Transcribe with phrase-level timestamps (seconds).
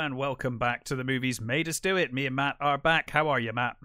[0.00, 2.10] And welcome back to the movies made us do it.
[2.10, 3.10] Me and Matt are back.
[3.10, 3.76] How are you, Matt?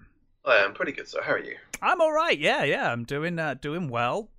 [0.46, 1.20] I am pretty good, sir.
[1.22, 1.56] How are you?
[1.82, 2.38] I'm all right.
[2.38, 2.90] Yeah, yeah.
[2.90, 4.30] I'm doing uh, doing well.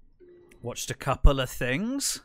[0.64, 2.22] Watched a couple of things.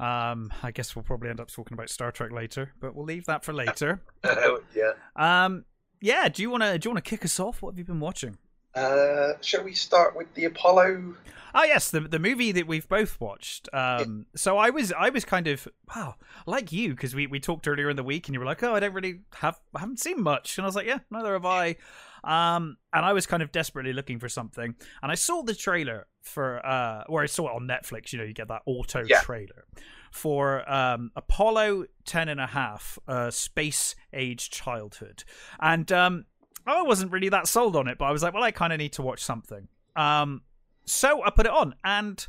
[0.00, 3.26] Um, I guess we'll probably end up talking about Star Trek later, but we'll leave
[3.26, 4.02] that for later.
[4.24, 4.94] Uh, yeah.
[5.14, 5.64] Um,
[6.00, 6.28] yeah.
[6.28, 7.62] Do you want to do you want to kick us off?
[7.62, 8.38] What have you been watching?
[8.74, 11.14] Uh, shall we start with the Apollo?
[11.54, 13.68] Oh yes, the the movie that we've both watched.
[13.74, 16.14] Um, so I was I was kind of wow
[16.46, 18.74] like you because we, we talked earlier in the week and you were like oh
[18.74, 21.44] I don't really have I haven't seen much and I was like yeah neither have
[21.44, 21.76] I.
[22.24, 26.06] Um, and I was kind of desperately looking for something, and I saw the trailer
[26.22, 28.12] for uh, or I saw it on Netflix.
[28.12, 29.20] You know, you get that auto Yeah.
[29.20, 29.64] trailer
[30.12, 35.24] for um Apollo 10 and a half, uh, space age childhood,
[35.60, 36.24] and um,
[36.66, 38.78] I wasn't really that sold on it, but I was like, well, I kind of
[38.78, 39.68] need to watch something.
[39.96, 40.42] Um,
[40.84, 42.26] so I put it on, and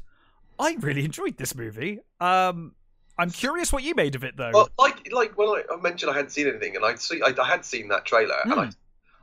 [0.59, 2.00] I really enjoyed this movie.
[2.20, 2.73] Um,
[3.17, 4.52] I'm curious what you made of it, though.
[4.54, 7.34] Well, like like when I, I mentioned I hadn't seen anything, and I'd see I,
[7.39, 8.70] I had seen that trailer, and I Hmm.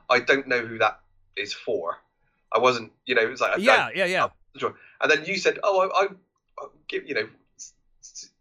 [0.09, 0.99] I don't know who that
[1.37, 1.97] is for.
[2.53, 4.27] I wasn't, you know, it was like I yeah, don't- yeah, yeah.
[5.01, 6.07] And then you said, "Oh, I, I,
[6.59, 7.27] I give you know,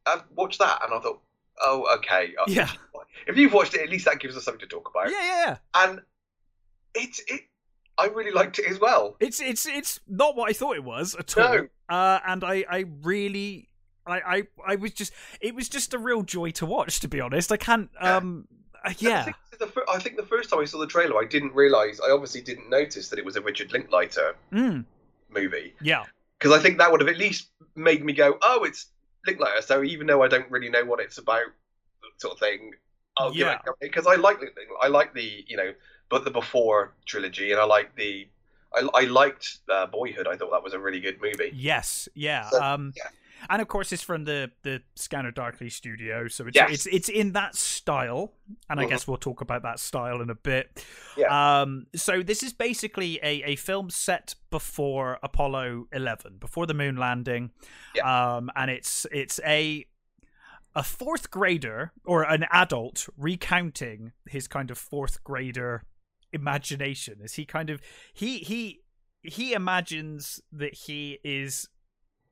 [0.06, 1.20] I've watched that," and I thought,
[1.62, 2.68] "Oh, okay." Yeah.
[3.26, 5.10] If you've watched it, at least that gives us something to talk about.
[5.10, 5.56] Yeah, yeah, yeah.
[5.74, 6.00] And
[6.94, 7.42] it's it.
[7.98, 9.16] I really liked it as well.
[9.20, 11.55] It's it's it's not what I thought it was at all.
[11.55, 11.69] No.
[11.88, 13.69] Uh, and I I really
[14.06, 17.00] I, I I was just it was just a real joy to watch.
[17.00, 17.91] To be honest, I can't.
[18.00, 18.16] Yeah.
[18.16, 20.86] Um, uh, I yeah, think, the fir- I think the first time I saw the
[20.86, 22.00] trailer, I didn't realise.
[22.00, 24.84] I obviously didn't notice that it was a Richard Linklater mm,
[25.28, 26.04] movie yeah,
[26.38, 28.86] because I think that would have at least made me go, "Oh, it's
[29.26, 31.44] Linklater." So even though I don't really know what it's about,
[32.16, 32.72] sort of thing,
[33.19, 33.59] I'll Yeah.
[33.64, 34.38] give it because I like
[34.81, 35.75] I like the you know,
[36.10, 38.28] but the before trilogy, and I like the.
[38.75, 40.26] I, I liked uh, Boyhood.
[40.28, 41.50] I thought that was a really good movie.
[41.54, 42.48] yes, yeah.
[42.50, 43.03] So, um, yeah.
[43.48, 46.70] and of course it's from the the Scanner Darkly studio, so it's Yes.
[46.70, 48.32] it's it's in that style,
[48.69, 48.91] and I Mhm.
[48.91, 50.84] guess we'll talk about that style in a bit.
[51.16, 51.62] Yeah.
[51.62, 56.97] Um, so this is basically a, a film set before Apollo 11, before the moon
[56.97, 57.50] landing.
[58.04, 59.84] Um, and it's it's a
[60.76, 65.82] a fourth grader or an adult recounting his kind of fourth grader
[66.32, 67.20] imagination.
[67.22, 67.80] As he kind of
[68.12, 68.80] he he
[69.22, 71.68] he imagines that he is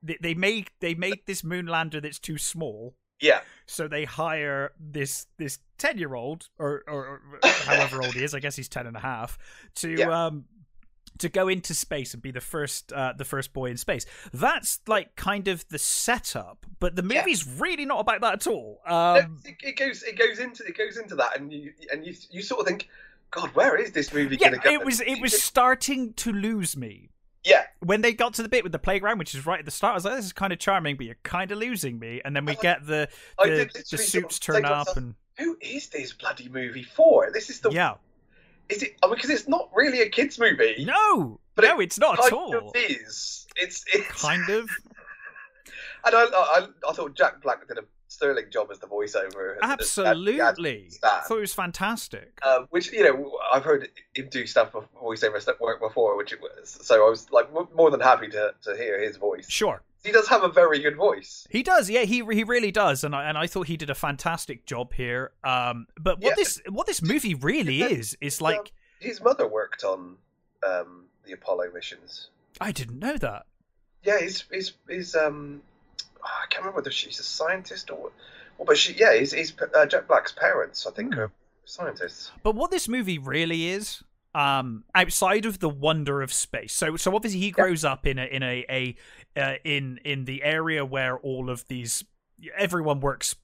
[0.02, 2.94] they, they made they made this moonlander that's too small.
[3.20, 7.20] Yeah, so they hire this this 10 year old or, or, or
[7.64, 9.36] however old he is i guess he's 10 and a half
[9.74, 10.26] to Yeah.
[10.26, 10.44] um
[11.18, 14.06] to go into space and be the first uh the first boy in space.
[14.32, 17.22] That's like kind of the setup but the Yeah.
[17.22, 18.80] movie's really not about that at all.
[18.86, 22.06] No, um it, it goes it goes into it goes into that, and you and
[22.06, 22.88] you you sort of think,
[23.30, 24.72] God, where is this movie yeah going to go?
[24.72, 27.10] it was it was starting to lose me
[27.44, 27.64] yeah.
[27.80, 29.92] when they got to the bit with the playground which is right at the start
[29.92, 32.34] i was like this is kind of charming but you're kind of losing me and
[32.34, 36.48] then we I- get the the, the suits turn up and Who is this bloody
[36.48, 37.30] movie for?
[37.32, 37.94] This is the yeah
[38.68, 38.96] is it?
[39.02, 40.84] I mean, because it's not really a kids movie.
[40.84, 43.46] no But no it it's not at all of is.
[43.56, 44.68] It's it's kind of
[46.04, 49.56] And I, I I thought Jack Black did a sterling job as the voiceover.
[49.62, 50.40] Absolutely.
[51.02, 52.38] I thought it was fantastic.
[52.42, 56.40] Uh, which you know I've heard him do stuff voiceover stuff work before, which it
[56.40, 59.48] was so I was like more than happy to, to hear his voice.
[59.48, 59.82] Sure.
[60.04, 61.46] He does have a very good voice.
[61.50, 63.94] He does, yeah, he he really does, and I and I thought he did a
[63.94, 65.32] fantastic job here.
[65.44, 66.34] Um, but what Yeah.
[66.36, 70.16] this what this movie really is is like His mother worked on
[70.66, 72.30] um, the Apollo missions.
[72.60, 73.46] I didn't know that.
[74.04, 75.62] Yeah, his his his um,
[76.22, 78.10] I can't remember whether she's a scientist or,
[78.56, 81.20] well, but she yeah, his, his uh, Jack Black's parents I think Hmm.
[81.20, 81.30] are
[81.64, 82.32] scientists.
[82.42, 84.02] But what this movie really is,
[84.34, 86.72] um, outside of the wonder of space.
[86.72, 88.96] So so obviously he grows up in a in a, a
[89.40, 92.04] uh, in in the area where all of these
[92.56, 93.34] everyone works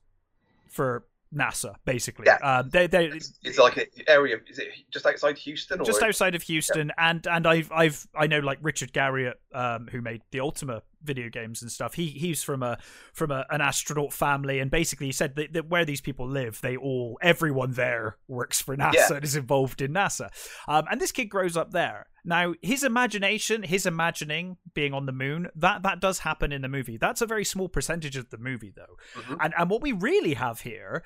[0.69, 1.05] for
[1.35, 2.27] NASA basically.
[2.27, 2.37] Yeah.
[2.37, 4.39] Um, they they It's, it's like an area.
[4.49, 5.81] Is it just outside Houston?
[5.81, 9.89] Or just outside of Houston, and and I've I've I know like Richard Garriott, um,
[9.91, 11.95] who made the Ultima video games and stuff.
[11.95, 12.79] He he's from a
[13.13, 16.61] from a, an astronaut family, and basically he said that, that where these people live,
[16.61, 19.13] they all everyone there works for NASA Yeah.
[19.17, 20.29] and is involved in NASA.
[20.67, 22.07] Um, and this kid grows up there.
[22.25, 26.69] Now his imagination, his imagining being on the moon, that that does happen in the
[26.69, 26.97] movie.
[26.97, 28.97] That's a very small percentage of the movie though.
[29.21, 29.37] Mhm.
[29.41, 31.05] And and what we really have here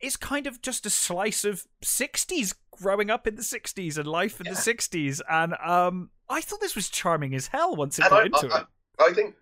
[0.00, 4.40] is kind of just a slice of 60s growing up in the 60s and life
[4.40, 8.10] in the 60s and um I thought this was charming as hell once it And
[8.10, 8.66] got I, into I, it.
[9.00, 9.34] I think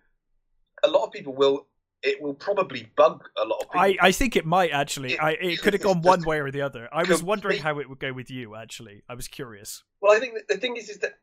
[0.83, 1.67] a lot of people will.
[2.03, 3.81] It will probably bug a lot of people.
[3.81, 5.13] I, I think it might actually.
[5.13, 6.87] It- I, it could have gone one way or the other.
[6.91, 8.55] I was wondering how it would go with you.
[8.55, 9.83] Actually, I was curious.
[9.99, 11.17] Well, I think the thing is, is that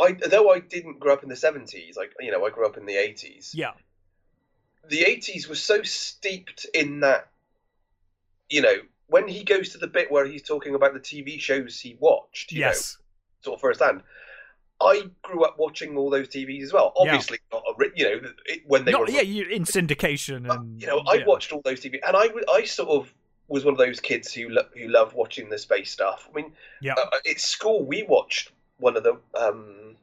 [0.00, 2.78] I, though I didn't grow up in the seventies, like you know, I grew up
[2.78, 3.52] in the eighties.
[3.54, 3.72] Yeah,
[4.88, 7.28] The eighties was so steeped in that,
[8.48, 8.76] you know,
[9.08, 12.50] when he goes to the bit where he's talking about the TV shows he watched,
[12.50, 14.02] you yes, know, sort of firsthand.
[14.82, 16.92] I grew up watching all those TVs as well.
[16.96, 20.58] Obviously, not a, you know it, when they Not- were yeah, you in syndication But,
[20.60, 21.26] and you know, I yeah.
[21.26, 23.12] watched all those TV, and I I sort of
[23.48, 26.28] was one of those kids who lo- who love watching the space stuff.
[26.30, 26.94] I mean, Yeah.
[26.94, 29.96] uh, at school we watched one of the um,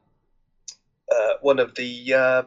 [1.11, 2.43] uh, one of the uh,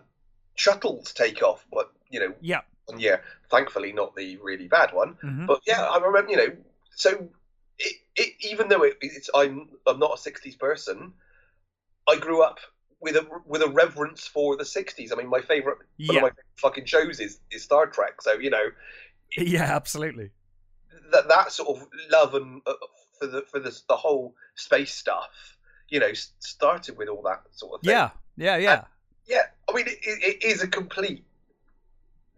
[0.54, 1.64] shuttles take off.
[1.70, 2.60] What you know, Yeah.
[2.96, 3.22] year.
[3.50, 5.14] Thankfully, not the really bad one.
[5.22, 5.46] Mhm.
[5.46, 6.30] But yeah, I remember.
[6.30, 6.56] You know,
[6.94, 7.28] so
[7.78, 11.12] it, it even though it, it's I'm I'm not a '60s person,
[12.08, 12.58] I grew up.
[13.04, 15.10] With a with a reverence for the '60s.
[15.12, 18.22] I mean, my favorite one of my fucking shows is, is Star Trek.
[18.22, 18.66] So you know,
[19.36, 20.30] Yeah, absolutely.
[21.10, 22.74] that that sort of love and uh,
[23.18, 25.56] for the for the the whole space stuff,
[25.88, 27.90] you know, started with all that sort of thing.
[27.90, 28.84] Yeah, yeah, yeah.
[29.26, 29.42] yeah.
[29.68, 31.24] I mean, it, it is a complete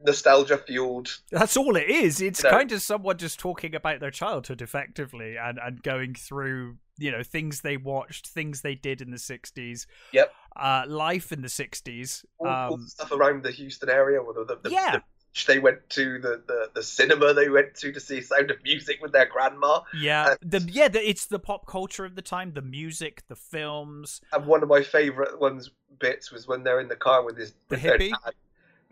[0.03, 1.21] nostalgia fueled.
[1.31, 2.21] That's all it is.
[2.21, 2.57] It's You know?
[2.57, 7.23] kind of someone just talking about their childhood effectively and, and going through, you know,
[7.23, 9.87] things they watched, things they did in the 60s.
[10.12, 10.32] Yep.
[10.56, 12.25] Uh, life in the 60s.
[12.38, 14.93] All, all Um, the stuff around the Houston area, the, the, the, Yeah.
[14.93, 15.02] the
[15.49, 18.99] they went to, the, the the cinema they went to to see Sound of Music
[19.02, 19.81] with their grandma.
[19.93, 23.35] yeah, Uh, the yeah, the, it's the pop culture of the time, the music, the
[23.35, 24.20] films.
[24.32, 27.52] And one of my favourite ones bits was when they're in the car with his
[27.69, 28.11] The hippie?
[28.11, 28.35] dad.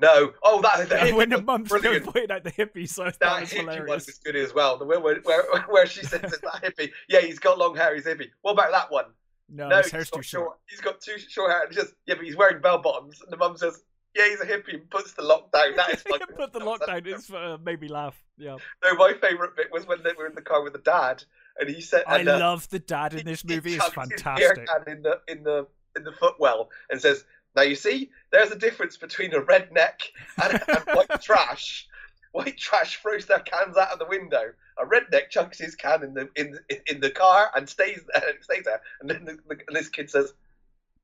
[0.03, 2.05] No, oh that the hippie when the mum's brilliant.
[2.07, 4.07] pointing out the hippie, so that, That was hippie one hilarious.
[4.07, 4.77] was good as well.
[4.77, 6.91] The where, where, where, where she says it's that hippie.
[7.09, 7.95] Yeah, he's got long hair.
[7.95, 8.31] He's hippie.
[8.43, 9.05] What about that one?
[9.49, 10.59] No, no, his he's too short.
[10.69, 11.63] He's got too short hair.
[11.67, 13.21] And just yeah, but he's wearing bell bottoms.
[13.23, 13.81] And the mum says,
[14.17, 15.77] "Yeah, he's a hippie." And puts the lockdown.
[15.77, 16.35] That is fucking.
[16.37, 18.21] but the lockdown is uh, made me laugh.
[18.39, 21.23] Yeah, No, my favourite bit was when they were in the car with the dad,
[21.61, 23.75] and he said, I uh, love the dad in this movie.
[23.75, 24.89] It's chucks his beer fantastic.
[24.89, 28.97] in the in the in the footwell and says, "Now you see, there's a difference
[28.97, 30.01] between a redneck
[30.43, 31.87] and, and white trash.
[32.33, 34.53] White trash throws their cans out of the window.
[34.79, 38.29] A redneck chucks his can in the in in the car and stays there.
[38.29, 38.81] And Stays there.
[39.01, 40.33] And then the, the, and this kid says."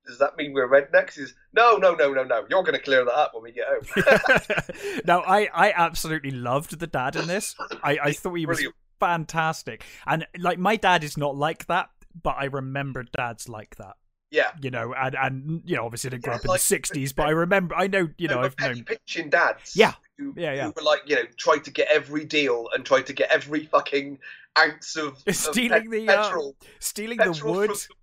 [0.07, 1.15] Does that mean we're rednecks?
[1.15, 2.43] He's no, no, no, no, no.
[2.49, 5.01] You're going to clear that up when we get home.
[5.05, 7.55] now, I, I absolutely loved the dad in this.
[7.83, 8.75] I, I thought he was Brilliant.
[8.99, 9.83] fantastic.
[10.07, 13.97] And like my dad is not like that, but I remember dads like that.
[14.31, 16.59] Yeah, You know, and, and you know, obviously I didn't grow Yeah, up in like-
[16.59, 19.75] the sixties, but I remember I know, you know, No, I've known pinching dads.
[19.75, 19.93] Yeah.
[20.17, 20.65] who, Yeah, yeah.
[20.65, 23.65] who were like you know tried to get every deal and tried to get every
[23.65, 24.19] fucking
[24.57, 26.55] ounce of, of Stealing pe- the, uh, petrol.
[26.79, 27.95] stealing the wood from-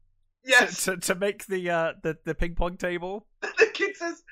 [0.44, 3.26] Yes, to, to, to make the uh the, the ping pong table.
[3.40, 4.22] the kid says,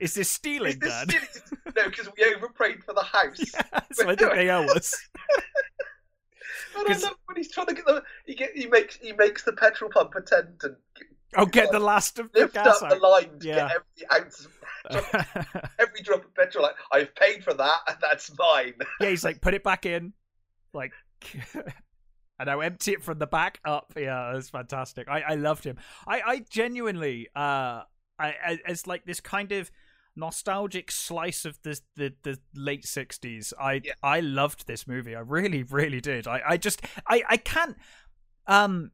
[0.00, 1.08] Is this "Is stealing, this Dad?
[1.10, 1.26] stealing?"
[1.76, 3.38] no, because we overprayed for the house.
[3.92, 4.92] so I think they owe us.
[6.78, 9.44] And I love when he's trying to get the he get he makes he makes
[9.44, 10.76] the petrol pump attend and
[11.34, 13.68] I'll get the last of the lift gas up the line to Yeah.
[13.68, 13.76] get
[14.10, 14.48] every ounce,
[14.86, 15.14] of,
[15.78, 16.62] every drop of petrol.
[16.64, 18.74] Like I've paid for that, and that's mine.
[19.00, 20.12] yeah, he's like, put it back in,
[20.72, 20.92] like,
[21.54, 23.92] and now empty it from the back up.
[23.96, 25.08] Yeah, it was fantastic.
[25.08, 25.76] I, I loved him.
[26.06, 27.82] I, I genuinely, uh,
[28.18, 29.70] I, I, it's like this kind of
[30.18, 33.52] nostalgic slice of the the, the late sixties.
[33.60, 33.92] I, Yeah.
[34.02, 35.14] I loved this movie.
[35.16, 36.26] I really, really did.
[36.26, 37.76] I, I just, I, I can't,
[38.46, 38.92] um.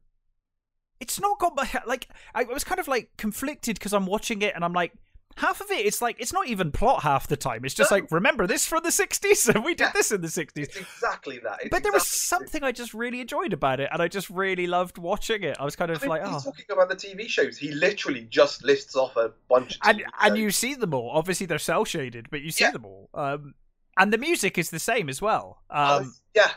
[0.99, 2.07] It's not got my like.
[2.33, 4.93] I was kind of like conflicted because I'm watching it and I'm like,
[5.35, 7.65] half of it, it's like it's not even plot half the time.
[7.65, 7.97] It's just No.
[7.97, 9.91] like remember this from the '60s, and we did Yeah.
[9.91, 10.51] this in the '60s.
[10.55, 11.59] It's exactly that.
[11.61, 14.67] It's But there was something I just really enjoyed about it, and I just really
[14.67, 15.57] loved watching it.
[15.59, 17.57] I was kind I of mean, like, he's oh, talking about the TV shows.
[17.57, 20.39] He literally just lists off a bunch of and TV and shows.
[20.39, 21.09] you see them all.
[21.09, 22.71] Obviously, they're cell shaded, but you see Yeah.
[22.71, 23.09] them all.
[23.13, 23.55] Um,
[23.97, 25.63] and the music is the same as well.
[25.69, 26.51] Uh, Um, yeah.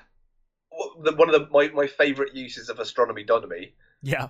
[1.03, 3.75] The- One of the, my, my favourite uses of astronomy donomy.
[4.03, 4.29] Yeah,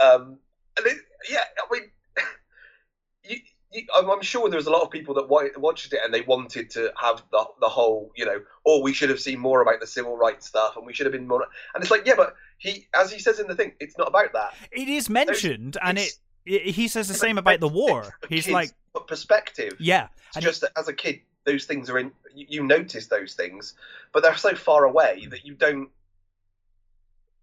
[0.00, 0.38] Um,
[0.78, 0.98] and it,
[1.30, 1.90] yeah, I mean,
[3.24, 3.36] you,
[3.72, 6.22] you, I'm, I'm sure there was a lot of people that watched it and they
[6.22, 9.80] wanted to have the the whole, you know, oh, we should have seen more about
[9.80, 11.46] the civil rights stuff and we should have been more.
[11.74, 14.32] And it's like, yeah, but he, as he says in the thing, it's not about
[14.32, 14.54] that.
[14.70, 16.12] it is mentioned, and it,
[16.44, 18.14] he says the same about the war.
[18.28, 19.74] He's kids, like, but perspective.
[19.78, 22.12] yeah, and just that as a kid, those things are in.
[22.34, 23.74] You notice those things,
[24.12, 25.88] but they're so far away that you don't.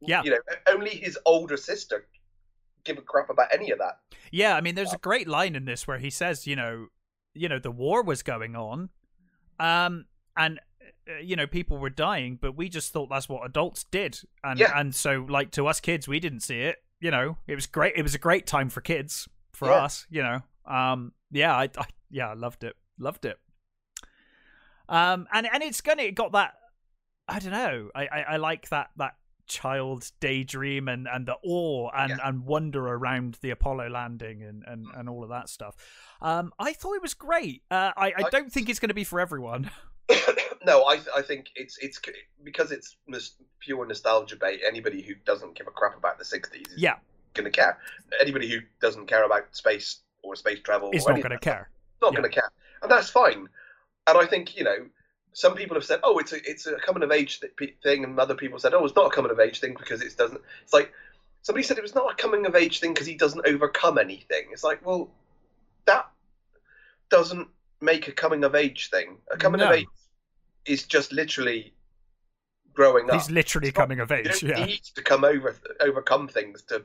[0.02, 0.24] Yeah.
[0.24, 0.38] You know,
[0.68, 2.08] only his older sister
[2.86, 4.00] give a crap about any of that.
[4.32, 6.88] Yeah, I mean, there's a great line in this where he says, you know,
[7.34, 8.90] you know, the war was going on,
[9.60, 10.06] um,
[10.38, 10.60] and
[11.10, 14.60] uh, you know, people were dying, but we just thought that's what adults did, and
[14.60, 14.72] Yeah.
[14.80, 16.78] and so like to us kids, we didn't see it.
[17.02, 17.94] You know, it was great.
[17.96, 19.84] It was a great time for kids, for Yeah.
[19.84, 20.08] us.
[20.10, 23.38] You know, um, yeah, I, I yeah, I loved it, loved it.
[24.88, 26.54] Um, and and it's gonna it got that.
[27.28, 27.90] I don't know.
[27.94, 29.16] I, I, I like that that
[29.50, 32.18] child daydream and, and the awe and, Yeah.
[32.24, 35.76] and wonder around the Apollo landing and, and, and all of that stuff.
[36.22, 37.64] Um, I thought it was great.
[37.70, 39.70] Uh, I, I I- don't think it's going to be for everyone.
[40.66, 42.00] no, I I think it's it's
[42.44, 42.96] because it's
[43.60, 44.60] pure nostalgia bait.
[44.66, 46.96] Anybody who doesn't give a crap about the '60s is Yeah,
[47.36, 47.78] going to care.
[48.20, 51.70] Anybody who doesn't care about space or space travel it's or not going to care.
[52.02, 52.20] not Yeah.
[52.22, 52.50] going to care,
[52.82, 53.48] and that's fine.
[54.08, 54.88] And I think you know,
[55.40, 57.40] some people have said, "Oh, it's a it's a coming of age
[57.82, 60.18] thing," and other people said, "Oh, it's not a coming of age thing because it
[60.18, 60.92] doesn't." It's like
[61.44, 64.50] somebody said it was not a coming of age thing because he doesn't overcome anything.
[64.52, 65.10] It's like, well,
[65.86, 66.10] that
[67.10, 67.48] doesn't
[67.80, 69.18] make a coming of age thing.
[69.32, 69.88] A coming of age
[70.66, 71.74] is just literally
[72.74, 73.16] growing up.
[73.16, 74.42] He's literally not- coming of you age.
[74.42, 74.66] don't Yeah.
[74.66, 76.84] need to come over overcome things to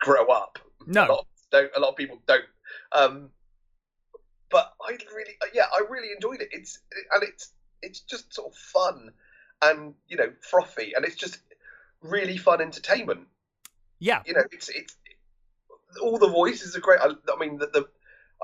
[0.00, 0.58] grow up.
[0.86, 1.06] A No.
[1.06, 2.44] lot, don't, a lot of people don't.
[2.92, 3.30] Um,
[4.50, 6.50] but I really, yeah, I really enjoyed it.
[6.52, 6.78] It's
[7.14, 7.54] and it's
[7.84, 9.12] it's just sort of fun
[9.62, 11.38] and you know frothy, and it's just
[12.02, 13.26] really fun entertainment.
[13.98, 14.22] Yeah.
[14.26, 14.96] You know, it's it's
[16.02, 17.00] all the voices are great.
[17.00, 17.88] I, I mean, the, the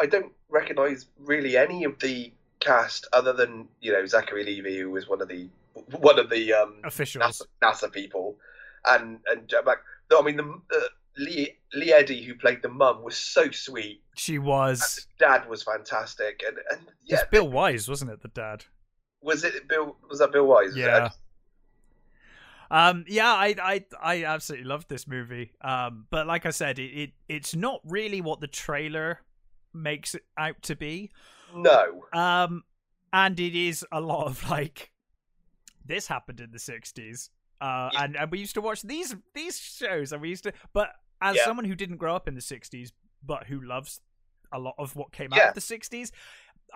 [0.00, 4.90] I don't recognise really any of the cast other than you know Zachary Levi, who
[4.90, 5.48] was one of the
[5.98, 7.42] one of the um, Officials.
[7.62, 8.36] NASA, NASA people,
[8.86, 9.78] and and Jack Black.
[10.16, 10.80] I mean, the uh,
[11.18, 14.02] Lee Lee Eddy who played the mum was so sweet.
[14.16, 15.06] She was.
[15.18, 18.22] dad was fantastic, and and yeah, It's Bill Wise, wasn't it?
[18.22, 18.64] The dad.
[19.22, 19.96] Was it Bill?
[20.08, 20.76] Was that Bill Wise?
[20.76, 21.10] Yeah.
[22.70, 25.52] Um, yeah, I, I, I absolutely loved this movie.
[25.60, 29.20] Um, but like I said, it, it, it's not really what the trailer
[29.74, 31.10] makes it out to be.
[31.54, 32.04] No.
[32.12, 32.62] Um,
[33.12, 34.92] and it is a lot of like,
[35.84, 37.30] this happened in the '60s.
[37.60, 38.04] Uh, Yeah.
[38.04, 40.52] and and we used to watch these these shows, and we used to.
[40.72, 41.44] But as Yeah.
[41.46, 44.00] someone who didn't grow up in the '60s, but who loves
[44.52, 46.12] a lot of what came out of the '60s,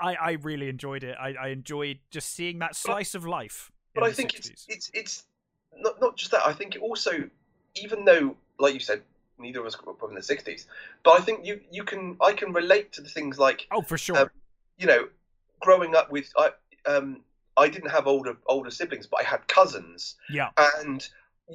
[0.01, 1.17] I, I really enjoyed it.
[1.21, 3.71] I, I enjoyed just seeing that slice of life.
[3.95, 4.51] But I think 60s.
[4.51, 5.25] it's it's it's
[5.77, 6.47] not not just that.
[6.47, 7.29] I think it also,
[7.77, 9.03] even though, like you said,
[9.39, 10.67] neither of us grew up in the '60s,
[11.05, 13.97] but I think you you can I can relate to the things like Oh, for
[13.97, 14.19] sure.
[14.19, 14.31] Um,
[14.79, 15.09] you know,
[15.61, 16.51] growing up with I
[16.87, 17.21] um
[17.57, 20.51] I didn't have older older siblings, but I had cousins, yeah.
[20.79, 21.09] and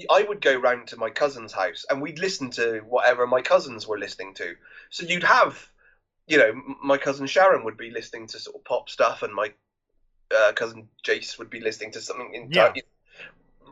[0.10, 3.88] I would go round to my cousin's house and we'd listen to whatever my cousins
[3.88, 4.56] were listening to.
[4.90, 5.68] So you'd have,
[6.30, 9.52] you know, my cousin Sharon would be listening to sort of pop stuff, and my
[10.34, 12.72] uh, cousin Jace would be listening to something in Yeah.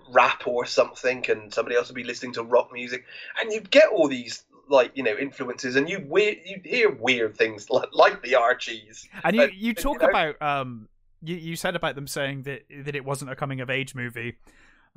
[0.10, 3.06] rap or something, and somebody else would be listening to rock music,
[3.40, 7.38] and you'd get all these like you know influences, and you weird you'd hear weird
[7.38, 9.08] things like, like the Archies.
[9.24, 10.90] And you, you you talk know- about um
[11.24, 14.36] you, you said about them saying that that it wasn't a coming of age movie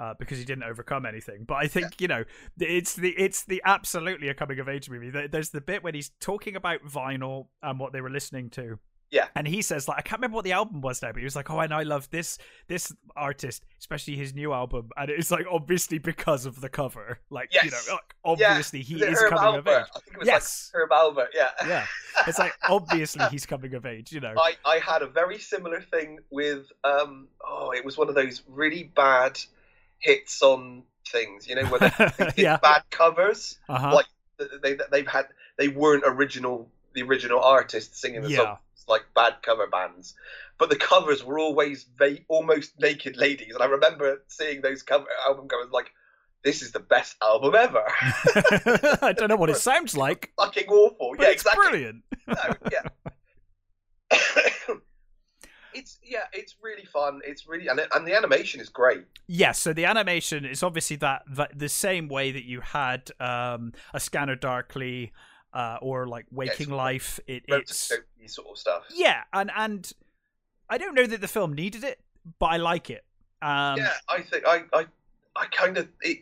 [0.01, 1.45] uh, because he didn't overcome anything.
[1.45, 2.25] But I think you know
[2.59, 5.11] it's the it's the absolutely a coming of age movie.
[5.11, 8.79] There's the bit when he's talking about vinyl and what they were listening to.
[9.13, 9.27] Yeah.
[9.35, 11.35] and he says like I can't remember what the album was now, but he was
[11.35, 12.39] like, "Oh, and I love this
[12.69, 17.53] this artist, especially his new album." And it's like obviously because of the cover, like
[17.53, 19.85] you know, like, obviously he is it is Herb coming of age.
[19.97, 21.27] I think it was Yes, like Herb Alpert.
[21.35, 21.51] Yeah.
[21.67, 21.87] yeah,
[22.29, 24.13] it's like obviously he's coming of age.
[24.13, 28.09] You know, I, I had a very similar thing with um oh it was one
[28.09, 29.41] of those really bad
[30.01, 31.91] hits on things you know where they,
[32.37, 33.95] they yeah, bad covers uh-huh.
[33.95, 34.07] like
[34.63, 35.27] they they've had
[35.59, 38.37] they weren't original the original artists singing the Yeah.
[38.39, 40.15] songs like bad cover bands
[40.59, 45.07] but the covers were always va- almost naked ladies and I remember seeing those cover
[45.27, 45.91] album covers like
[46.43, 47.85] this is the best album ever
[49.03, 52.03] I don't know what it sounds like, fucking awful but yeah it's exactly brilliant.
[52.27, 52.35] no,
[52.73, 52.83] yeah.
[55.81, 57.21] It's yeah, it's really fun.
[57.25, 59.05] It's really and, it, and the animation is great.
[59.27, 63.73] Yes, so the animation is obviously that, that the same way that you had um,
[63.95, 65.13] a Scanner Darkly
[65.53, 67.19] uh, or like Waking of Life.
[67.27, 67.93] It, it's
[68.27, 68.85] sort of stuff.
[68.95, 69.91] yeah, and and
[70.69, 71.99] I don't know that the film needed it,
[72.39, 73.05] but I like it.
[73.43, 74.87] Um, yeah, I think I I,
[75.35, 76.19] I kind of it.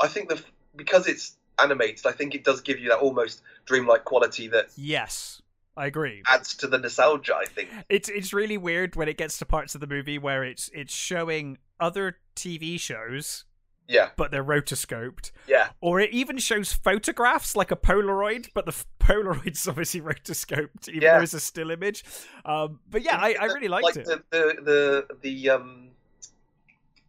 [0.00, 0.42] I think the
[0.76, 5.42] because it's animated, I think it does give you that almost dreamlike quality that Yes,
[5.78, 6.22] I agree.
[6.28, 7.36] adds to the nostalgia.
[7.36, 7.70] I think.
[7.88, 10.92] It's it's really weird when it gets to parts of the movie where it's it's
[10.94, 13.44] showing other TV shows,
[13.86, 15.30] Yeah, but they're rotoscoped.
[15.46, 20.88] yeah, or it even shows photographs like a Polaroid, but the f- Polaroid's obviously rotoscoped,
[20.88, 21.16] even Yeah.
[21.18, 22.04] though it's a still image.
[22.44, 24.04] Um, but yeah, I, I really liked like it.
[24.06, 25.84] the the the the um.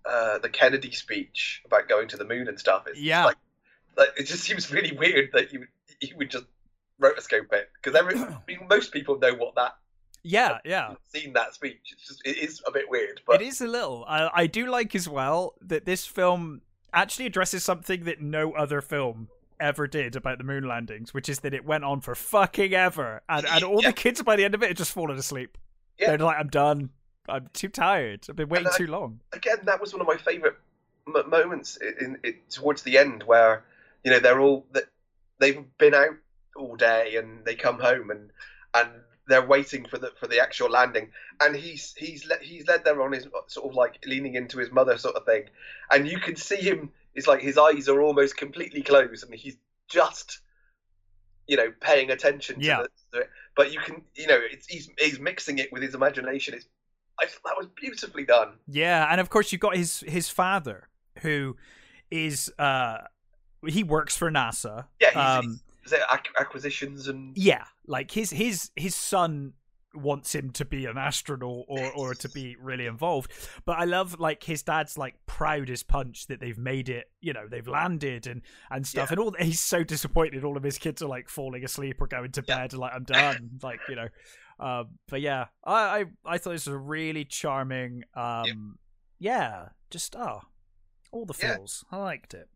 [0.05, 2.87] Uh, the Kennedy speech about going to the moon and stuff.
[2.87, 3.25] It's Yeah.
[3.25, 3.37] like,
[3.97, 5.67] like it just seems really weird that you
[6.01, 6.45] you would just
[7.01, 9.75] rotoscope it because I mean, most people know what that
[10.23, 10.93] Yeah, yeah.
[11.13, 11.79] seen that speech.
[11.91, 14.05] It's just it is a bit weird, but it is a little.
[14.07, 16.61] I, I do like as well that this film
[16.93, 19.27] actually addresses something that no other film
[19.59, 23.21] ever did about the moon landings, which is that it went on for fucking ever,
[23.29, 23.89] and and all Yeah.
[23.89, 25.57] the kids by the end of it had just fallen asleep.
[25.97, 26.09] Yeah.
[26.15, 26.89] They're like, I'm done.
[27.27, 28.25] I'm too tired.
[28.29, 29.19] I've been waiting I- too long.
[29.33, 30.55] again, that was one of my favourite
[31.07, 33.63] m- moments in, in, towards the end where
[34.03, 34.85] you know they're all that
[35.39, 36.15] they've been out
[36.55, 38.31] all day and they come home and
[38.73, 38.89] and
[39.27, 42.99] they're waiting for the for the actual landing, and he's he's le- he's led them
[42.99, 45.43] on his sort of like leaning into his mother sort of thing,
[45.91, 46.91] and you can see him.
[47.13, 50.41] It's like his eyes are almost completely closed, and he's just
[51.47, 52.83] you know paying attention to Yeah.
[53.11, 56.55] the, but you can you know it's, he's he's mixing it with his imagination.
[56.55, 56.65] It's
[57.19, 58.53] I thought that was beautifully done.
[58.67, 60.89] Yeah, and of course you've got his his father
[61.21, 61.55] who
[62.09, 62.99] is uh
[63.67, 64.85] he works for NASA.
[64.99, 69.53] Yeah, he's, um, he's, is it ac- acquisitions and yeah, like his his his son
[69.95, 73.31] wants him to be an astronaut or or to be really involved.
[73.65, 77.33] But I love like his dad's like proud as punch that they've made it, you
[77.33, 79.09] know, they've landed and and stuff.
[79.09, 79.13] Yeah.
[79.13, 82.31] And all he's so disappointed all of his kids are like falling asleep or going
[82.33, 83.49] to bed and like I'm done.
[83.63, 84.07] like, you know.
[84.59, 88.77] Um but yeah, I I, I thought this was a really charming um
[89.17, 90.41] yeah, just oh
[91.11, 91.55] all the Yeah.
[91.55, 91.83] feels.
[91.91, 92.47] I liked it.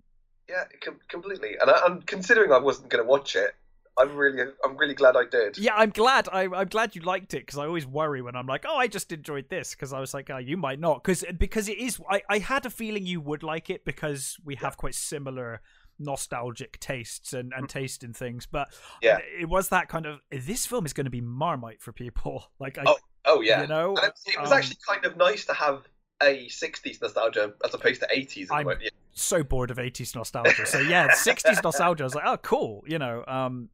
[0.54, 1.56] Yeah, com- completely.
[1.60, 3.56] And I, and considering I wasn't going to watch it,
[3.98, 5.58] I'm really I'm really glad I did.
[5.58, 6.28] Yeah, I'm glad.
[6.32, 8.88] I, I'm glad you liked it because I always worry when I'm like, oh, I
[8.88, 12.00] just enjoyed this because I was like, oh, you might not because because it is.
[12.10, 15.62] I, I had a feeling you would like it because we have quite similar
[16.00, 18.48] nostalgic tastes and, and taste in things.
[18.48, 18.76] But Mm.
[19.04, 19.18] Yeah.
[19.40, 22.46] it was that kind of this film is going to be marmite for people.
[22.60, 25.16] Like, I, Oh, Oh yeah, you know, And it, it was um, actually kind of
[25.18, 25.84] nice to have
[26.24, 28.52] a '60s nostalgia as opposed to '80s.
[28.52, 28.90] I'm- yeah.
[29.14, 30.66] so bored of 80s nostalgia.
[30.66, 32.04] So yeah, 60s nostalgia.
[32.04, 32.84] I was like, oh, cool.
[32.88, 33.70] You know, um,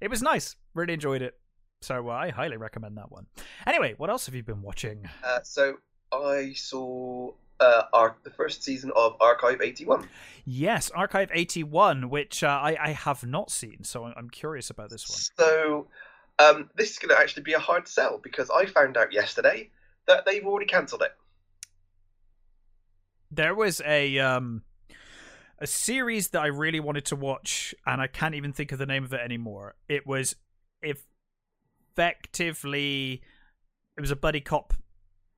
[0.00, 0.56] it was nice.
[0.74, 1.38] Really enjoyed it.
[1.80, 3.26] So uh, I highly recommend that one.
[3.66, 5.08] Anyway, what else have you been watching?
[5.24, 5.76] Uh, so
[6.12, 10.08] I saw uh, our the first season of Archive '81.
[10.44, 14.90] Yes, Archive 81, which uh, I, I have not seen, so I'm- I'm curious about
[14.90, 15.18] this one.
[15.48, 15.86] So
[16.38, 19.70] um, this is going to actually be a hard sell because I found out yesterday
[20.06, 21.12] that they've already cancelled it.
[23.30, 24.62] There was a um
[25.58, 28.86] a series that I really wanted to watch, and I can't even think of the
[28.86, 29.74] name of it anymore.
[29.88, 30.36] It was
[31.96, 33.22] effectively
[33.96, 34.74] it was a buddy cop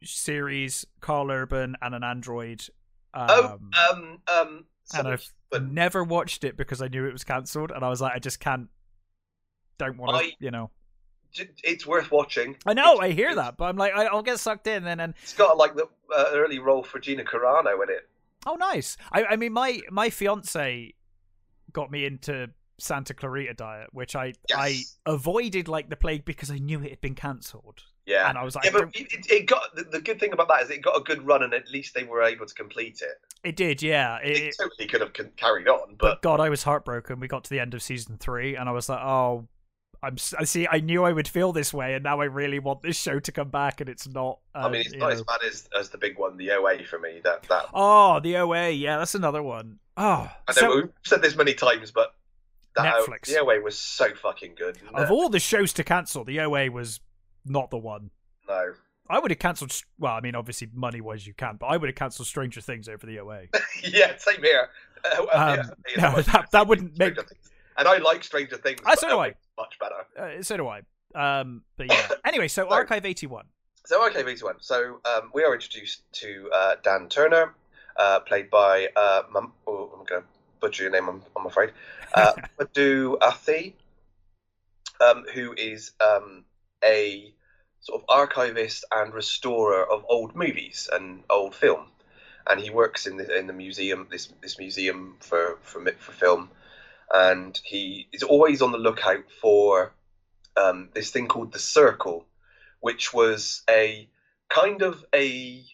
[0.02, 2.64] series, Karl Urban and an android.
[3.14, 3.58] Um, oh,
[3.90, 7.84] um, um, and I've but never watched it because I knew it was cancelled, and
[7.84, 8.68] I was like, I just can't,
[9.78, 10.70] don't want to, you know.
[11.62, 12.56] It's worth watching.
[12.66, 14.98] I know, It's- I hear that, but I'm like, I, I'll get sucked in, and
[15.00, 18.08] then It's got like the uh, early role for Gina Carano in it.
[18.46, 18.96] Oh, nice.
[19.12, 20.94] I, I mean, my my fiance
[21.72, 26.58] got me into Santa Clarita Diet, which I I avoided like the plague because I
[26.58, 28.28] knew it had been cancelled, Yeah.
[28.28, 30.62] and I was like, yeah, but it, it- got the, the good thing about that
[30.62, 33.20] is it got a good run, and at least they were able to complete it.
[33.44, 34.18] it did, yeah.
[34.18, 37.18] It, It, it- totally could have carried on, but but God, I was heartbroken.
[37.20, 39.48] We got to the end of season three, and I was like, oh.
[40.02, 40.16] I'm.
[40.38, 40.66] I see.
[40.70, 43.32] I knew I would feel this way, and now I really want this show to
[43.32, 44.38] come back, and it's not.
[44.54, 45.12] I um, mean, it's not know.
[45.14, 47.20] as bad as, as the big one, the OA for me.
[47.24, 48.70] That that Oh, the OA.
[48.70, 49.78] Yeah, that's another one.
[49.96, 52.14] Oh, I know so we've said this many times, but
[52.76, 53.26] that O- Netflix.
[53.26, 54.78] the OA was so fucking good.
[54.94, 57.00] of all the shows to cancel, the OA was
[57.44, 58.10] not the one.
[58.48, 58.74] no,
[59.10, 59.72] I would have cancelled.
[59.98, 62.88] Well, I mean, obviously, money wise, you can, but I would have cancelled Stranger Things
[62.88, 63.44] over the OA.
[63.82, 64.68] yeah, same here.
[65.04, 67.30] Uh, uh, Um, yeah, no, that- that wouldn't make- Things.
[67.78, 68.80] And I like Stranger Things.
[68.84, 69.34] But so do I.
[69.56, 70.38] Much better.
[70.38, 70.82] Uh, so do I.
[71.14, 72.08] Um, but yeah.
[72.24, 73.46] Anyway, so So- Archive eighty one.
[73.86, 74.56] So okay, V1.
[74.60, 77.54] So um, we are introduced to uh, Dan Turner,
[77.96, 80.24] uh, played by uh, oh, I'm going to
[80.60, 81.08] butcher your name.
[81.08, 81.70] I'm, I'm afraid.
[82.14, 83.74] Uh, Madhu Athi,
[85.00, 86.44] um, who is um,
[86.84, 87.32] a
[87.80, 91.86] sort of archivist and restorer of old movies and old film,
[92.46, 96.50] and he works in the in the museum this this museum for for for film,
[97.12, 99.92] and he is always on the lookout for
[100.56, 102.26] um, this thing called the Circle,
[102.80, 104.08] which was a
[104.48, 105.64] kind of a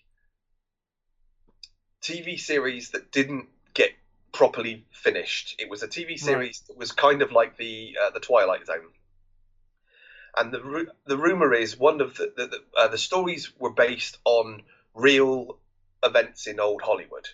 [2.02, 3.92] TV series that didn't get
[4.32, 5.54] properly finished.
[5.58, 8.92] It was a TV series that was kind of like the uh, the Twilight Zone.
[10.36, 13.70] And the ru- the rumor is one of the the, the, uh, the stories were
[13.70, 15.58] based on real
[16.02, 17.28] events in old Hollywood.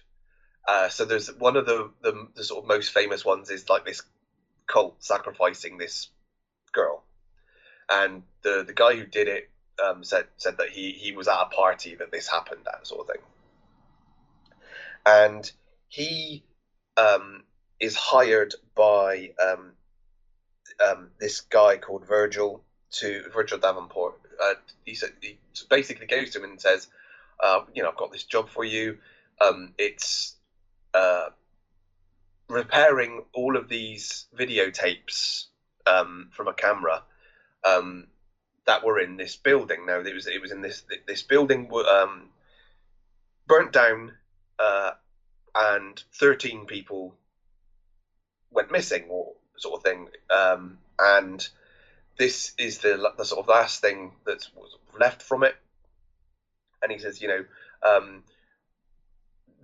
[0.66, 3.84] Uh, so there's one of the, the the sort of most famous ones is like
[3.84, 4.02] this
[4.66, 6.08] cult sacrificing this
[6.72, 7.02] girl,
[7.90, 9.50] and the the guy who did it
[9.84, 13.00] um, said said that he he was at a party that this happened that sort
[13.00, 13.22] of thing,
[15.06, 15.50] and
[15.88, 16.44] he
[16.96, 17.42] um,
[17.80, 19.72] is hired by um,
[20.86, 24.20] um, this guy called Virgil to Virgil Davenport.
[24.42, 26.88] Uh, he said he basically goes to him and says,
[27.42, 28.98] uh, you know, I've got this job for you.
[29.40, 30.36] Um, it's
[30.94, 31.28] uh,
[32.48, 35.46] repairing all of these videotapes
[35.86, 37.02] um, from a camera
[37.64, 38.06] um,
[38.66, 39.86] that were in this building.
[39.86, 42.28] Now it was it was in this this building um,
[43.46, 44.12] burnt down,
[44.58, 44.92] uh,
[45.54, 47.14] and thirteen people
[48.50, 50.08] went missing, or sort of thing.
[50.30, 51.46] Um, and
[52.18, 55.54] this is the the sort of last thing that's was left from it.
[56.82, 57.44] And he says, you know,
[57.86, 58.22] um,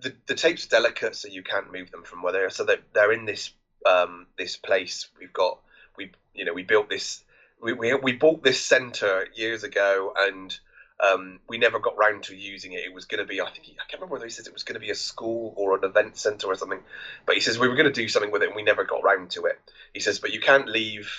[0.01, 2.49] the the tape's delicate, so you can't move them from where they are.
[2.49, 3.51] So that they're in this
[3.85, 5.09] um, this place.
[5.19, 5.59] We've got
[5.97, 7.23] we you know we built this
[7.61, 10.57] we we, we bought this center years ago and.
[10.99, 12.79] Um, we never got round to using it.
[12.79, 14.63] It was going to be, I think, I can't remember whether he says it was
[14.63, 16.79] going to be a school or an event center or something.
[17.23, 19.03] But he says we were going to do something with it, and we never got
[19.03, 19.59] round to it.
[19.93, 21.13] He says, but you can't leave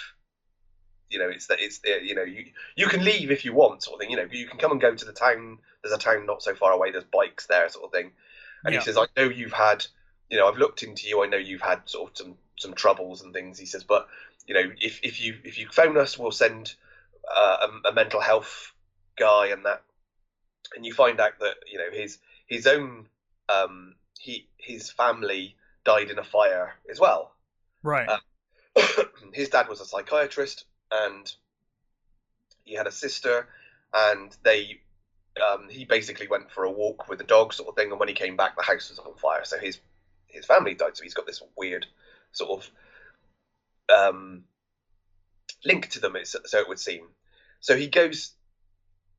[1.10, 3.82] you know, it's that it's the you know you you can leave if you want,
[3.82, 4.10] sort of thing.
[4.10, 5.58] You know, you can come and go to the town.
[5.82, 6.90] There's a town not so far away.
[6.90, 8.12] There's bikes there, sort of thing.
[8.64, 8.80] And Yeah.
[8.80, 9.86] he says, I know you've had,
[10.30, 11.22] you know, I've looked into you.
[11.22, 13.58] I know you've had sort of some some troubles and things.
[13.58, 14.08] He says, but
[14.46, 16.74] you know, if if you if you phone us, we'll send
[17.34, 18.72] uh, a, a mental health
[19.16, 19.82] guy and that,
[20.74, 23.06] and you find out that you know his his own
[23.48, 27.32] um he his family died in a fire as well
[27.82, 28.08] Right.
[28.76, 31.32] Uh, his dad was a psychiatrist and
[32.64, 33.48] he had a sister
[33.94, 34.80] and they
[35.40, 38.08] um, he basically went for a walk with the dog sort of thing and when
[38.08, 39.44] he came back the house was on fire.
[39.44, 39.78] So his
[40.26, 41.86] his family died so he's got this weird
[42.32, 44.44] sort of um,
[45.64, 47.06] link to them so it would seem.
[47.60, 48.32] So he goes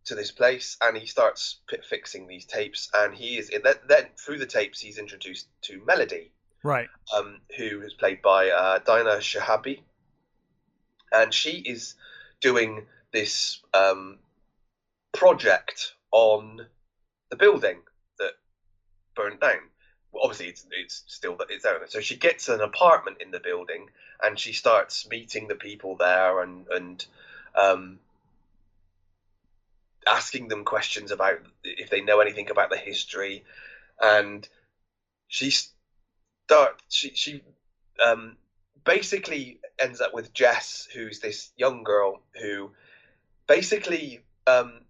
[0.06, 3.52] to this place and he starts fixing these tapes and he is
[3.88, 6.32] then through the tapes he's introduced to melody
[6.64, 6.88] right.
[7.16, 9.82] um, who is played by uh, Dina Shihabi,
[11.12, 11.96] and she is
[12.42, 14.20] doing this um,
[15.14, 16.66] project on
[17.30, 17.78] the building
[18.18, 18.34] that
[19.16, 19.70] burned down.
[20.12, 21.80] Well, obviously, it's it's still it's there.
[21.88, 23.90] So she gets an apartment in the building,
[24.22, 27.06] and she starts meeting the people there and and
[27.56, 28.00] um,
[30.08, 33.44] asking them questions about if they know anything about the history,
[34.02, 34.48] and
[35.28, 37.44] she start she she
[38.04, 38.36] um
[38.84, 42.72] basically ends up with Jess, who's this young girl who
[43.48, 44.82] basically um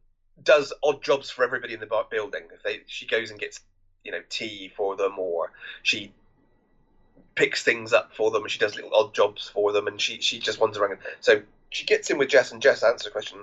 [0.43, 2.43] does odd jobs for everybody in the building.
[2.53, 3.59] If they she goes and gets
[4.03, 5.51] you know tea for them, or
[5.83, 6.11] she
[7.35, 10.21] picks things up for them, and she does little odd jobs for them, and she
[10.21, 10.99] she just wanders around.
[11.21, 13.39] So she gets in with Jess, and Jess answers a question,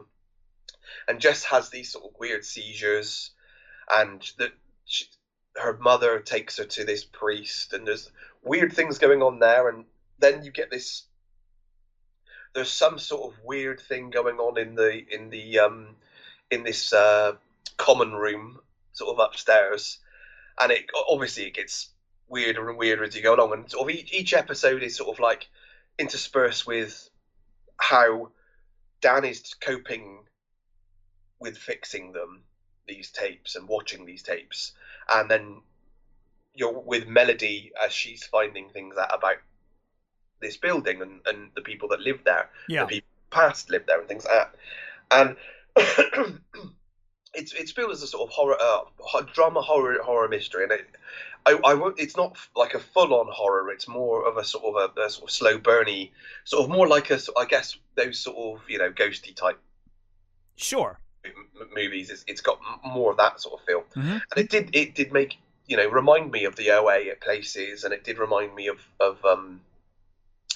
[1.08, 3.30] and Jess has these sort of weird seizures,
[3.90, 4.52] and that
[5.56, 8.10] her mother takes her to this priest, and there's
[8.42, 9.84] weird things going on there, and
[10.18, 11.04] then you get this.
[12.54, 15.96] There's some sort of weird thing going on in the in the um
[16.50, 17.32] in this uh,
[17.76, 18.58] common room,
[18.92, 19.98] sort of upstairs,
[20.60, 21.90] and it obviously it gets
[22.28, 25.14] weirder and weirder as you go along, and sort of each, each episode is sort
[25.14, 25.48] of like
[25.98, 27.08] interspersed with
[27.78, 28.30] how
[29.00, 30.24] Dan is coping
[31.38, 32.42] with fixing them
[32.88, 34.72] these tapes and watching these tapes,
[35.12, 35.60] and then
[36.54, 39.36] you're with Melody as she's finding things out about
[40.40, 42.84] this building and, and the people that live there, Yeah.
[42.84, 44.54] the people past live there and things like that.
[45.10, 45.36] And
[47.34, 50.86] it's it's billed as a sort of horror, uh, drama horror horror mystery, and it,
[51.44, 53.70] I, I won't- it's not like a full on horror.
[53.70, 56.10] It's more of a sort of a, a sort of slow burny,
[56.44, 59.58] sort of more like a I guess those sort of you know ghosty type
[60.56, 60.98] Sure.
[61.24, 61.32] m-
[61.74, 62.08] movies.
[62.10, 64.22] It's, it's got more of that sort of feel, Mhm.
[64.30, 65.36] and it did it did make
[65.66, 68.78] you know remind me of the OA at places, and it did remind me of
[68.98, 69.60] of um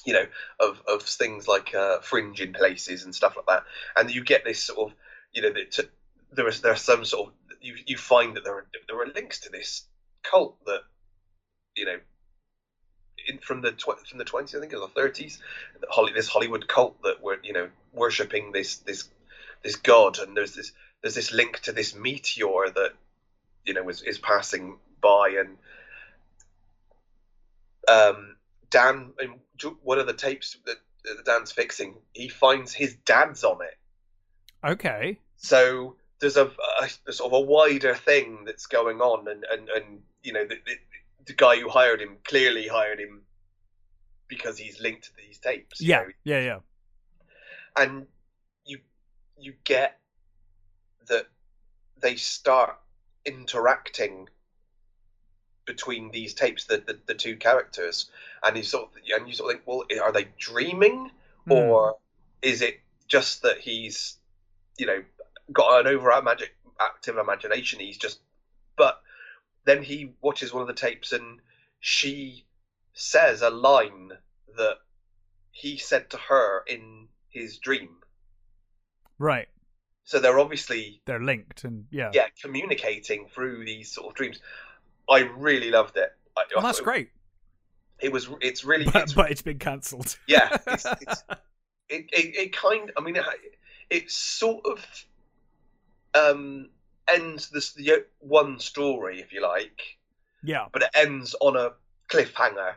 [0.06, 0.24] you know
[0.58, 3.64] of of things like uh, Fringe in places and stuff like that,
[3.96, 4.96] and you get this sort of
[5.32, 5.88] you know that
[6.32, 9.06] there is there are some sort of you you find that there are there are
[9.06, 9.82] links to this
[10.22, 10.80] cult that
[11.76, 11.98] you know
[13.26, 15.38] in from the tw- from the twenties I think or the thirties
[16.14, 19.08] this Hollywood cult that were you know worshipping this this
[19.62, 20.18] this god.
[20.18, 22.92] And there's this there's this link to this meteor that
[23.64, 25.36] you know is, is passing by.
[25.38, 25.56] And
[27.88, 28.36] um
[28.70, 29.12] Dan
[29.82, 30.76] one of the tapes that
[31.24, 33.79] Dan's fixing he finds his dad's on it
[34.64, 35.18] Okay.
[35.36, 39.68] so there's a, a, a sort of a wider thing that's going on, and and,
[39.70, 40.74] and you know the, the,
[41.26, 43.22] the guy who hired him clearly hired him
[44.28, 45.80] because he's linked to these tapes.
[45.80, 46.02] you Yeah.
[46.02, 46.08] know.
[46.24, 46.40] Yeah.
[46.40, 46.58] Yeah.
[47.76, 48.06] and
[48.64, 48.78] you
[49.38, 49.98] you get
[51.08, 51.26] that
[52.00, 52.76] they start
[53.24, 54.28] interacting
[55.66, 58.10] between these tapes, the, the, the two characters,
[58.44, 61.10] and you sort of and you sort of think, well, are they dreaming?
[61.46, 61.52] Hmm.
[61.52, 61.96] or
[62.42, 64.18] is it just that he's
[64.80, 65.02] you know
[65.52, 68.20] got an over magic active imagination he's just
[68.76, 69.00] but
[69.66, 71.40] then he watches one of the tapes and
[71.80, 72.44] she
[72.94, 74.10] says a line
[74.56, 74.76] that
[75.50, 77.90] he said to her in his dream
[79.18, 79.48] Right.
[80.04, 82.10] so they're obviously They're linked, and yeah.
[82.14, 84.40] yeah communicating through these sort of dreams
[85.10, 87.10] i really loved it I, Well, I that's thought great.
[88.00, 90.16] it was it's really But, it's, but it's been cancelled.
[90.26, 91.24] yeah it's, it's
[91.90, 92.92] it, it, it kind.
[92.96, 93.24] I mean, it,
[93.90, 94.84] it sort of
[96.14, 96.70] um,
[97.08, 99.80] ends this the one story, if you like,
[100.42, 100.66] Yeah.
[100.72, 101.72] but it ends on a
[102.08, 102.74] cliffhanger.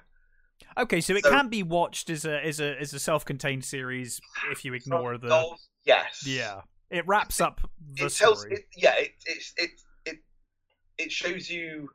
[0.78, 4.20] Okay, so it So- can be watched as a as a as a self-contained series
[4.52, 5.34] if you ignore the.
[5.34, 6.26] Oh, yes.
[6.26, 6.62] Yeah.
[6.90, 7.62] It wraps up
[7.96, 8.56] the it tells story.
[8.56, 9.70] it, yeah it, it it
[10.06, 10.18] it
[11.00, 11.90] it shows you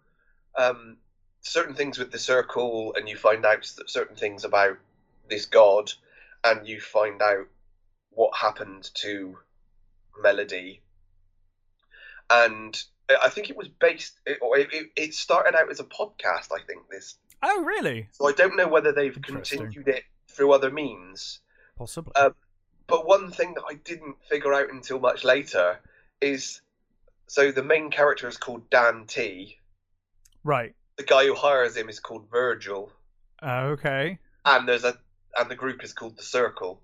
[0.56, 0.96] um
[1.42, 4.76] certain things with the circle and you find out certain things about
[5.30, 5.92] this god
[6.44, 7.46] and you find out
[8.10, 9.38] what happened to
[10.22, 10.80] melody
[12.30, 12.82] and
[13.22, 16.52] I- think it was based it, or it, it- it started out as a podcast
[16.52, 18.08] i think this Oh, really?
[18.12, 21.40] so i don't know whether they've continued it through other means
[21.76, 22.12] Possibly.
[22.16, 22.30] Uh,
[22.88, 25.78] but one thing that I didn't figure out until much later
[26.20, 26.60] is
[27.28, 29.58] so the main character is called Dan T.
[30.42, 30.74] right.
[30.96, 32.90] The guy who hires him is called Virgil,
[33.40, 34.18] Okay.
[34.44, 34.98] and there's a
[35.38, 36.82] and the group is called the Circle.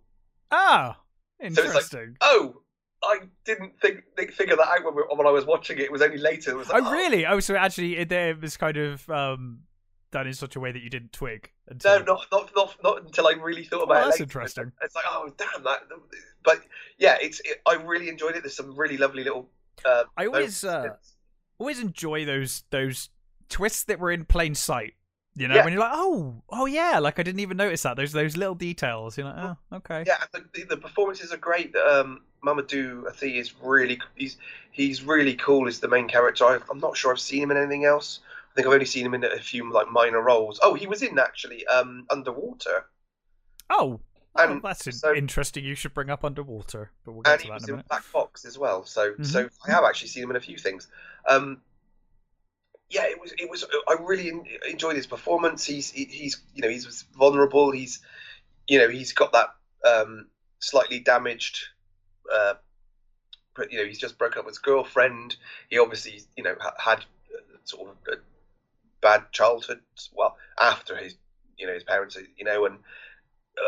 [0.53, 1.01] Ah,
[1.41, 2.17] it's like- interesting.
[2.21, 2.61] Oh,
[3.03, 5.85] I didn't think, think figure that out when, we, when I was watching it.
[5.85, 6.53] It was only later.
[6.53, 7.27] It was like, oh, really?
[7.27, 9.61] Oh, so actually, it, it was kind of um,
[10.11, 11.51] done in such a way that you didn't twig.
[11.69, 12.05] No, Until...
[12.07, 14.05] not, not not not until I really thought Oh, about it.
[14.05, 14.23] that's later.
[14.25, 14.73] interesting.
[14.83, 15.81] It's like, oh damn that.
[16.45, 16.61] But
[16.99, 18.43] yeah, it's it, I really enjoyed it.
[18.43, 19.51] There's some really lovely little.
[19.85, 20.91] Uh, I always uh,
[21.59, 23.11] always enjoy those those
[23.49, 24.95] twists that were in plain sight.
[25.37, 25.65] You know, Yeah.
[25.65, 27.97] when you're like, oh, oh yeah, like I didn't even notice that.
[27.97, 29.19] Those those little details.
[29.19, 30.05] You're like, oh, okay.
[30.07, 31.75] Yeah, the, the, performances are great.
[31.75, 34.37] Um, Mamoudou Athie is really he's
[34.71, 36.45] he's really cool as the main character.
[36.45, 38.21] I, I'm not sure I've seen him in anything else.
[38.53, 40.61] I think I've only seen him in a few like minor roles.
[40.63, 42.87] Oh, he was in actually um, Underwater,
[43.71, 43.99] Oh,
[44.37, 45.65] well, And that's so- interesting.
[45.65, 47.79] You should bring up Underwater, but we'll get and to he that was in a
[47.79, 47.85] in.
[47.89, 48.85] Black Fox as well.
[48.85, 49.51] So so Mhm.
[49.67, 50.87] I have actually seen him in a few things.
[51.29, 51.61] Um,
[52.91, 53.65] yeah, it was it was.
[53.89, 54.33] I really
[54.69, 55.65] enjoyed his performance.
[55.65, 57.71] He's he's you know he's vulnerable.
[57.71, 58.01] He's
[58.69, 59.55] you know he's got that
[59.89, 60.27] um,
[60.59, 61.59] slightly damaged.
[62.33, 62.55] Uh,
[63.71, 65.37] you know he's just broken up with his girlfriend.
[65.71, 68.17] He obviously you know had uh, sort of a
[69.01, 69.81] bad childhood.
[70.13, 71.17] Well, after his
[71.57, 72.79] you know his parents you know and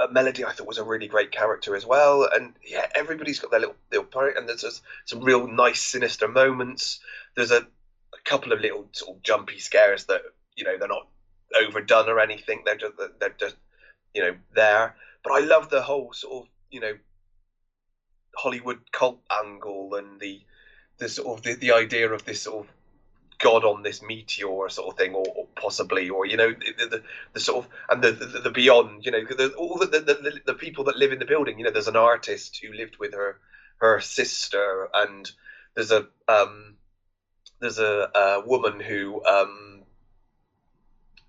[0.02, 2.28] uh, Melody I thought was a really great character as well.
[2.32, 4.36] And yeah, everybody's got their little little part.
[4.36, 7.00] And there's just some real nice sinister moments.
[7.34, 7.66] There's a
[8.26, 10.20] couple of little sort of jumpy scares that
[10.56, 11.08] you know they're not
[11.56, 12.62] overdone or anything.
[12.64, 13.56] They're just they're just
[14.14, 14.94] you know there.
[15.24, 16.94] But I love the whole sort of you know
[18.36, 20.42] Hollywood cult angle and the
[20.98, 22.72] the sort of the, the idea of this sort of
[23.38, 27.02] god on this meteor sort of thing, or, or possibly, or you know the, the,
[27.34, 29.04] the sort of and the the, the beyond.
[29.04, 31.58] You know, the, all the, the, the the people that live in the building.
[31.58, 33.38] You know, there's an artist who lived with her
[33.78, 35.30] her sister, and
[35.74, 36.75] there's a um
[37.60, 39.82] there's a, a woman who um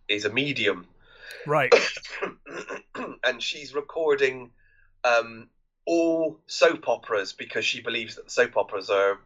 [0.07, 0.87] is a medium
[1.47, 1.73] Right.
[3.23, 4.51] and she's recording
[5.05, 5.47] um,
[5.85, 9.19] all soap operas because she believes that the soap operas are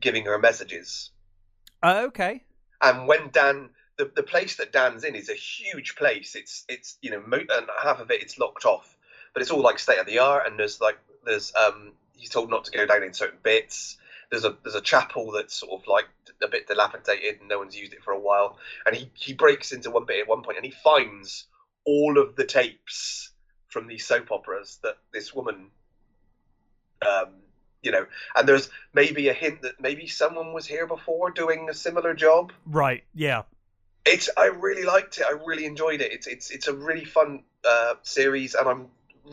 [0.00, 1.10] giving her messages.
[1.82, 2.42] Uh, okay.
[2.82, 6.34] And when Dan, the, the place that Dan's in is a huge place.
[6.34, 8.96] It's it's you know mo- and half of it it's locked off,
[9.32, 10.46] but it's all like state of the art.
[10.46, 13.96] And there's like there's um he's told not to go down in certain bits.
[14.30, 16.06] There's a there's a chapel that's sort of like
[16.42, 18.58] a bit dilapidated and no one's used it for a while.
[18.86, 21.46] And he he breaks into one bit at one point and he finds
[21.84, 23.30] all of the tapes
[23.68, 25.70] from these soap operas that this woman
[27.06, 27.28] um
[27.82, 31.74] you know and there's maybe a hint that maybe someone was here before doing a
[31.74, 33.04] similar job Right.
[33.14, 33.42] Yeah.
[34.04, 37.44] it's i really liked it i really enjoyed it it's it's it's a really fun
[37.64, 38.86] uh series and i'm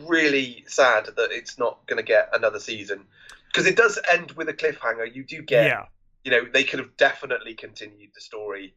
[0.06, 3.04] really sad that it's not going to get another season
[3.48, 5.84] because it does end with a cliffhanger you do get Yeah.
[6.24, 8.74] you know they could have definitely continued the story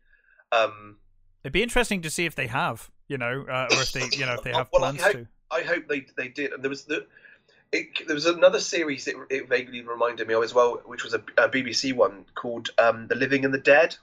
[0.51, 0.97] um
[1.43, 4.27] It'd be interesting to see if they have, you know, uh, or if they, you
[4.27, 5.27] know, if they have Well, I plans hope- to.
[5.49, 6.53] I hope they they did.
[6.53, 7.07] And there was the
[7.71, 11.15] it, there was another series that it vaguely reminded me of as well, which was
[11.15, 13.95] a, a BBC one called um, The Living and the Dead,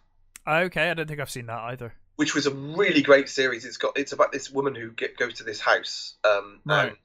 [0.49, 1.93] Okay, I don't think I've seen that either.
[2.17, 3.65] which was a really great series.
[3.65, 6.89] It's got it's about this woman who get, goes to this house, um, Right.
[6.89, 6.97] and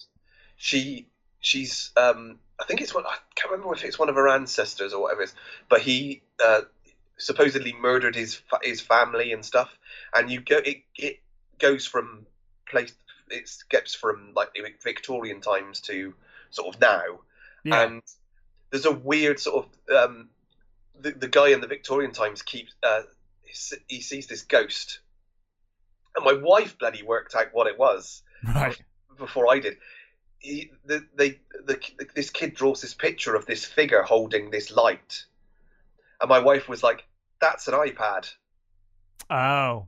[0.56, 1.10] she
[1.42, 4.94] she's um, I think it's one I can't remember if it's one of her ancestors
[4.94, 5.36] or whatever it is,
[5.68, 6.62] but he uh,
[7.18, 9.70] supposedly murdered his his family and stuff,
[10.16, 11.20] and you go it it
[11.60, 12.26] goes from
[12.66, 12.94] place
[13.30, 14.50] it gets from like
[14.82, 16.14] Victorian times to
[16.52, 17.20] sort of now,
[17.66, 17.84] Yeah.
[17.84, 18.02] and
[18.72, 20.30] there's a weird sort of um,
[20.98, 23.02] the the guy in the Victorian times keeps uh,
[23.44, 25.00] he he sees this ghost,
[26.16, 28.24] and my wife bloody worked out what it was
[28.56, 28.82] right.
[29.18, 29.76] before I did.
[30.44, 31.80] He, the, they, the,
[32.14, 35.26] this kid draws this picture of this figure holding this light,
[36.22, 37.06] and my wife was like,
[37.40, 38.32] "That's an iPad."
[39.30, 39.88] Oh.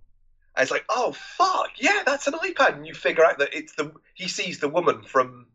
[0.56, 3.76] And it's like, "Oh fuck, yeah, that's an iPad." And you figure out that it's
[3.76, 5.48] the he sees the woman from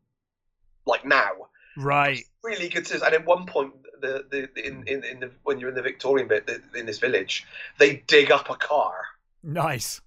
[0.87, 1.31] like now.
[1.77, 2.25] Right.
[2.45, 2.85] Really good.
[2.87, 5.75] To, and at one point, the, the, the in, in in the when you're in
[5.75, 7.47] the Victorian bit the, in this village,
[7.79, 9.05] they dig up a car,
[9.43, 10.01] Nice.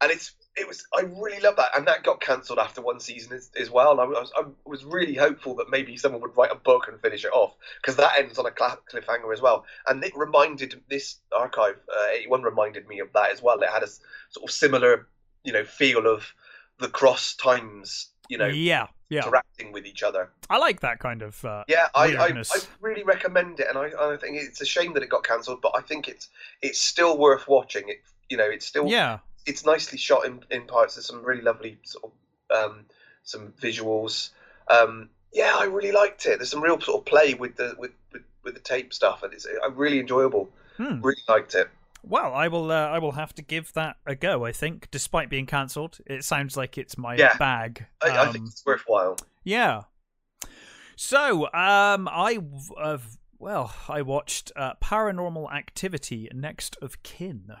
[0.00, 3.32] and it's it was I really love that, and that got cancelled after one season
[3.32, 3.92] as, as well.
[3.92, 7.00] And I was I was really hopeful that maybe someone would write a book and
[7.00, 9.64] finish it off because that ends on a cliffhanger as well.
[9.88, 13.60] And it reminded this archive uh, 81 reminded me of that as well.
[13.60, 15.08] It had a sort of similar
[15.42, 16.32] you know feel of
[16.78, 18.86] the cross times you know yeah.
[19.10, 19.20] Yeah.
[19.26, 20.30] interacting with each other.
[20.48, 21.44] I like that kind of.
[21.44, 24.94] Uh, Yeah, I, I, I really recommend it, and I, I think it's a shame
[24.94, 26.30] that it got cancelled, but I think it's
[26.62, 27.88] it's still worth watching.
[27.88, 29.18] It you know it's still yeah.
[29.46, 30.94] It's nicely shot in, in parts.
[30.94, 32.12] There's some really lovely sort
[32.50, 32.86] of um,
[33.22, 34.30] some visuals.
[34.68, 36.38] Um, yeah, I really liked it.
[36.38, 39.32] There's some real sort of play with the with with, with the tape stuff, and
[39.32, 40.48] it's uh, really enjoyable.
[40.76, 41.00] Hmm.
[41.00, 41.68] Really liked it.
[42.02, 42.70] Well, I will.
[42.70, 44.44] Uh, I will have to give that a go.
[44.44, 47.36] I think, despite being cancelled, it sounds like it's my Yeah.
[47.38, 47.86] bag.
[48.02, 49.16] I, I think Um, it's worthwhile.
[49.42, 49.82] Yeah.
[50.96, 52.38] So, um, I
[52.76, 52.98] uh,
[53.38, 57.52] well, I watched uh, Paranormal Activity: Next of Kin.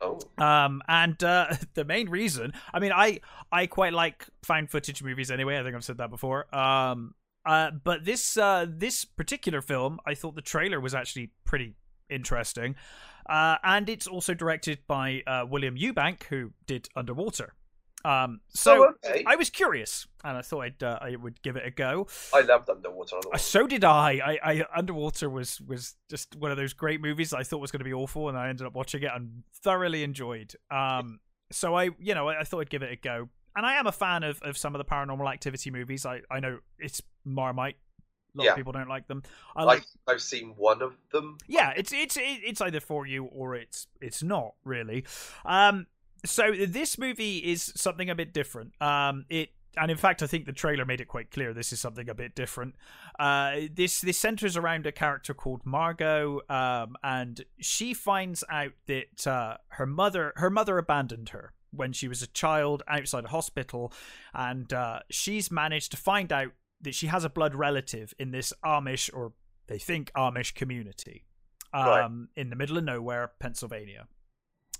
[0.00, 5.02] Oh, Um, and uh, the main reason, I mean, I I quite like found footage
[5.02, 5.58] movies anyway.
[5.58, 6.54] I think I've said that before.
[6.54, 11.74] Um, uh, but this uh, this particular film, I thought the trailer was actually pretty
[12.10, 12.76] interesting.
[13.28, 17.54] Uh, and it's also directed by uh, William Eubank, who did Underwater.
[18.04, 19.24] Um, so oh, okay.
[19.26, 22.06] I, was curious, and I thought I'd, uh, I would give it a go.
[22.32, 23.16] I loved Underwater.
[23.32, 24.38] Uh, So did I.
[24.44, 27.80] I, I Underwater was was just one of those great movies I thought was going
[27.80, 30.54] to be awful, and I ended up watching it and thoroughly enjoyed.
[30.70, 31.18] Um,
[31.50, 33.88] so I, you know, I, I thought I'd give it a go, and I am
[33.88, 36.06] a fan of, of some of the Paranormal Activity movies.
[36.06, 37.76] I I know it's Marmite.
[38.34, 38.50] A lot Yeah.
[38.52, 39.22] of people don't like them.
[39.56, 39.84] I I like.
[40.06, 41.38] I've seen one of them.
[41.48, 45.04] Yeah, it's it's it's either for you or it's it's not really.
[45.44, 45.86] Um,
[46.24, 48.80] so this movie is something a bit different.
[48.80, 51.80] Um, it and in fact, I think the trailer made it quite clear this is
[51.80, 52.76] something a bit different.
[53.18, 59.26] Uh, this this centers around a character called Margot, um, and she finds out that
[59.26, 63.92] uh, her mother her mother abandoned her when she was a child outside a hospital,
[64.32, 68.52] and uh, she's managed to find out that she has a blood relative in this
[68.64, 69.32] Amish or
[69.66, 71.24] they think Amish community
[71.74, 72.10] um, Right.
[72.36, 74.06] in the middle of nowhere, Pennsylvania.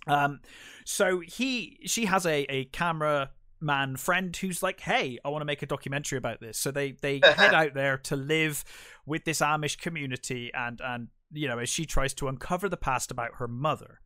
[0.06, 0.40] Um,
[0.84, 3.30] so he she has a a camera
[3.60, 6.58] man friend who's like, hey, I want to make a documentary about this.
[6.58, 8.64] So they they head out there to live
[9.06, 13.10] with this Amish community and and you know as she tries to uncover the past
[13.10, 14.00] about her mother,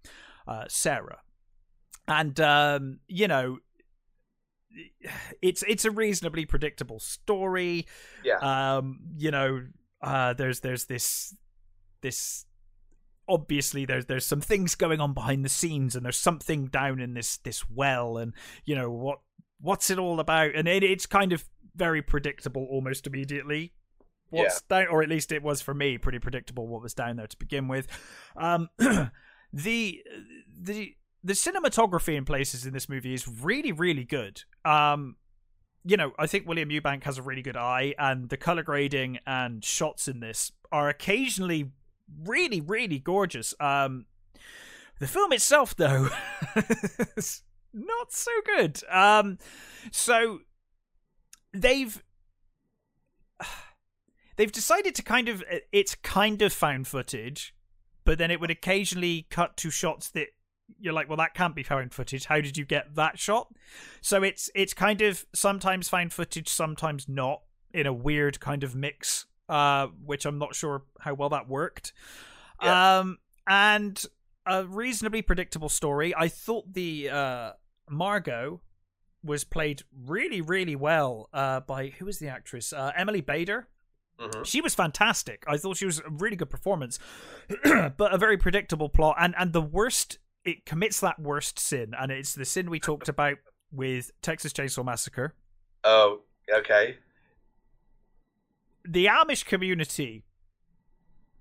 [0.47, 1.21] uh, Sarah,
[2.09, 3.59] and um, you know.
[5.43, 7.87] It's it's a reasonably predictable story
[8.23, 8.37] Yeah.
[8.41, 9.67] um you know
[10.01, 11.35] uh there's there's this
[12.03, 12.45] this
[13.31, 17.15] obviously there's there's some things going on behind the scenes and there's something down in
[17.15, 19.21] this this well and you know what
[19.61, 20.55] what's it all about?
[20.55, 21.45] And it, it's kind of
[21.77, 23.73] very predictable almost immediately.
[24.31, 27.27] What's down or at least it was for me pretty predictable what was down there
[27.27, 27.89] to begin with.
[28.37, 28.69] Um
[29.53, 30.03] the
[30.61, 34.43] the the cinematography in places in this movie is really really good.
[34.65, 35.17] Um
[35.85, 39.19] you know, I think William Eubank has a really good eye, and the color grading
[39.27, 41.73] and shots in this are occasionally
[42.25, 43.55] really, really gorgeous.
[43.61, 44.07] Um,
[44.99, 46.09] the film itself, though,
[47.17, 47.43] is
[47.73, 48.83] not so good.
[48.91, 49.39] Um,
[49.91, 50.41] so
[51.53, 52.03] they've
[54.37, 55.43] they've decided to kind of
[55.73, 57.55] it's kind of found footage,
[58.05, 60.29] but then it would occasionally cut to shots that
[60.79, 62.27] you're like, well, that can't be found footage.
[62.27, 63.49] How did you get that shot?
[64.01, 67.43] So it's it's kind of sometimes found footage, sometimes not,
[67.73, 71.93] in a weird kind of mix, uh, which I'm not sure how well that worked.
[72.63, 73.01] Yeah.
[73.01, 74.03] Um, and
[74.47, 76.15] a reasonably predictable story.
[76.17, 77.53] I thought the uh,
[77.89, 78.61] Margot
[79.23, 82.73] was played really, really well uh, by who was the actress?
[82.73, 83.69] Uh, Emily Bader.
[84.19, 84.45] Mhm.
[84.47, 85.45] She was fantastic.
[85.47, 86.99] I thought she was a really good performance,
[87.65, 89.17] but a very predictable plot.
[89.19, 93.09] And and the worst, it commits that worst sin, and it's the sin we talked
[93.09, 93.39] about
[93.73, 95.35] with Texas Chainsaw Massacre.
[95.85, 96.21] Oh,
[96.55, 96.97] okay.
[98.85, 100.25] The Amish community,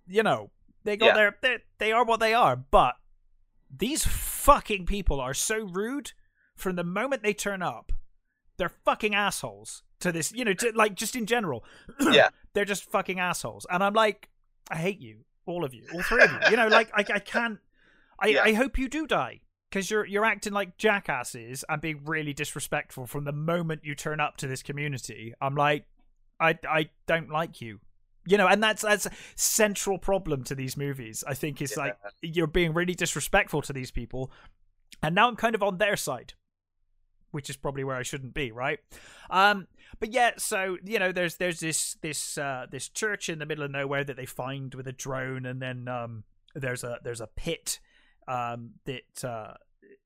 [0.07, 0.51] you know,
[0.83, 1.13] they got Yeah.
[1.13, 2.95] their they they are what they are, but
[3.75, 6.13] these fucking people are so rude
[6.55, 7.91] from the moment they turn up.
[8.57, 11.63] They're fucking assholes to this, you know, to, like just in general.
[12.11, 12.29] Yeah.
[12.53, 14.29] they're just fucking assholes, and I'm like,
[14.71, 16.39] I hate you, all of you, all three of you.
[16.51, 17.59] You know, like I, I can't.
[18.19, 18.43] I, Yeah.
[18.43, 23.05] I hope you do die because you're you're acting like jackasses and being really disrespectful
[23.07, 25.33] from the moment you turn up to this community.
[25.39, 25.85] I'm like,
[26.39, 27.79] I I don't like you.
[28.25, 31.23] You know, and that's that's a central problem to these movies.
[31.27, 34.31] I think is like you're being really disrespectful to these people,
[35.01, 36.33] and now I'm kind of on their side.
[37.31, 38.79] which is probably where I shouldn't be, right?
[39.29, 39.67] Um,
[39.99, 43.63] but yeah, so you know, there's there's this this uh, this church in the middle
[43.63, 46.23] of nowhere that they find with a drone, and then um,
[46.55, 47.79] there's a there's a pit
[48.27, 49.53] um, that uh,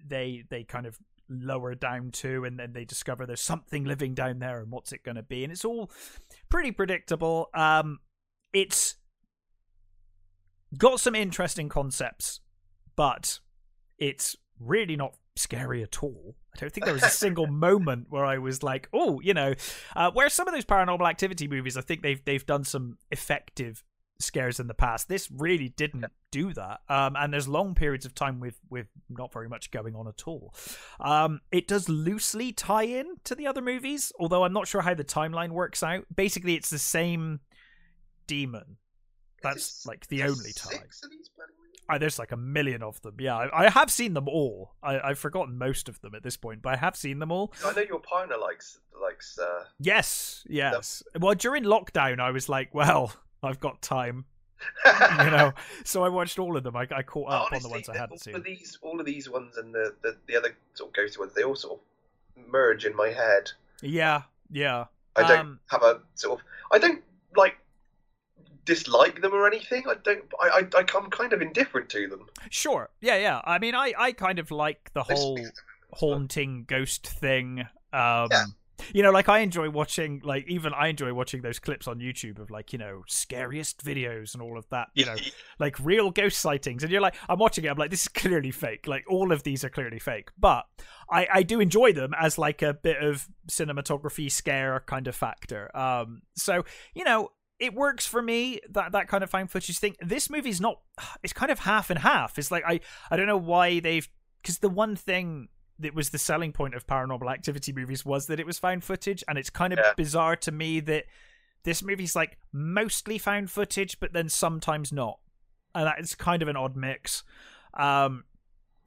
[0.06, 0.98] they they kind of
[1.30, 5.04] lower down to, and then they discover there's something living down there, and what's it
[5.04, 5.44] going to be?
[5.44, 5.92] And it's all
[6.50, 7.50] pretty predictable.
[7.54, 8.00] Um,
[8.54, 8.96] it's
[10.78, 12.40] got some interesting concepts,
[12.96, 13.40] but
[13.98, 16.36] it's really not scary at all.
[16.56, 19.54] I don't think there was a single moment where I was like, "Oh, you know,"
[19.96, 23.84] uh, where some of those paranormal activity movies, I think they've they've done some effective
[24.20, 25.08] scares in the past.
[25.10, 29.34] This really didn't do that, um, and there's long periods of time with with not
[29.34, 30.54] very much going on at all.
[31.00, 34.94] Um, it does loosely tie in to the other movies, although I'm not sure how
[34.94, 36.06] the timeline works out.
[36.14, 37.42] Basically, it's the same
[38.28, 38.78] demon.
[39.42, 40.84] That's like the only time.
[41.90, 43.16] Oh, there's like a million of them.
[43.20, 44.76] Yeah, I, I have seen them all.
[44.82, 47.54] I, have forgotten most of them at this point, but I have seen them all.
[47.64, 49.38] I know your partner likes likes.
[49.38, 51.04] Uh, yes, yes.
[51.14, 51.22] Them.
[51.22, 54.26] Well, during lockdown, I was like, well, I've got time.
[54.86, 56.76] you know, so I watched all of them.
[56.76, 58.36] I, I caught up Honestly, on the ones I hadn't all seen.
[58.36, 61.34] Of these, all of these ones and the, the, the other sort of ghosty ones,
[61.34, 63.52] they all sort of merge in my head.
[63.82, 64.86] Yeah, yeah.
[65.16, 66.46] I don't um, have a sort of.
[66.72, 67.04] I don't
[67.36, 67.58] like
[68.66, 69.84] dislike them or anything.
[69.88, 70.24] I don't.
[70.40, 72.28] I, I, I am kind of indifferent to them.
[72.50, 72.90] Sure.
[73.02, 73.42] Yeah, yeah.
[73.44, 75.40] I mean, I, I kind of like the whole
[75.92, 77.62] haunting ghost thing.
[77.92, 78.46] Um, yeah.
[78.94, 82.40] You know, like I enjoy watching, like even I enjoy watching those clips on YouTube
[82.40, 84.90] of like you know scariest videos and all of that.
[84.94, 85.16] You know,
[85.60, 87.70] like real ghost sightings, and you're like, I'm watching it.
[87.70, 88.88] I'm like, this is clearly fake.
[88.88, 90.66] Like all of these are clearly fake, but
[91.10, 95.76] I I do enjoy them as like a bit of cinematography scare kind of factor.
[95.78, 99.96] Um, so you know, it works for me that that kind of found footage thing.
[100.02, 100.80] This movie's not.
[101.24, 102.38] It's kind of half and half.
[102.38, 104.08] It's like I I don't know why they've
[104.42, 105.48] because the one thing
[105.80, 109.24] that was the selling point of paranormal activity movies was that it was found footage,
[109.28, 109.94] and it's kind of yeah.
[109.96, 111.06] bizarre to me that
[111.64, 115.20] this movie's like mostly found footage, but then sometimes not,
[115.74, 117.24] and that is kind of an odd mix.
[117.74, 118.26] Um,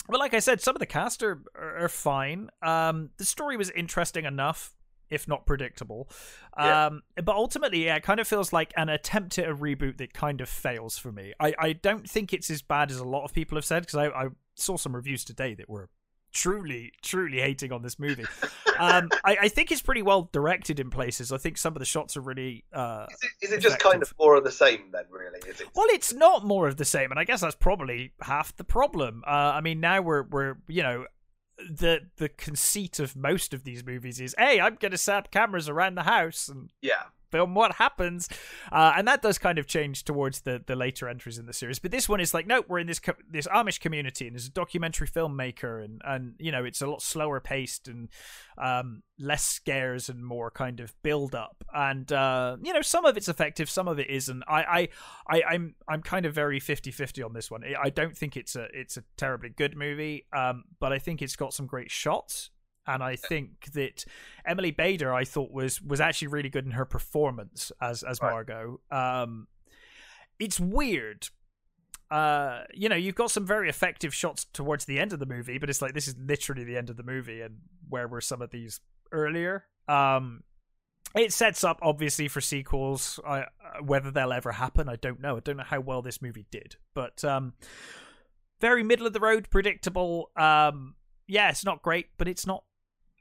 [0.09, 2.51] but like I said, some of the cast are are fine.
[2.63, 4.77] Um, the story was interesting enough
[5.11, 6.09] if not predictable.
[6.59, 6.87] Yeah.
[6.87, 10.13] Um, but ultimately, yeah, it kind of feels like an attempt at a reboot that
[10.13, 11.33] kind of fails for me.
[11.39, 13.97] I, I don't think it's as bad as a lot of people have said because
[13.97, 15.89] I, I saw some reviews today that were
[16.37, 18.27] truly, truly hating on this movie.
[18.79, 21.33] um, I, I, think it's pretty well directed in places.
[21.33, 22.65] I think some of the shots are really.
[22.73, 25.05] Uh, is it, is it just kind of more of the same then?
[25.11, 25.41] Really?
[25.49, 25.69] Is it?
[25.75, 29.25] Well, it's not more of the same, and I guess that's probably half the problem.
[29.27, 31.07] Uh, I mean, now we're we're you know
[31.59, 35.31] the the conceit of most of these movies is, hey, I'm going to set up
[35.31, 38.29] cameras around the house and yeah, film what happens?
[38.71, 41.79] Uh, and that does kind of change towards the the later entries in the series.
[41.79, 44.47] But this one is like no we're in this co- this amish community and there's
[44.47, 48.09] a documentary filmmaker and and you know it's a lot slower paced and
[48.59, 51.65] um, less scares and more kind of build up.
[51.75, 54.43] And uh, you know some of it's effective some of it isn't.
[54.49, 54.89] I i,
[55.29, 57.63] I i'm i'm kind of very 50-50 on this one.
[57.83, 61.37] I don't think it's a it's a terribly good movie um, but i think it's
[61.37, 62.51] got some great shots
[62.87, 64.05] and I think that
[64.45, 68.81] Emily Bader I thought was was actually really good in her performance as as Margot.
[68.91, 69.23] Right.
[69.23, 69.49] Um,
[70.39, 71.29] it's weird.
[72.11, 75.59] Uh, you know, you've got some very effective shots towards the end of the movie,
[75.59, 77.57] but it's like this is literally the end of the movie, and
[77.89, 78.81] where were some of these
[79.11, 79.65] earlier?
[79.89, 80.45] Um,
[81.15, 83.19] it sets up obviously for sequels.
[83.27, 83.47] I, uh,
[83.83, 85.37] whether they'll ever happen, I don't know.
[85.37, 87.55] I don't know how well this movie did, but um,
[88.61, 90.31] very middle of the road, predictable.
[90.37, 90.95] Um,
[91.27, 92.65] yeah, it's not great, but it's not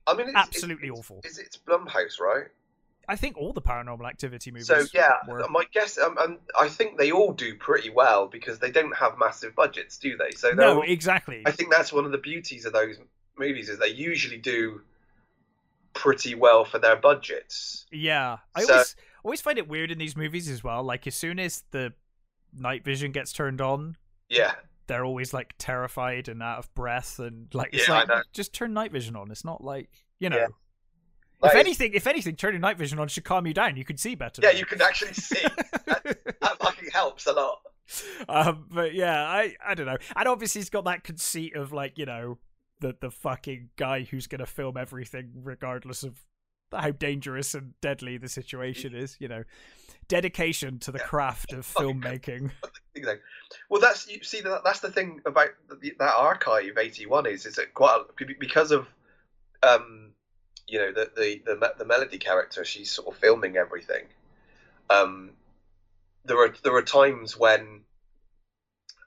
[0.08, 1.22] I mean, it's, absolutely it's, awful.
[1.24, 2.48] Is it's Blumhouse, right?
[3.08, 4.68] I think all the Paranormal Activity movies.
[4.68, 5.48] So yeah, were...
[5.50, 9.18] my guess, um, and I think they all do pretty well because they don't have
[9.18, 10.32] massive budgets, do they?
[10.36, 11.44] So no, exactly.
[11.46, 12.98] I think that's one of the beauties of those
[13.38, 14.82] movies is they usually do
[15.94, 17.86] pretty well for their budgets.
[17.92, 18.74] Yeah, I so...
[18.74, 20.84] always always find it weird in these movies as well.
[20.84, 21.94] Like as soon as the
[22.58, 23.98] night vision gets turned on,
[24.30, 24.54] yeah,
[24.88, 28.74] they're always like terrified and out of breath and like it's yeah, like just turn
[28.74, 29.32] night vision on.
[29.32, 30.38] It's not like you know.
[30.38, 30.48] Yeah.
[31.42, 33.76] Like, if anything, if anything, turning night vision on should calm you down.
[33.76, 34.42] You can see better.
[34.42, 35.42] Yeah, you can actually see.
[35.86, 36.02] that,
[36.42, 37.60] that fucking helps a lot.
[38.28, 39.98] Um, but yeah, I I don't know.
[40.16, 42.38] And obviously, he's got that conceit of like you know
[42.80, 46.20] the the fucking guy who's gonna film everything regardless of
[46.72, 49.18] how dangerous and deadly the situation is.
[49.20, 49.44] You know,
[50.08, 51.06] dedication to the yeah.
[51.06, 52.52] craft of filmmaking.
[53.70, 55.50] Well, that's you see that that's the thing about
[55.82, 58.04] the, that archive eighty one is is it quite
[58.40, 58.88] because of
[59.64, 60.12] um
[60.66, 64.06] you know the the the, the melody character she's sort of filming everything.
[64.90, 65.32] Um,
[66.24, 67.82] there are there are times when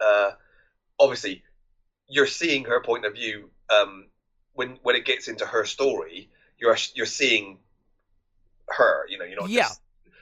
[0.03, 0.33] uh
[1.01, 1.43] obviously
[2.09, 4.07] you're seeing her point of view um
[4.53, 6.29] when when it gets into her story,
[6.59, 7.59] you're you're seeing
[8.69, 9.07] her.
[9.09, 9.63] You know, you're not Yeah.
[9.65, 9.81] just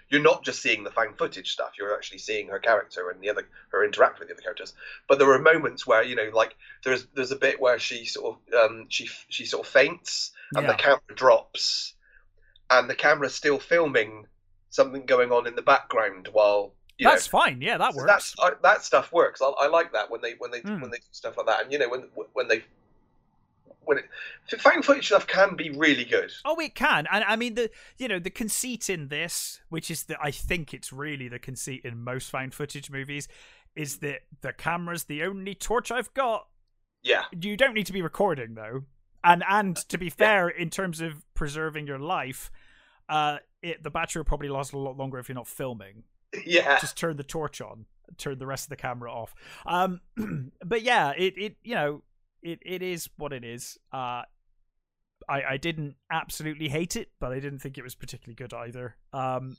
[0.08, 1.72] you're not just seeing the found footage stuff.
[1.78, 4.72] You're actually seeing her character and the other her interact with the other characters.
[5.08, 8.36] But there are moments where you know, like there's there's a bit where she sort
[8.54, 10.72] of um, she she sort of faints and Yeah.
[10.72, 11.94] the camera drops,
[12.70, 14.26] and the camera's still filming
[14.70, 17.38] something going on in the background while you That's know.
[17.40, 17.60] fine.
[17.60, 18.10] Yeah, that So works.
[18.12, 19.42] That's I, that stuff works.
[19.42, 20.80] I, I like that when they when they Hmm.
[20.80, 22.64] when they do stuff like that, and you know when when they
[23.86, 26.30] when it found footage stuff can be really good.
[26.44, 30.04] Oh, it can, and I mean the you know the conceit in this, which is
[30.04, 33.28] that I think it's really the conceit in most found footage movies,
[33.74, 36.48] is that the camera's the only torch I've got.
[37.02, 38.82] Yeah, You don't need to be recording though,
[39.22, 42.50] and and to be fair, in terms of preserving your life,
[43.08, 46.02] uh, it the battery will probably last a lot longer if you're not filming.
[46.44, 47.86] yeah, Just turn the torch on,
[48.18, 49.34] turn the rest of the camera off.
[49.64, 50.00] Um,
[50.64, 52.02] but yeah, it it you know
[52.46, 53.78] it it is what it is.
[53.92, 54.22] Uh,
[55.28, 58.96] I I didn't absolutely hate it, but I didn't think it was particularly good either.
[59.12, 59.56] Um,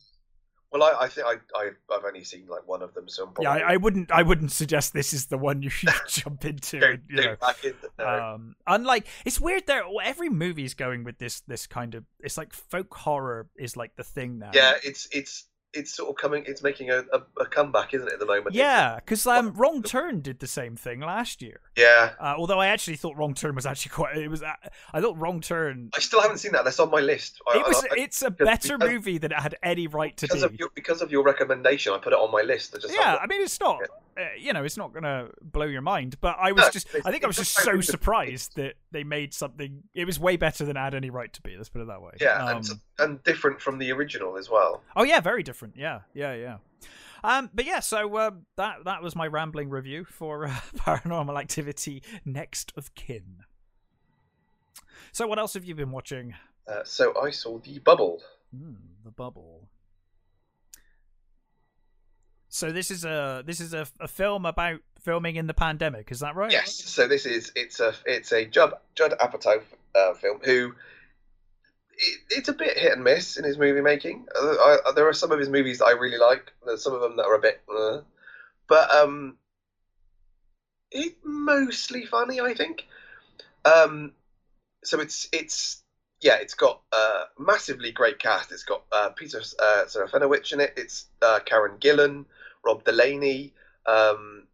[0.71, 3.33] Well, I, I think I, I I've only seen like one of them, so I'm
[3.41, 6.83] yeah, I, I wouldn't I wouldn't suggest this is the one you should jump into.
[6.85, 7.35] and, you know.
[7.39, 8.05] back into no.
[8.05, 9.83] Um, unlike it's weird there.
[10.03, 12.05] Every movie is going with this this kind of.
[12.19, 14.51] It's like folk horror is like the thing now.
[14.53, 16.43] yeah, it's it's it's sort of coming.
[16.47, 18.13] It's making a, a, a comeback, isn't it?
[18.13, 18.55] At the moment.
[18.55, 21.59] Yeah, because um, Wrong Turn did the same thing last year.
[21.75, 22.11] yeah.
[22.19, 24.17] Uh, although I actually thought Wrong Turn was actually quite.
[24.17, 24.41] It was.
[24.41, 24.53] uh,
[24.93, 25.89] I thought Wrong Turn.
[25.95, 26.63] I still haven't seen that.
[26.63, 27.39] That's on my list.
[27.47, 27.83] I, It was.
[27.83, 30.45] I, I, It's a better because- movie than it had any right to because be.
[30.45, 31.93] of your because of your recommendation.
[31.93, 32.73] I put it on my list.
[32.75, 33.81] I just yeah, haven't- I mean, it's not.
[34.17, 36.15] Uh, you know, it's not gonna blow your mind.
[36.21, 36.87] But I was No, just.
[37.05, 39.83] I think I was just so surprised that they made something.
[39.93, 41.55] It was way better than it had any right to be.
[41.55, 42.13] Let's put it that way.
[42.19, 42.63] yeah, Um,
[42.99, 44.81] and, different from the original as well.
[44.95, 45.75] Oh yeah, very different.
[45.77, 46.57] Yeah, yeah, yeah.
[47.23, 52.03] Um, but yeah, so uh, that that was my rambling review for uh, Paranormal Activity:
[52.25, 53.43] Next of Kin.
[55.11, 56.35] So, what else have you been watching?
[56.67, 58.21] Uh, so I saw the bubble.
[58.55, 59.67] Hmm, the Bubble.
[62.49, 66.11] So this is a this is a, a film about filming in the pandemic.
[66.11, 66.51] Is that right?
[66.51, 66.73] Yes.
[66.73, 69.61] So this is it's a it's a Judd Judd Apatow
[69.95, 70.73] uh, film who.
[71.97, 74.27] It, it's a bit hit and miss in his movie making.
[74.39, 76.51] Uh, I, I, there are some of his movies that I really like.
[76.65, 78.01] There's some of them that are a bit, uh,
[78.67, 79.37] but um,
[80.91, 82.85] it's mostly funny, I think.
[83.65, 84.13] Um,
[84.83, 85.81] so it's it's
[86.21, 88.51] yeah, it's got a massively great cast.
[88.51, 90.73] It's got uh, Peter uh, Serafinowicz in it.
[90.77, 92.25] It's uh, Karen Gillan,
[92.63, 93.53] Rob Delaney.
[93.85, 94.47] Um,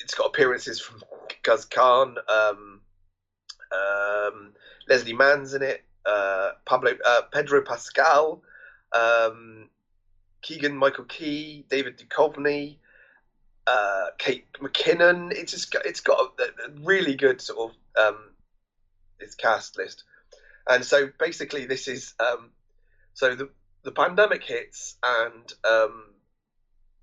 [0.00, 1.02] it's got appearances from
[1.42, 2.80] Guz Khan, um,
[3.72, 4.52] um,
[4.88, 8.42] Leslie Mann's in it, uh, Pablo uh, Pedro Pascal,
[8.94, 9.68] um,
[10.42, 12.76] Keegan Michael Key, David Duchovny,
[13.66, 15.32] uh, Kate McKinnon.
[15.32, 18.30] It's just got, it's got a, a really good sort of um,
[19.18, 20.04] its cast list,
[20.68, 22.50] and so basically this is um,
[23.14, 23.50] so the
[23.82, 26.06] the pandemic hits and um,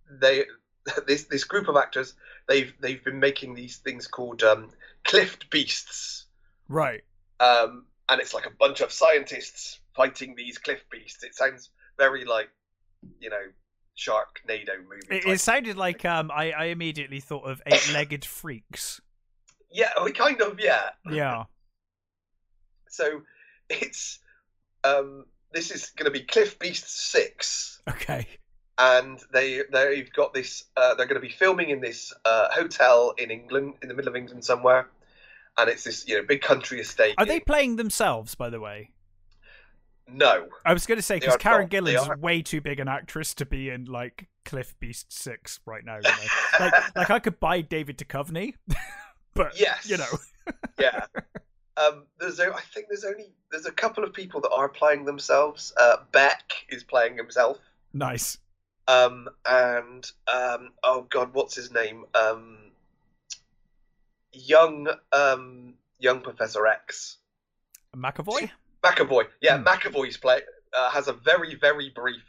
[0.09, 0.45] they
[1.07, 2.13] this this group of actors
[2.47, 4.69] they've they've been making these things called um,
[5.03, 6.25] cliff beasts
[6.69, 7.03] Right.
[7.39, 11.23] um, and it's like a bunch of scientists fighting these cliff beasts.
[11.23, 12.49] It sounds very like,
[13.19, 13.41] you know,
[13.97, 15.07] Sharknado movie.
[15.09, 19.01] It, it sounded like um I, I immediately thought of eight legged freaks.
[19.71, 20.89] Yeah, we kind of yeah.
[21.09, 21.43] Yeah.
[22.89, 23.21] So
[23.69, 24.19] it's
[24.83, 28.25] um, this is going to be Cliff Beast Six, Okay.
[28.77, 30.63] and they they've got this.
[30.75, 34.09] Uh, they're going to be filming in this uh, hotel in England, in the middle
[34.09, 34.89] of England somewhere,
[35.57, 37.15] and it's this you know big country estate.
[37.17, 38.91] Are they playing themselves, by the way?
[40.09, 40.47] No.
[40.65, 43.45] I was going to say because Karen Gillan's are- way too big an actress to
[43.45, 45.97] be in like Cliff Beast Six right now.
[45.97, 46.09] You know?
[46.65, 48.53] like, like I could buy David Duchovny,
[49.33, 49.89] but Yes.
[49.89, 50.05] you know,
[50.79, 51.05] yeah.
[51.75, 55.03] Um, there's o- I think there's only there's a couple of people that are playing
[55.05, 55.73] themselves.
[55.79, 57.57] Uh, Beck is playing himself.
[57.93, 58.37] nice.
[58.89, 62.05] Um, and um, oh god, what's his name?
[62.15, 62.66] Um,
[64.33, 67.17] young um, young Professor X.
[67.95, 68.49] McAvoy.
[68.83, 69.25] McAvoy.
[69.41, 69.67] Yeah, Hmm.
[69.67, 70.41] McAvoy's play
[70.77, 72.23] uh, has a very very brief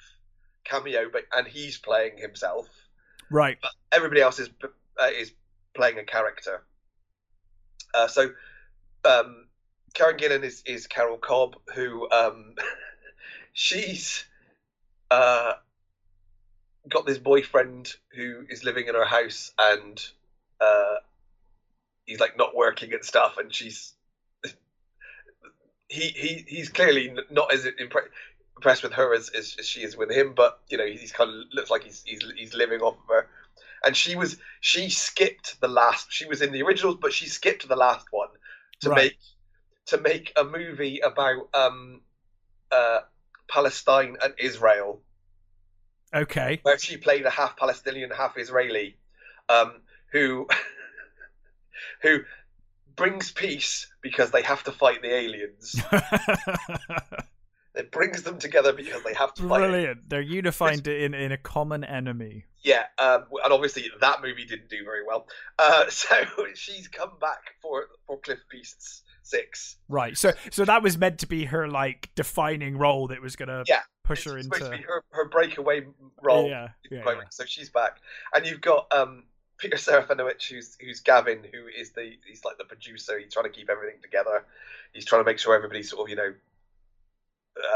[0.64, 2.68] cameo, but and he's playing himself.
[3.30, 3.58] Right.
[3.92, 5.32] everybody else is uh, is
[5.74, 6.62] playing a character.
[7.94, 8.30] Uh, so,
[9.04, 9.46] um,
[9.94, 12.54] Karen Gillan is, is Carol Cobb, who um,
[13.52, 14.24] she's
[15.10, 15.52] uh,
[16.88, 20.06] got this boyfriend who is living in her house, and
[20.60, 20.96] uh,
[22.08, 23.94] he's like not working and stuff, and she's
[25.88, 28.10] he he he's clearly not as impre-
[28.56, 31.30] impressed with her as, as, as she is with him, but you know he's kind
[31.30, 33.28] of looks like he's he's, he's living off of her
[33.84, 37.68] and she was she skipped the last she was in the originals but she skipped
[37.68, 38.28] the last one
[38.80, 38.96] to Right.
[38.96, 39.18] make
[39.86, 42.02] to make a movie about um,
[42.70, 43.00] uh,
[43.50, 45.00] Palestine and Israel,
[46.14, 46.60] Okay.
[46.62, 48.98] where she played a half Palestinian, half Israeli,
[49.48, 49.80] um,
[50.12, 50.46] who
[52.02, 52.20] who
[52.96, 55.80] brings peace because they have to fight the aliens.
[57.78, 59.58] It brings them together because they have to fight.
[59.58, 60.08] Brilliant.
[60.08, 62.44] They're unified in in a common enemy.
[62.64, 65.28] Yeah, um, and obviously that movie didn't do very well.
[65.60, 66.16] Uh, so
[66.54, 69.76] she's come back for for Cliff Beasts six.
[69.88, 70.18] Right.
[70.18, 73.82] So so that was meant to be her like defining role that was gonna Yeah,
[74.02, 75.86] push It's her supposed into to be her, her breakaway
[76.20, 76.48] role.
[76.48, 76.70] Yeah.
[76.90, 77.02] Yeah.
[77.06, 77.20] Yeah.
[77.30, 77.98] So she's back,
[78.34, 79.22] and you've got um,
[79.58, 83.18] Peter Serafinowicz, who's who's Gavin, who is the he's like the producer.
[83.18, 84.44] He's trying to keep everything together.
[84.92, 86.34] He's trying to make sure everybody's sort of you know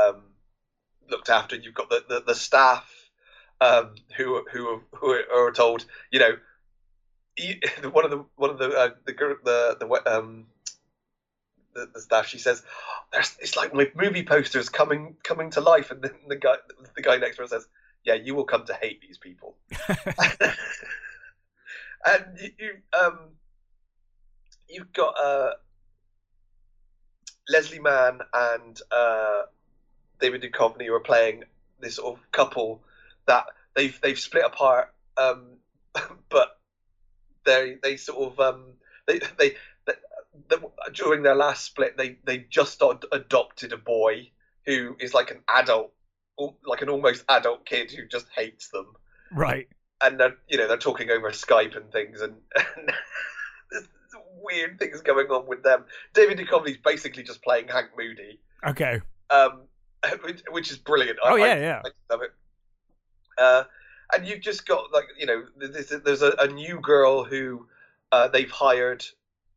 [0.01, 0.22] um,
[1.09, 1.57] looked after.
[1.57, 2.89] You've got the the, the staff
[3.61, 6.37] um, who who who are told you know
[7.37, 7.57] you,
[7.91, 9.12] one of the one of the uh, the
[9.45, 10.47] the the um.
[11.74, 12.62] The, the staff, she says,
[13.12, 16.57] "There's it's like my movie posters coming coming to life," and then the guy
[16.95, 17.66] the guy next to her says,
[18.05, 19.57] yeah, you will come to hate these people.
[22.07, 23.19] and you, you um,
[24.69, 25.51] you've got uh,
[27.49, 29.43] Leslie Mann and uh,
[30.21, 31.45] David Duchovny who are playing
[31.81, 32.83] this sort of couple
[33.27, 35.59] that they've they've split apart, um,
[36.29, 36.59] but
[37.45, 38.65] they they sort of um,
[39.07, 39.51] they they.
[39.87, 39.95] they
[40.49, 40.63] the,
[40.95, 44.31] during their last split, they they just ad- adopted a boy
[44.65, 45.93] who is like an adult
[46.67, 48.87] like an almost adult kid who just hates them,
[49.31, 49.69] right.
[50.03, 52.93] And they're you know they're talking over Skype and things, and, and
[53.71, 53.87] there's
[54.43, 55.85] weird things going on with them.
[56.15, 59.01] David Duchovny's basically just playing Hank Moody, Okay.
[59.31, 59.63] um,
[60.25, 61.19] which, which is brilliant.
[61.23, 61.83] Oh I- yeah, yeah.
[61.85, 62.33] I love it.
[63.39, 63.65] Uh,
[64.15, 67.67] and you've just got like you know there's, there's a, a new girl who
[68.11, 69.05] uh, they've hired.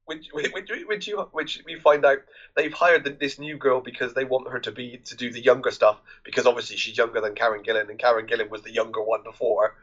[0.07, 0.51] Which, which,
[0.87, 2.19] which you which we find out
[2.55, 5.41] they've hired the, this new girl because they want her to be to do the
[5.41, 9.01] younger stuff because obviously she's younger than Karen Gillan and Karen Gillan was the younger
[9.01, 9.75] one before,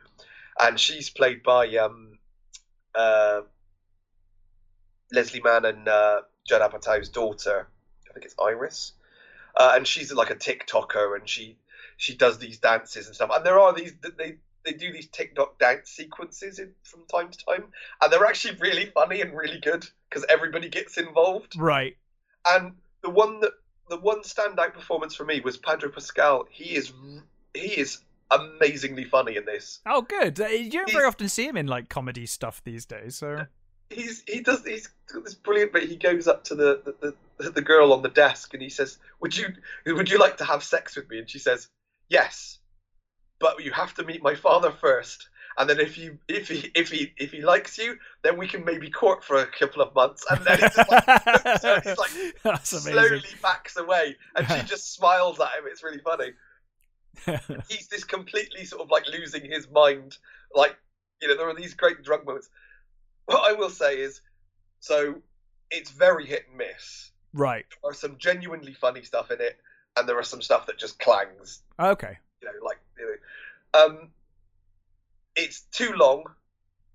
[0.60, 2.18] and she's played by um,
[2.94, 3.42] uh,
[5.12, 7.68] Leslie Mann and uh, Judd Apatow's daughter.
[8.08, 8.92] I think it's Iris,
[9.56, 11.56] uh, and she's like a TikToker and she
[11.96, 13.30] she does these dances and stuff.
[13.32, 17.44] And there are these they they do these TikTok dance sequences in, from time to
[17.44, 17.64] time,
[18.00, 21.56] and they're actually really funny and really good because everybody gets involved.
[21.58, 21.96] Right.
[22.46, 23.52] And the one that
[23.88, 26.46] the one standout performance for me was Pedro Pascal.
[26.50, 26.92] He is
[27.54, 28.00] he is
[28.34, 29.80] amazingly funny in this.
[29.86, 30.40] Oh, good.
[30.40, 33.16] Uh, You don't very often see him in like comedy stuff these days.
[33.16, 33.46] So
[33.92, 35.88] He's he does he's got this brilliant bit.
[35.88, 38.98] He goes up to the, the, the, the girl on the desk and he says,
[39.20, 39.48] "Would you
[39.86, 41.68] would you like to have sex with me?" And she says,
[42.08, 42.58] "Yes,
[43.38, 45.28] but you have to meet my father first.
[45.58, 48.64] And then if you if he if he if he likes you, then we can
[48.64, 53.22] maybe court for a couple of months." And then it's like, so he's like slowly
[53.42, 55.64] backs away, and she just smiles at him.
[55.66, 56.30] It's really funny.
[57.68, 60.16] He's this completely sort of like losing his mind.
[60.54, 60.76] Like
[61.20, 62.48] you know, there are these great drug moments.
[63.26, 64.20] What I will say is,
[64.80, 65.16] so
[65.70, 67.10] it's very hit and miss.
[67.32, 67.64] right.
[67.82, 69.58] There are some genuinely funny stuff in it,
[69.96, 71.62] and there are some stuff that just clangs.
[71.78, 72.18] Okay.
[72.42, 73.18] You know, like you
[73.74, 74.08] know, um,
[75.36, 76.24] it's too long.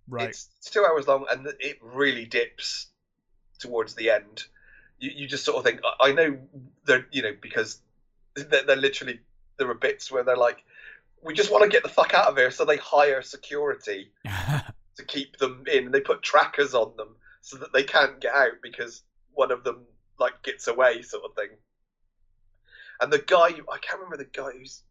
[0.09, 0.29] Right.
[0.29, 2.87] It's, it's two hours long, and it really dips
[3.59, 4.43] towards the end.
[4.99, 6.37] You, you just sort of think, I I know
[6.85, 7.79] they're, you know, because
[8.35, 9.19] they're, they're literally
[9.57, 10.63] there are bits where they're like,
[11.23, 14.11] we just want to get the fuck out of here, so they hire security
[14.95, 18.33] to keep them in, and they put trackers on them so that they can't get
[18.33, 19.03] out because
[19.33, 19.85] one of them
[20.19, 21.49] like gets away, sort of thing.
[22.99, 24.83] And the guy, I can't remember the guy who's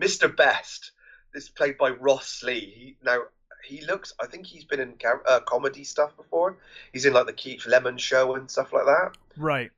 [0.00, 0.34] Mr.
[0.34, 0.92] Best.
[1.32, 2.60] This is played by Ross Lee.
[2.60, 3.22] He, now
[3.64, 4.94] he looks, I think he's been in
[5.26, 6.58] uh, comedy stuff before.
[6.92, 9.16] He's in like the Keith Lemon Show and stuff like that.
[9.36, 9.70] right.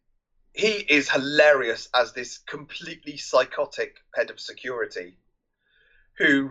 [0.53, 5.17] He is hilarious as this completely psychotic head of security,
[6.19, 6.51] who,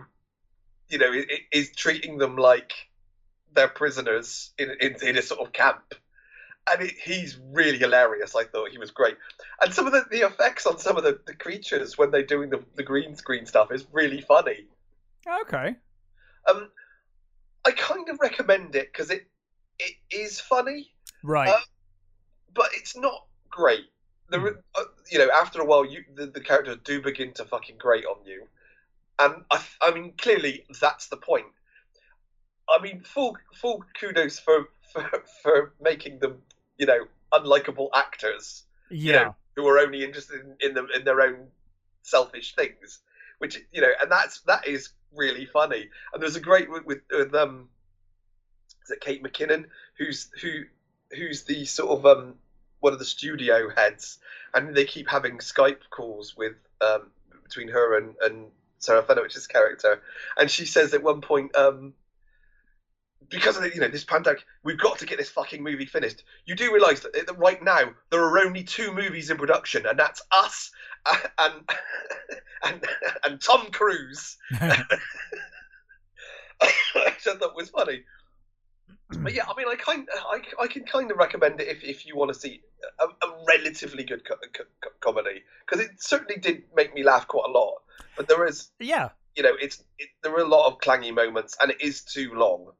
[0.88, 1.12] you know,
[1.52, 2.72] is treating them like
[3.52, 5.94] they're prisoners in in, in a sort of camp.
[6.70, 8.34] And it, he's really hilarious.
[8.36, 9.16] I thought he was great.
[9.60, 12.50] And some of the, the effects on some of the, the creatures when they're doing
[12.50, 14.66] the, the green screen stuff is really funny.
[15.42, 15.76] Okay.
[16.48, 16.70] Um,
[17.64, 19.26] I kind of recommend it because it
[19.78, 20.92] it is funny,
[21.22, 21.48] Right.
[21.48, 21.58] Uh,
[22.54, 23.86] but it's not great.
[24.30, 24.58] There, Hmm.
[24.74, 28.04] uh, you know, after a while, you the, the characters do begin to fucking grate
[28.04, 28.46] on you,
[29.18, 31.46] and I, I mean, clearly that's the point.
[32.68, 36.42] I mean, full full kudos for for, for making them,
[36.76, 39.22] you know, unlikable actors you yeah.
[39.22, 41.48] know, who are only interested in, in them in their own
[42.02, 43.00] selfish things,
[43.38, 45.88] which you know, and that's that is really funny.
[46.12, 47.68] And there's a great with, with, with um,
[48.84, 49.66] is it Kate McKinnon,
[49.98, 50.62] who's who
[51.16, 52.34] who's the sort of um
[52.80, 54.18] one of the studio heads,
[54.54, 57.10] and they keep having Skype calls with um,
[57.44, 58.46] between her and and
[58.80, 60.00] Serafinowicz's character,
[60.36, 61.54] and she says at one point.
[61.56, 61.94] Um,
[63.30, 66.22] because of the, you know this pandemic, we've got to get this fucking movie finished.
[66.46, 69.98] You do realise that, that right now there are only two movies in production, and
[69.98, 70.70] that's us
[71.38, 71.68] and
[72.64, 72.86] and
[73.24, 74.38] and Tom Cruise.
[76.94, 78.02] Which I thought was funny.
[79.10, 82.06] But yeah, I mean, I kind, I, I can kind of recommend it if, if
[82.06, 82.60] you want to see
[83.00, 87.48] a, a relatively good co- co- comedy because it certainly did make me laugh quite
[87.48, 87.82] a lot.
[88.16, 91.56] But there is, yeah, you know, it's it, there are a lot of clangy moments,
[91.60, 92.72] and it is too long.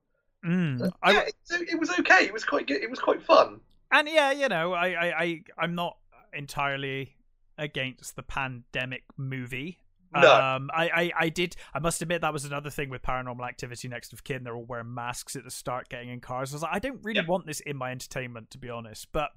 [0.45, 0.81] Mm.
[0.81, 1.35] Yeah, I, it,
[1.73, 2.25] it was okay.
[2.25, 2.83] It was quite good.
[2.83, 3.61] It was quite fun.
[3.91, 5.97] and yeah, you know, I, I, I, I'm not
[6.33, 7.17] entirely
[7.57, 9.79] against the pandemic movie.
[10.15, 10.35] No.
[10.35, 11.55] Um, I, I, I did.
[11.75, 14.43] I must admit that was another thing with Paranormal Activity Next of Kin.
[14.45, 16.53] They're all wearing masks at the start, getting in cars.
[16.53, 17.27] I was like, I don't really Yeah.
[17.27, 19.09] want this in my entertainment, to be honest.
[19.13, 19.31] But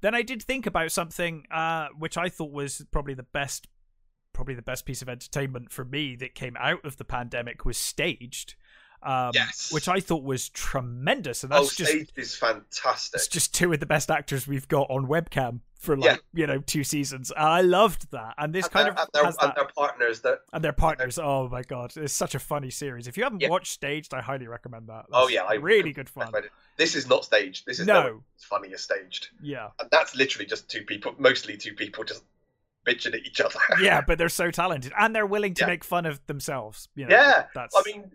[0.00, 3.66] then I did think about something, uh, which I thought was probably the best,
[4.32, 7.76] probably the best piece of entertainment for me that came out of the pandemic was
[7.76, 8.54] staged.
[9.04, 9.72] Um, Yes.
[9.72, 13.18] which I thought was tremendous, and Oh, that's just is fantastic.
[13.18, 16.40] it's just two of the best actors we've got on webcam for like Yeah.
[16.42, 17.32] you know two seasons.
[17.36, 20.20] I loved that, and this and, kind of and, their, has and that, their partners
[20.20, 21.18] that and their partners.
[21.18, 23.08] Oh my god, it's such a funny series.
[23.08, 23.48] If you haven't Yeah.
[23.48, 25.06] watched Staged, I highly recommend that.
[25.12, 26.32] Oh, yeah, I- really good fun.
[26.76, 27.66] this is not staged.
[27.66, 28.02] This is No.
[28.02, 29.28] no funny as staged.
[29.42, 32.22] Yeah, And that's literally just two people, mostly two people, just
[32.86, 33.58] bitching at each other.
[33.80, 35.66] yeah, but they're so talented, and they're willing to Yeah.
[35.68, 36.88] make fun of themselves.
[36.94, 37.76] You know, Yeah, that's.
[37.76, 38.12] I mean,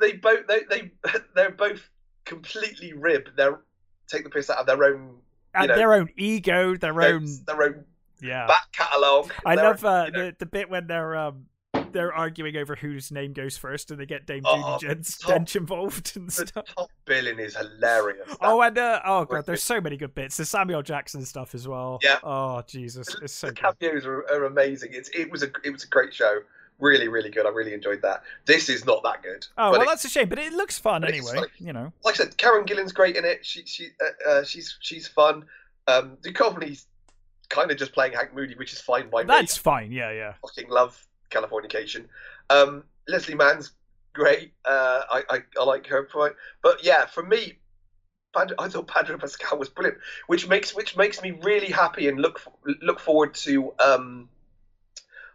[0.00, 0.90] they both they they
[1.34, 1.88] they're both
[2.26, 3.30] completely rib.
[3.36, 3.60] They're
[4.06, 5.18] take the piss out of their own
[5.54, 7.84] and know, their own ego, their their, own their own
[8.22, 8.46] yeah.
[8.46, 9.32] back catalogue.
[9.44, 11.46] I love uh, you know, the the bit when they're um
[11.92, 15.56] they're arguing over whose name goes first, and they get Dame Oh, Judi Jen's Dench
[15.56, 16.64] involved and the stuff.
[16.76, 18.28] top billing is hilarious.
[18.28, 20.36] That- Oh, and uh, oh god, there's so many good bits.
[20.36, 21.98] The Samuel Jackson stuff as well.
[22.02, 22.18] Yeah.
[22.22, 24.90] Oh Jesus, the, it's so the cameos are, are amazing.
[24.92, 26.40] It's it was a it was a great show.
[26.80, 27.46] Really, really good.
[27.46, 28.22] I really enjoyed that.
[28.46, 29.46] This is not that good.
[29.58, 31.36] Oh well, it- that's a shame, but it looks fun anyway.
[31.36, 31.92] like- You know.
[32.04, 33.44] like I said, Karen Gillan's great in it.
[33.44, 35.44] She she uh, uh, she's she's fun.
[35.86, 36.86] Um, Duchovny's
[37.48, 39.26] kind of just playing Hank Moody, which is fine by me.
[39.28, 39.92] That's fine.
[39.92, 40.34] Yeah, yeah.
[40.42, 42.06] fucking love Californication.
[42.48, 43.72] Um, Leslie Mann's
[44.12, 44.52] great.
[44.64, 47.58] Uh, I, I I like her point, but yeah, for me,
[48.36, 52.40] I thought Pedro Pascal was brilliant, which makes which makes me really happy and look
[52.82, 54.28] look forward to um,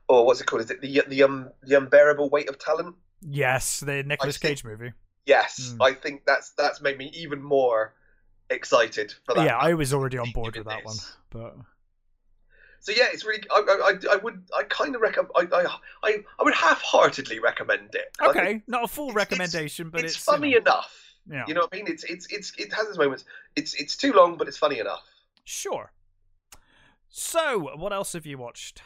[0.08, 0.62] or what's it called?
[0.64, 2.96] Is it the the um the unbearable weight of talent?
[3.22, 4.94] Yes, the Nicolas think- Cage movie.
[5.26, 5.86] Yes, Mm.
[5.86, 7.96] I think that's that's made me even more
[8.52, 9.46] excited for that.
[9.46, 10.98] Yeah, I was already on board with that one,
[11.32, 11.56] but
[12.80, 13.42] So yeah, it's really.
[13.50, 14.44] I, I, I- would.
[14.56, 15.32] I kind of recommend.
[15.36, 15.48] I,
[16.04, 18.16] I, I, would half-heartedly recommend it.
[18.20, 21.16] Think okay, not a full it's- it's- recommendation, but it's, it's, funny You know, enough.
[21.28, 21.88] yeah, You know what I mean?
[21.88, 23.26] It's it's it's it has its moments.
[23.56, 25.02] It's it's too long, but it's funny enough.
[25.44, 25.92] sure.
[27.10, 28.84] So, what else have you watched?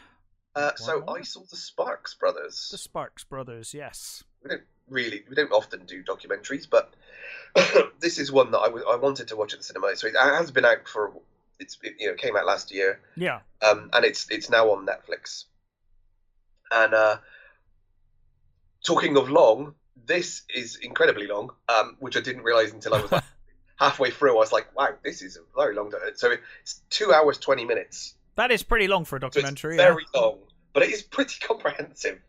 [0.59, 1.03] Uh, so.
[1.07, 2.69] I saw the Sparks Brothers.
[2.71, 3.73] The Sparks Brothers.
[3.73, 4.23] Yes.
[4.43, 6.93] We don't really, we don't often do documentaries, but
[7.99, 9.95] this is one that I wanted to watch at the cinema.
[9.95, 11.13] So it has been out for
[11.59, 13.39] it's it, you know came out last year, Yeah.
[13.61, 15.45] um, and it's it's now on Netflix.
[16.71, 17.17] And uh,
[18.85, 23.21] talking of long, this is incredibly long, um, which I didn't realize until I was
[23.75, 24.31] halfway through.
[24.35, 25.91] I was like, wow, this is a very long.
[26.15, 28.15] So it's two hours twenty minutes.
[28.39, 29.75] That is pretty long for a So it's documentary.
[29.75, 29.83] yeah.
[29.83, 30.37] very long,
[30.71, 32.19] but it is pretty comprehensive.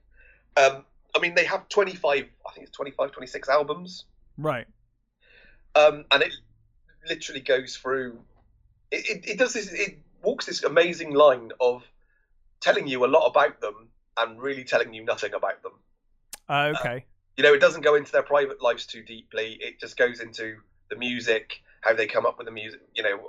[0.56, 0.84] Um,
[1.14, 4.06] I mean, they have 25, I think it's 25, 26 albums,
[4.36, 4.66] Right.
[5.76, 6.32] um, and it
[7.08, 8.18] literally goes through.
[8.90, 9.72] It, it, it does this.
[9.72, 11.84] It walks this amazing line of
[12.60, 13.86] telling you a lot about them
[14.18, 15.72] and really telling you nothing about them.
[16.48, 17.04] Uh, okay.
[17.36, 19.58] You know, it doesn't go into their private lives too deeply.
[19.60, 20.56] It just goes into
[20.90, 22.80] the music, how they come up with the music.
[22.96, 23.20] You know,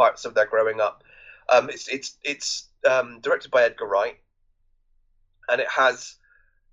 [0.00, 1.04] parts of their growing up.
[1.50, 4.16] Um, it's it's it's um, directed by Edgar Wright,
[5.50, 6.14] and it has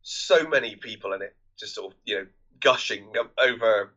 [0.02, 2.26] so many people in it, just sort of you know
[2.62, 3.06] gushing
[3.44, 3.92] over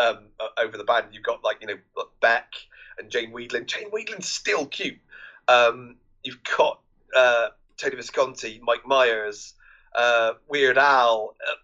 [0.00, 0.18] um,
[0.56, 1.06] over the band.
[1.10, 2.52] You've got like you know Beck
[2.96, 3.66] and Jane Wiedlin.
[3.66, 5.00] Jane Wiedlin's still cute.
[5.48, 6.78] Um, you've got
[7.16, 9.54] uh, Tony Visconti, Mike Myers,
[9.96, 11.56] uh, Weird Al, uh,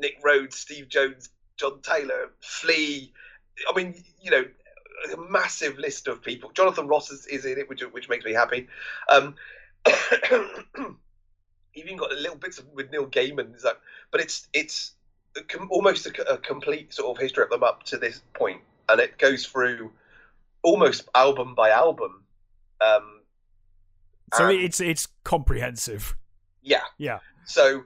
[0.00, 3.12] Nick Rhodes, Steve Jones, John Taylor, Flea.
[3.70, 4.44] I mean, you know,
[5.12, 6.50] a massive list of people.
[6.52, 8.68] Jonathan Ross is, is in it, which which makes me happy.
[9.08, 9.34] Um,
[11.74, 13.54] even got little bits of, with Neil Gaiman,
[14.10, 14.92] but it's it's
[15.36, 18.60] a com- almost a, a complete sort of history of them up to this point,
[18.88, 19.90] and it goes through
[20.62, 22.24] almost album by album.
[22.80, 23.20] Um,
[24.34, 26.16] So um, it's it's comprehensive.
[26.62, 27.18] yeah, Yeah.
[27.46, 27.84] So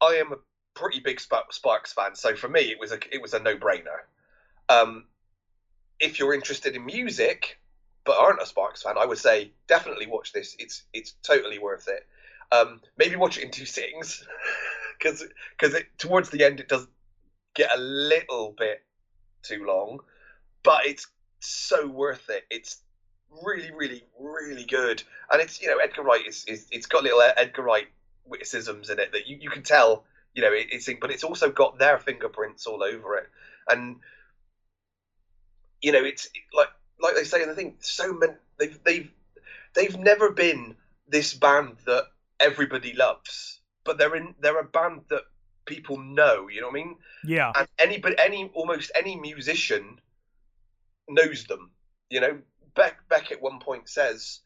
[0.00, 0.36] I am a
[0.74, 2.14] pretty big Sp- Sparks fan.
[2.14, 4.06] So for me, it was a it was a no brainer.
[4.68, 5.06] Um,
[6.02, 7.58] if you're interested in music,
[8.04, 10.56] but aren't a Sparks fan, I would say definitely watch this.
[10.58, 12.06] It's it's totally worth it.
[12.50, 14.26] Um, maybe watch it in two sittings
[14.98, 15.24] because
[15.58, 16.86] because towards the end it does
[17.54, 18.82] get a little bit
[19.42, 20.00] too long,
[20.62, 21.06] but it's
[21.40, 22.44] so worth it.
[22.50, 22.82] It's
[23.42, 27.22] really, really, really good, and it's you know Edgar Wright is, is it's got little
[27.22, 27.86] Edgar Wright
[28.24, 31.50] witticisms in it that you, you can tell you know it, it's but it's also
[31.50, 33.28] got their fingerprints all over it,
[33.68, 33.96] and
[35.82, 36.68] you know it's like
[37.00, 37.74] like they say in the thing.
[37.80, 39.10] So many they've they've
[39.74, 40.76] they've never been
[41.08, 42.04] this band that
[42.40, 45.22] everybody loves, but they're in they're a band that
[45.64, 46.48] people know.
[46.48, 46.96] You know what I mean?
[47.24, 47.52] Yeah.
[47.56, 49.98] And anybody, any almost any musician
[51.08, 51.70] knows them.
[52.10, 52.38] You know,
[52.74, 54.40] Beck Beck at one point says,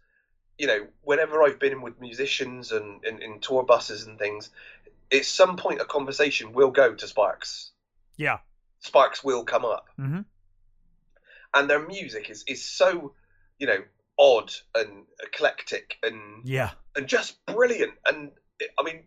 [0.58, 4.50] you know, whenever I've been in with musicians and in tour buses and things,
[5.12, 7.72] at some point a conversation will go to Sparks.
[8.16, 8.38] Yeah.
[8.80, 9.88] Sparks will come up.
[9.98, 10.20] Mm-hmm.
[11.56, 13.12] And their music is is so,
[13.58, 13.82] you know,
[14.18, 17.94] odd and eclectic and yeah, and just brilliant.
[18.06, 18.30] And
[18.78, 19.04] I mean,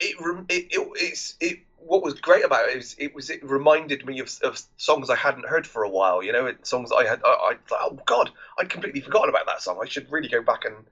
[0.00, 0.16] it
[0.48, 1.58] it, it it's it.
[1.76, 5.14] What was great about it is it was it reminded me of, of songs I
[5.14, 6.22] hadn't heard for a while.
[6.22, 7.20] You know, songs I had.
[7.24, 9.78] I, I oh God, I'd completely forgotten about that song.
[9.80, 10.86] I should really go back and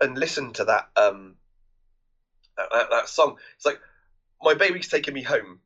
[0.00, 1.36] and listen to that um
[2.56, 3.36] that, that song.
[3.56, 3.80] It's like
[4.42, 5.60] my baby's taking me home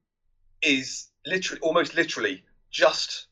[0.62, 3.26] is literally almost literally just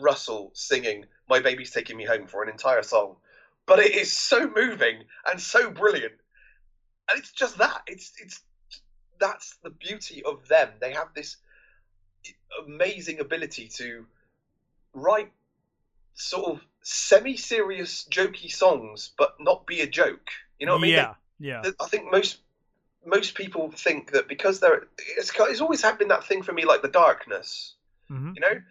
[0.00, 3.16] Russell singing "My baby's taking me home" for an entire song,
[3.66, 6.14] but it is so moving and so brilliant,
[7.10, 7.82] and it's just that.
[7.86, 8.40] It's it's
[9.18, 10.70] that's the beauty of them.
[10.80, 11.36] They have this
[12.66, 14.06] amazing ability to
[14.94, 15.30] write
[16.14, 20.30] sort of semi-serious, jokey songs, but not be a joke.
[20.58, 20.92] You know what I mean?
[20.92, 21.62] Yeah, yeah.
[21.80, 22.38] I think most
[23.06, 24.86] most people think that because they're
[25.16, 27.74] it's, it's always happened that thing for me, like the darkness.
[28.10, 28.32] Mm-hmm.
[28.34, 28.62] You know,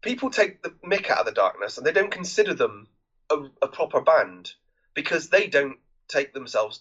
[0.00, 2.88] people take the mick out of the darkness and they don't consider them
[3.30, 4.52] a, a proper band
[4.94, 5.78] because they don't
[6.08, 6.80] take themselves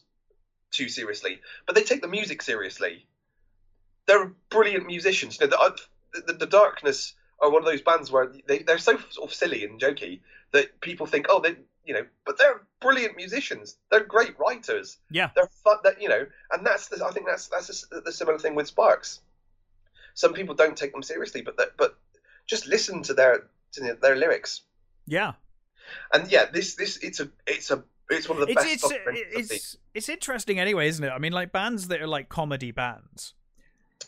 [0.71, 3.05] too seriously, but they take the music seriously.
[4.05, 5.39] They're brilliant musicians.
[5.39, 5.57] You know,
[6.13, 9.35] the, the, the Darkness are one of those bands where they, they're so sort of
[9.35, 11.55] silly and jokey that people think, oh, they,
[11.85, 13.77] you know, but they're brilliant musicians.
[13.91, 14.97] They're great writers.
[15.09, 15.77] Yeah, they're fun.
[15.83, 18.67] That you know, and that's the, I think that's that's a, the similar thing with
[18.67, 19.21] Sparks.
[20.13, 21.97] Some people don't take them seriously, but but
[22.47, 24.61] just listen to their to their lyrics.
[25.05, 25.33] Yeah,
[26.13, 28.93] and yeah, this this it's a it's a it's one of the it's, best.
[29.09, 31.09] It's it's, it's interesting anyway, isn't it?
[31.09, 33.33] I mean, like bands that are like comedy bands.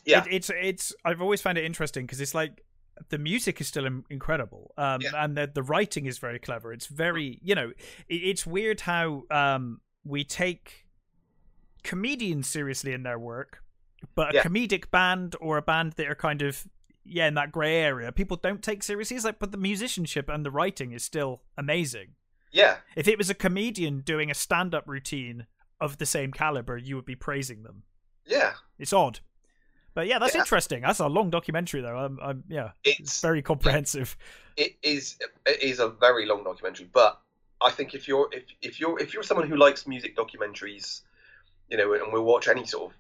[0.06, 2.64] Yeah, it, it's it's I've always found it interesting because it's like
[3.10, 5.12] the music is still incredible, um, yeah.
[5.16, 6.74] and the the writing is very clever.
[6.74, 7.72] It's very you know,
[8.08, 10.86] it, it's weird how um, we take
[11.84, 13.64] comedians seriously in their work,
[14.16, 14.44] but a Yeah.
[14.44, 16.66] comedic band or a band that are kind of
[17.10, 19.16] yeah in that grey area, people don't take seriously.
[19.18, 22.16] It's like, but the musicianship and the writing is still amazing.
[22.52, 25.46] yeah, If it was a comedian doing a stand up routine
[25.82, 27.84] of the same caliber, you would be praising them.
[28.26, 28.54] yeah.
[28.78, 29.20] It's odd.
[29.94, 30.42] But yeah, that's Yeah.
[30.42, 30.82] interesting.
[30.84, 31.98] That's a long documentary, though.
[31.98, 34.16] I'm, I'm yeah, it's It's very comprehensive.
[34.56, 37.20] it is it is a very long documentary, but
[37.62, 41.02] I think if you're if, if you're if you're someone who likes music documentaries,
[41.70, 42.98] you know, and will watch any sort of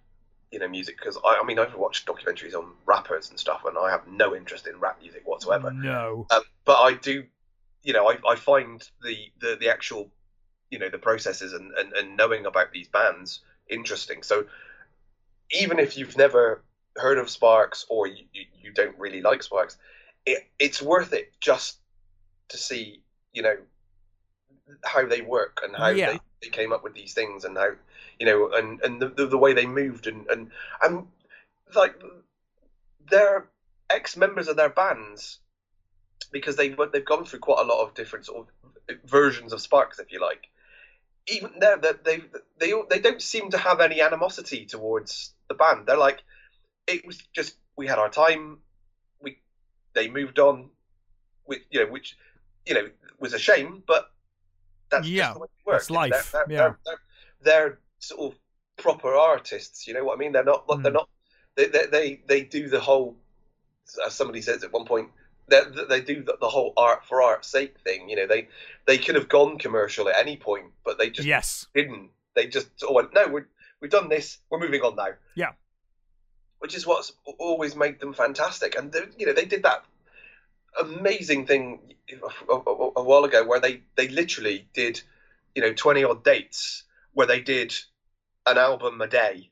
[0.51, 3.77] you know music because I, I mean I've watched documentaries on rappers and stuff, and
[3.77, 5.71] I have no interest in rap music whatsoever.
[5.71, 6.25] No.
[6.31, 7.25] Um, but I do,
[7.83, 10.09] you know, I, I find the, the the actual,
[10.69, 14.23] you know, the processes and, and, and knowing about these bands interesting.
[14.23, 14.45] So
[15.51, 16.63] even if you've never
[16.95, 19.77] heard of Sparks or you, you, you don't really like Sparks,
[20.25, 21.77] it, it's worth it just
[22.49, 23.01] to see,
[23.33, 23.55] you know,
[24.83, 26.13] how they work and how Yeah.
[26.13, 27.69] they, they came up with these things and how,
[28.19, 30.51] you know, and, and the, the, the way they moved and, and,
[30.81, 31.07] and
[31.75, 31.95] like
[33.09, 33.47] they're
[33.89, 35.39] ex members of their bands
[36.31, 38.47] because they've they've gone through quite a lot of different sort
[38.89, 40.47] of versions of Sparks, if you like.
[41.27, 42.21] Even there, that they
[42.57, 45.85] they they don't seem to have any animosity towards the band.
[45.85, 46.23] They're like,
[46.87, 48.59] it was just we had our time.
[49.21, 49.37] We
[49.93, 50.69] they moved on,
[51.45, 52.17] with you know which
[52.65, 52.89] you know
[53.19, 54.11] was a shame, but
[54.89, 55.89] that's Yeah, just the way it works.
[55.89, 56.61] life, They're, they're, yeah.
[56.61, 56.99] they're, they're,
[57.69, 58.39] they're sort of
[58.77, 59.87] proper artists.
[59.87, 60.31] You know what I mean?
[60.31, 60.67] They're not.
[60.67, 60.93] They're Mm.
[60.93, 61.09] not.
[61.55, 63.15] They, they they they do the whole.
[64.05, 65.09] As somebody says at one point,
[65.47, 68.07] they they do the, the whole art for art's sake thing.
[68.09, 68.47] You know, they
[68.85, 71.65] they could have gone commercial at any point, but they just yes.
[71.73, 72.09] didn't.
[72.35, 73.47] They just sort of went, no, we're,
[73.81, 75.09] we've done this, we're moving on now.
[75.35, 75.51] Yeah.
[76.59, 78.77] Which is what's always made them fantastic.
[78.77, 79.83] And, you know, they did that
[80.81, 81.93] amazing thing
[82.49, 85.01] a, a- a while ago where they, they literally did,
[85.55, 87.73] you know, 20 odd dates where they did
[88.45, 89.51] an album a day.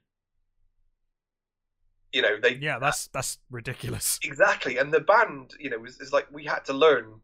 [2.13, 4.20] You know, they Yeah, that's that's ridiculous.
[4.24, 7.20] exactly and the band you know is, is like we had to learn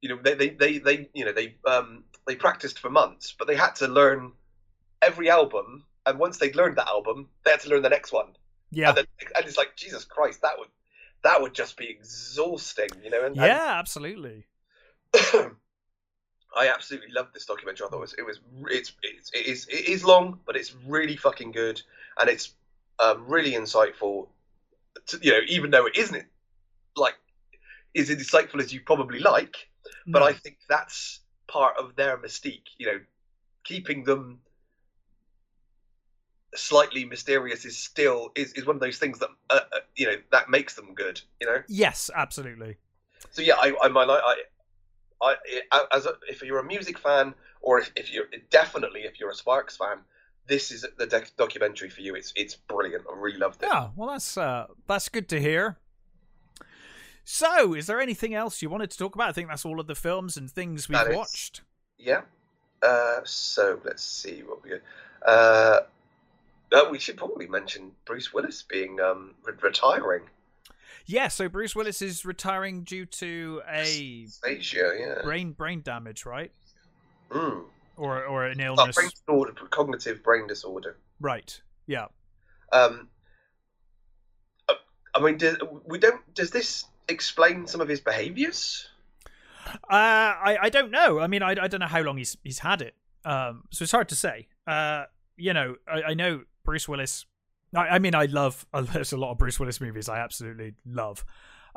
[0.00, 3.46] you know, they, they, they, they you know, they, um, they practiced for months, but
[3.46, 4.32] they had to learn
[5.02, 8.28] every album, and once they'd learned that album, they had to learn the next one.
[8.70, 8.88] Yeah.
[8.88, 9.06] And, then,
[9.36, 10.68] and it's like Jesus Christ, that would
[11.22, 13.24] that would just be exhausting, you know.
[13.24, 14.46] And, yeah, absolutely.
[16.56, 17.86] I absolutely loved this documentary.
[17.86, 20.74] I thought it was it was it's, it's it is it is long, but it's
[20.86, 21.80] really fucking good,
[22.18, 22.54] and it's
[22.98, 24.28] um, really insightful.
[25.06, 26.24] To, you know, even though it isn't
[26.96, 27.14] like
[27.94, 29.68] is as insightful as you probably like,
[30.06, 30.26] but No.
[30.26, 32.66] I think that's part of their mystique.
[32.78, 33.00] You know,
[33.64, 34.40] keeping them
[36.54, 40.16] slightly mysterious is still is, is one of those things that uh, uh, you know
[40.32, 41.20] that makes them good.
[41.40, 42.76] You know, Yes, absolutely.
[43.30, 44.34] so yeah, I I my I.
[45.22, 45.36] I,
[45.92, 49.34] as a, if you're a music fan, or if, if you're definitely if you're a
[49.34, 49.98] Sparks fan,
[50.46, 52.14] this is the doc- documentary for you.
[52.14, 53.04] It's it's brilliant.
[53.10, 53.68] I really loved it.
[53.70, 55.76] Yeah, well, that's uh, that's good to hear.
[57.22, 59.28] So, is there anything else you wanted to talk about?
[59.28, 61.60] I think that's all of the films and things we've watched.
[61.98, 62.22] Yeah.
[62.82, 64.72] Uh, so let's see what we.
[65.24, 65.80] Uh,
[66.72, 70.22] uh, we should probably mention Bruce Willis being um, re- retiring.
[71.06, 75.22] Yeah, so Bruce Willis is retiring due to a Asia, yeah.
[75.22, 76.52] brain brain damage, right?
[77.30, 77.64] Mm.
[77.96, 78.96] Or or an Oh, illness.
[78.96, 80.96] brain disorder, cognitive brain disorder.
[81.20, 81.60] Right.
[81.86, 82.06] Yeah.
[82.72, 83.08] Um,
[84.68, 84.74] uh,
[85.14, 85.56] I mean, do,
[85.86, 86.20] we don't.
[86.34, 88.86] Does this explain some of his behaviours?
[89.66, 91.18] Uh, I I don't know.
[91.20, 92.94] I mean, I, I don't know how long he's he's had it.
[93.24, 94.48] Um, so it's hard to say.
[94.66, 95.04] Uh,
[95.36, 97.26] you know, I, I know Bruce Willis.
[97.74, 98.66] I, I mean, I love.
[98.92, 101.24] There's a lot of Bruce Willis movies I absolutely love.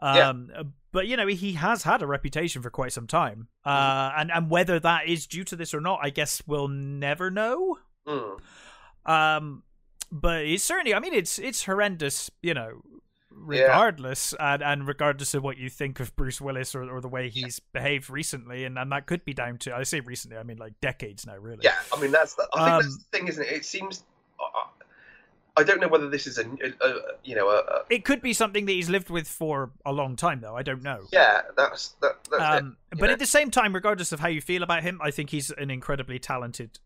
[0.02, 0.30] Yeah.
[0.30, 3.48] Um, but you know, he has had a reputation for quite some time.
[3.66, 7.30] Uh, and and whether that is due to this or not, I guess we'll never
[7.30, 7.78] know.
[8.08, 8.40] Mm.
[9.06, 9.64] Um,
[10.12, 10.94] but it's certainly.
[10.94, 12.30] I mean, it's it's horrendous.
[12.42, 12.82] You know,
[13.32, 17.30] regardless, and and regardless of what you think of Bruce Willis or, or the way
[17.30, 20.58] he's behaved recently, and and that could be down to I say recently, I mean
[20.58, 21.62] like decades now, really.
[21.64, 23.52] Yeah, I mean that's the, I think that's Um, the thing, isn't it?
[23.52, 24.04] It seems.
[25.56, 28.22] I don't know whether this is a, a, a you know a, a It could
[28.24, 30.56] be something that he's lived with for a long time, though.
[30.58, 31.02] I don't know.
[31.12, 31.42] yeah.
[31.56, 32.18] That's that.
[32.32, 33.14] That's Um, it, but know?
[33.14, 35.70] at the same time, regardless of how you feel about him, I think he's an
[35.70, 36.80] incredibly talented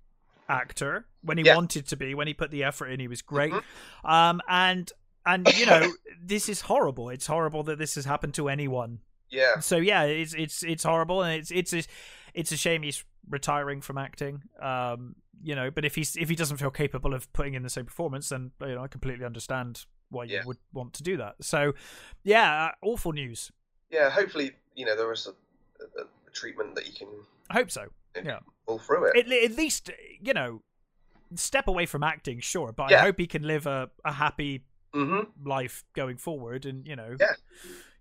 [0.50, 1.06] actor.
[1.22, 1.56] When he Yeah.
[1.56, 3.54] wanted to be, when he put the effort in, he was great.
[3.54, 3.64] Mhm.
[4.10, 4.92] Um, and
[5.26, 5.90] and you know,
[6.22, 7.08] this is horrible.
[7.10, 9.00] It's horrible that this has happened to anyone.
[9.30, 11.84] yeah, So yeah, it's it's it's horrible, and it's it's a,
[12.34, 14.42] it's a shame he's retiring from acting.
[14.62, 17.70] Um, you know, but if he's if he doesn't feel capable of putting in the
[17.70, 20.44] same performance, then you know I completely understand why you Yeah.
[20.46, 21.36] would want to do that.
[21.42, 21.74] So,
[22.24, 23.52] yeah, uh, awful news.
[23.90, 24.10] yeah.
[24.10, 25.32] Hopefully, you know there is a,
[26.00, 27.08] a, a treatment that you can
[27.50, 27.88] I hope so.
[28.24, 28.40] Yeah.
[28.66, 29.18] pull through it.
[29.18, 30.62] At, at least you know,
[31.36, 34.64] step away from acting, sure, but I hope he can live a, a happy
[34.94, 37.34] hmm life going forward, and you know, Yeah.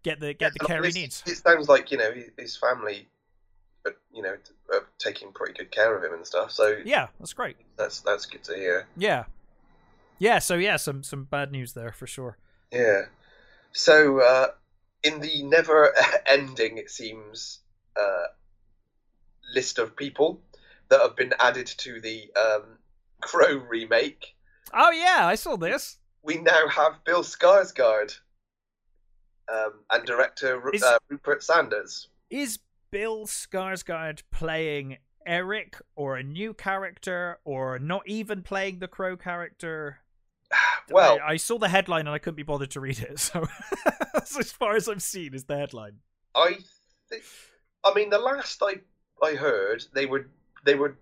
[0.02, 1.22] get the get the care he needs.
[1.26, 3.08] It sounds like you know his- family,
[4.12, 4.36] you know,
[4.72, 6.50] are taking pretty good care of him and stuff.
[6.52, 7.56] So Yeah, that's great.
[7.76, 8.86] that's that's good to hear.
[8.96, 9.24] Yeah,
[10.18, 10.38] yeah.
[10.38, 12.36] So yeah, some some bad news there for sure.
[12.72, 13.02] Yeah.
[13.72, 14.46] So uh,
[15.02, 17.60] in the never-ending, it seems,
[17.94, 18.24] uh,
[19.54, 20.40] list of people
[20.88, 22.62] that have been added to the um,
[23.20, 24.34] Crow remake,
[24.74, 25.98] Oh yeah, I saw this.
[26.22, 28.18] we now have Bill Skarsgård
[29.52, 32.08] um, and director Ru- Is- uh, Rupert Sanders.
[32.30, 32.58] Is
[32.90, 39.98] Bill Skarsgård playing Eric or a new character or not even playing the Crow character?
[40.88, 43.44] Well, I, I saw the headline and I couldn't be bothered to read it, so
[44.14, 45.96] that's as far as I've seen is the headline.
[46.32, 46.58] I
[47.10, 47.24] think.
[47.84, 48.76] I mean, the last I
[49.20, 50.28] I heard, they were
[50.64, 50.96] they were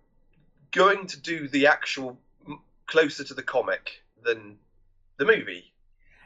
[0.70, 2.18] going to do the actual
[2.86, 4.56] closer to the comic than
[5.18, 5.74] the movie.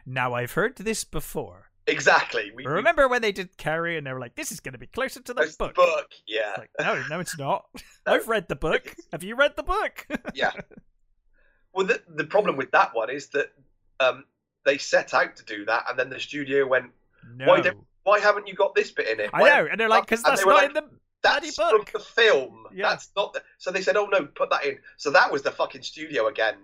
[0.06, 1.67] Now I've heard this before.
[1.88, 2.52] Exactly.
[2.54, 4.78] We, we- Remember when they did Carrie and they were like, "This is going to
[4.78, 6.10] be closer to the book." book.
[6.26, 6.54] Yeah.
[6.58, 7.66] Like, no, no, it's not.
[8.06, 8.94] I've read the book.
[9.12, 10.06] Have you read the book?
[10.34, 10.52] yeah.
[11.72, 13.52] Well, the, the problem with that one is that
[14.00, 14.24] um,
[14.64, 16.90] they set out to do that, and then the studio went,
[17.34, 17.46] no.
[17.46, 20.04] Why don't- "Why haven't you got this bit in it?" I know, and they're like,
[20.04, 20.84] "Because that's not like, in the
[21.22, 22.66] That's book." from the film.
[22.72, 22.90] Yeah.
[22.90, 23.32] That's not.
[23.32, 23.42] The...
[23.58, 26.56] So they said, "Oh no, put that in." So that was the fucking studio again,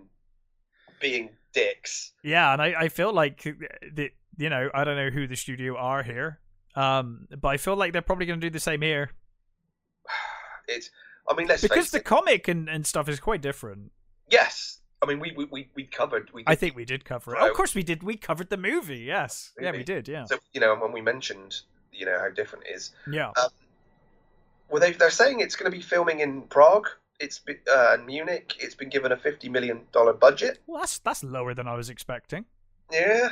[0.99, 2.11] being dicks.
[2.23, 5.75] Yeah, and I, I feel like the you know I don't know who the studio
[5.77, 6.39] are here,
[6.75, 9.11] um, but I feel like they're probably going to do the same here
[10.67, 10.89] It's.
[11.29, 12.05] I mean, let's because the it.
[12.05, 13.91] comic and, and stuff is quite different.
[14.29, 16.29] Yes, I mean we we we, we covered.
[16.33, 17.39] We did, I think we did cover it.
[17.41, 18.03] Oh, of course we did.
[18.03, 18.97] We covered the movie.
[18.99, 20.07] Yes, yeah, we did.
[20.07, 20.37] Yeah, so.
[20.53, 21.61] You know, when we mentioned,
[21.91, 22.91] you know, how different it is.
[23.11, 23.29] yeah.
[23.37, 23.49] Um,
[24.69, 26.87] Well, they they're saying it's going to be filming in Prague.
[27.19, 28.55] It's be- uh, and Munich.
[28.59, 30.59] It's been given a fifty million dollar budget.
[30.67, 32.45] Well, that's that's lower than I was expecting.
[32.91, 33.29] Yeah.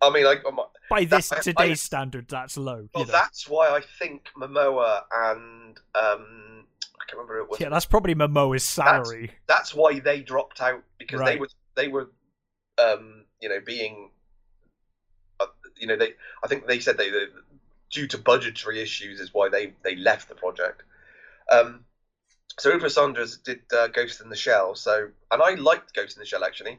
[0.00, 2.88] I mean, like, um, By this I- today's I- standard, that's low.
[2.94, 3.12] well, you know.
[3.12, 6.66] that's why I think Momoa and um,
[7.00, 7.60] I can't remember who it was.
[7.60, 9.30] Yeah, that's probably Momoa's salary.
[9.46, 12.10] That's why they dropped out because they were they were,
[12.78, 14.10] um, you know, being,
[15.40, 16.14] uh, you know, they.
[16.42, 17.26] I think they said they, they
[17.90, 20.82] due to budgetary issues is why they they left the project.
[21.50, 21.84] Um,
[22.58, 24.74] so Rupert Sanders did uh, Ghost in the Shell.
[24.76, 26.78] So, and I liked Ghost in the Shell actually.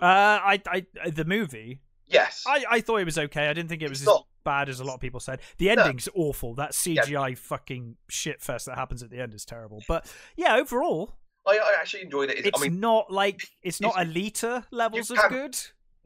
[0.00, 2.44] Uh, I, I, the movie, Yes.
[2.46, 3.48] I, I thought it was okay.
[3.48, 5.40] I didn't think it was It's as not- bad as a lot of people said.
[5.58, 6.54] The ending's awful.
[6.54, 9.82] That CGI fucking shit fest that happens at the end is terrible.
[9.86, 11.12] But yeah, overall,
[11.46, 12.38] I, I actually enjoyed it.
[12.38, 15.56] It's, it's I mean, not like it's not Alita levels as good,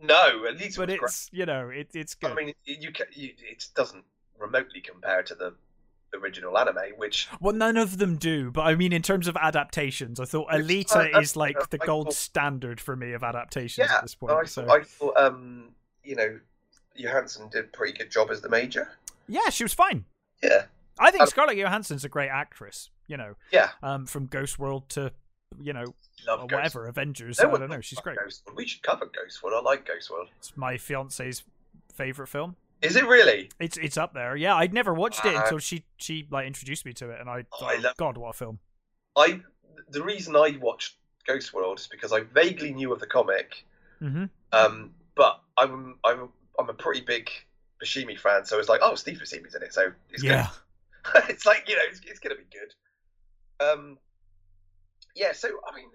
[0.03, 2.30] no, at least but it's you know it, it's good.
[2.30, 4.05] I mean, you, ca you it doesn't
[4.38, 5.55] remotely compare to the
[6.14, 10.20] original anime, which Well, none of them do, but I mean, in terms of adaptations,
[10.20, 13.86] I thought Alita I- is like the I gold thought- standard for me of adaptations
[13.88, 14.32] yeah, at this point.
[14.32, 14.68] I, so.
[14.70, 15.70] I thought, um,
[16.07, 16.38] you know,
[16.94, 18.92] Johansson did a pretty good job as the major.
[19.28, 20.04] Yeah, she was fine.
[20.42, 20.66] Yeah,
[20.98, 22.90] I think Um, Scarlett Johansson's a great actress.
[23.09, 25.12] You know, yeah, um, from Ghost World to
[25.61, 25.94] you know
[26.26, 27.38] love or whatever Avengers.
[27.40, 27.80] No I don't know.
[27.80, 28.18] She's great.
[28.18, 28.57] Ghost World.
[28.57, 29.54] We should cover Ghost World.
[29.57, 30.28] I like Ghost World.
[30.38, 31.42] It's my fiance's
[31.94, 32.57] favorite film.
[32.82, 33.50] Is it really?
[33.61, 34.36] It's it's up there.
[34.36, 37.28] Yeah, I'd never watched it Uh, until she she like introduced me to it, and
[37.30, 38.59] I, Oh, I love- God, what a film!
[39.16, 39.40] I
[39.88, 40.96] the reason I watched
[41.26, 43.64] Ghost World is because I vaguely knew of the comic,
[44.00, 47.31] hmm um, but I'm I'm I'm a pretty big
[47.83, 50.49] Buscemi fan, so it's like, oh, Steve Buscemi's in it, so it's Yeah,
[51.03, 51.25] good.
[51.31, 52.75] it's like you know, it's, it's gonna be good.
[53.64, 53.99] Um,
[55.17, 55.33] yeah.
[55.33, 55.89] So I mean,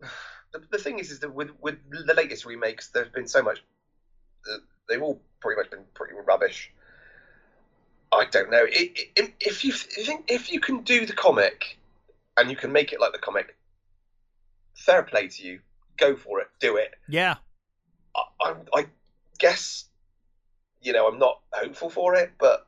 [0.52, 3.62] the, the thing is, is that with with the latest remakes, there's been so much.
[4.50, 4.58] Uh,
[4.88, 6.70] they've all pretty much been pretty rubbish.
[8.12, 8.64] I don't know.
[8.68, 11.78] If you think if you can do the comic,
[12.36, 13.56] and you can make it like the comic,
[14.74, 15.60] fair play to you.
[15.96, 16.48] Go for it.
[16.60, 16.94] Do it.
[17.08, 17.36] yeah.
[18.16, 18.86] I, I, I
[19.38, 19.84] guess,
[20.80, 22.66] you know, I'm not hopeful for it, but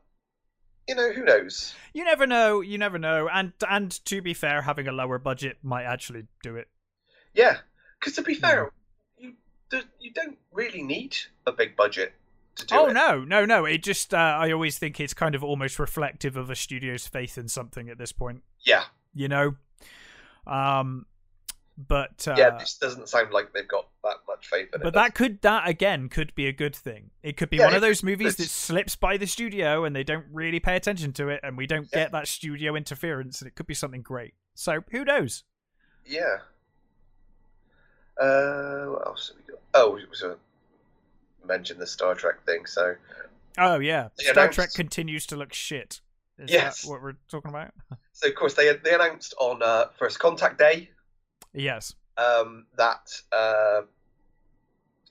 [0.88, 1.74] you know, who knows?
[1.92, 2.60] You never know.
[2.60, 3.28] You never know.
[3.32, 6.68] And and to be fair, having a lower budget might actually do it.
[7.34, 7.58] Yeah,
[7.98, 8.70] because to be fair,
[9.18, 9.34] you
[9.70, 11.16] do, you don't really need
[11.46, 12.14] a big budget
[12.56, 12.92] to do oh it.
[12.92, 13.64] no, no, no!
[13.64, 17.36] It just uh, I always think it's kind of almost reflective of a studio's faith
[17.36, 18.42] in something at this point.
[18.64, 19.56] Yeah, You know,
[20.46, 21.06] um,
[21.78, 22.50] but uh, yeah.
[22.58, 24.84] This doesn't sound like they've got that much faith in it.
[24.84, 27.10] but that could that again could be a good thing.
[27.22, 30.04] It could be Yeah, one of those movies that slips by the studio and they
[30.04, 32.04] don't really pay attention to it, and we don't Yeah.
[32.04, 34.34] get that studio interference, and it could be something great.
[34.54, 35.44] So who knows?
[36.04, 36.38] Yeah.
[38.20, 39.60] Uh, what else have we got?
[39.74, 42.64] Oh, we mentioned the Star Trek thing.
[42.66, 42.94] So
[43.58, 46.00] Oh yeah, They Star announced- Trek continues to look shit.
[46.38, 46.82] Is Yes.
[46.82, 47.72] that what we're talking about?
[48.12, 50.90] so of course they they announced on uh, First Contact Day
[51.56, 51.94] yes.
[52.16, 53.82] um, that uh,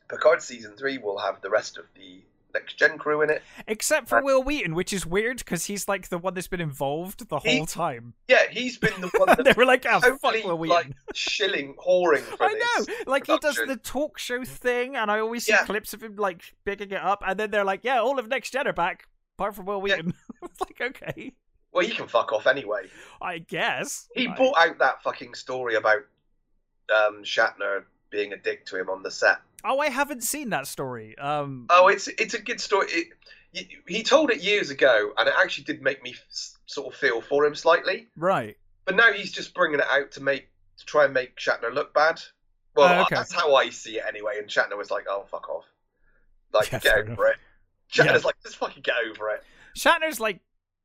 [0.09, 2.21] Picard season three will have the rest of the
[2.53, 3.41] next gen crew in it.
[3.67, 6.61] Except for Uh, Wil Wheaton, which is weird because he's like the one that's been
[6.61, 8.13] involved the He- whole time.
[8.29, 12.21] Yeah, he's been the one they were like, "Oh fuck, Wil Wheaton." like shilling, whoring
[12.21, 15.65] for I know, like he does the talk show thing, and I always see Yeah.
[15.65, 18.51] clips of him like bigging it up, and then they're like, "Yeah, all of next
[18.51, 19.07] gen are back,
[19.37, 19.95] apart from Wil Yeah.
[19.97, 20.13] Wheaton."
[20.43, 21.33] it's like, okay,
[21.73, 22.83] Well, he can fuck off anyway.
[23.21, 26.03] I guess He Like, brought out that fucking story about
[26.91, 29.37] um, Shatner being a dick to him on the set.
[29.63, 31.17] Oh, I haven't seen that story.
[31.17, 32.87] Um, Oh, it's it's a good story.
[33.53, 36.13] It, he told it years ago, and it actually did make me
[36.65, 38.07] sort of feel for him slightly.
[38.17, 38.57] right.
[38.85, 40.47] But now he's just bringing it out to make
[40.77, 42.21] to try and make Shatner look bad.
[42.75, 43.15] Well, Oh, okay.
[43.15, 44.37] that's how I see it anyway.
[44.37, 45.63] And Shatner was like, "Oh, fuck off!
[46.53, 47.19] Like, Yeah, get over enough.
[47.19, 47.37] it."
[47.91, 48.25] Shatner's Yeah.
[48.27, 49.43] like, "Just fucking get over it."
[49.77, 50.39] Shatner's like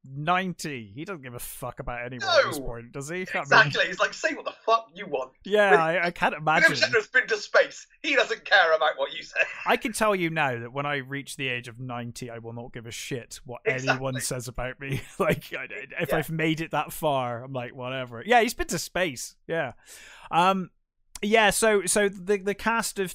[0.05, 0.90] ninety.
[0.94, 3.16] He doesn't give a fuck about anyone at this point, does he?
[3.16, 3.86] I mean, Exactly.
[3.86, 6.72] He's like, "Say what the fuck you want." yeah, I, I can't imagine.
[6.72, 7.86] Shatner's been to space.
[8.02, 9.40] He doesn't care about what you say.
[9.66, 12.52] I can tell you now that when I reach the age of 90, I will
[12.52, 15.02] not give a shit what anyone says about me.
[15.18, 15.68] like, I-
[16.01, 16.16] if Yeah.
[16.16, 18.22] I've made it that far, I'm like, whatever.
[18.24, 19.36] Yeah, he's been to space.
[19.47, 19.72] Yeah.
[20.31, 20.70] Um,
[21.22, 23.14] yeah, so so the the cast of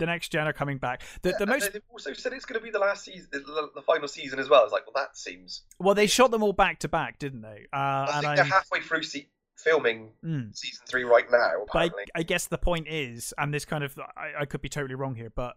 [0.00, 1.02] the next gen are coming back.
[1.22, 3.82] The, the most They've also said it's going to be the last season, the, the
[3.82, 4.64] final season as well.
[4.64, 5.62] It's like, well, that seems.
[5.78, 7.66] well, they shot them all back to back, didn't they?
[7.72, 10.56] Uh, I think they're halfway through se- filming Mm.
[10.56, 11.66] season three right now.
[11.72, 14.68] But I, I guess the point is, and this kind of, I, I could be
[14.68, 15.54] totally wrong here, but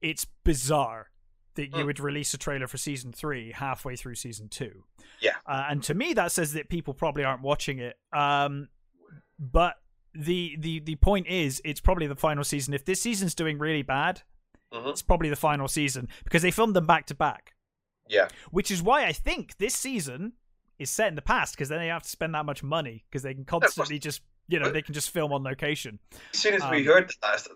[0.00, 1.10] it's bizarre
[1.54, 1.86] that you Mm.
[1.86, 4.84] would release a trailer for season three halfway through season two.
[5.20, 5.32] Yeah.
[5.46, 7.96] Uh, and to me, that says that people probably aren't watching it.
[8.10, 8.68] Um,
[9.38, 9.74] but
[10.14, 12.74] the the the point is, it's probably the final season.
[12.74, 14.22] If this season's doing really bad,
[14.72, 14.90] Mhm.
[14.90, 17.54] it's probably the final season because they filmed them back to back.
[18.08, 20.32] yeah, Which is why I think this season
[20.78, 23.22] is set in the past because then they have to spend that much money because
[23.22, 25.98] they can constantly just you know they can just film on location.
[26.34, 27.46] as soon as we Um, heard that,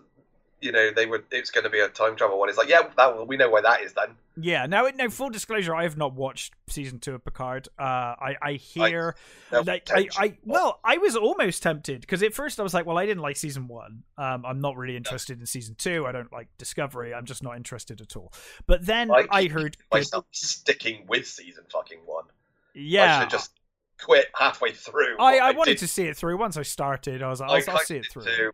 [0.61, 2.49] you know they were it's going to be a time travel one.
[2.49, 4.15] It's like, yeah, that we know why that is then.
[4.39, 4.65] Yeah.
[4.65, 5.09] Now, no.
[5.09, 7.67] Full disclosure, I have not watched season two of Picard.
[7.77, 9.15] Uh, I I hear
[9.51, 10.07] No like I.
[10.17, 13.21] I well, I was almost tempted because at first I was like, well, I didn't
[13.21, 14.03] like season one.
[14.17, 16.05] Um, I'm not really interested in season two.
[16.05, 17.13] I don't like Discovery.
[17.13, 18.33] I'm just not interested at all.
[18.65, 22.25] But then I I heard, myself sticking with season fucking one.
[22.25, 23.51] I yeah, should just
[23.99, 25.17] quit halfway through.
[25.19, 25.79] I, what I wanted did.
[25.79, 26.37] to see it through.
[26.37, 28.23] Once I started, I was like, I I'll, I'll see it through.
[28.23, 28.51] too.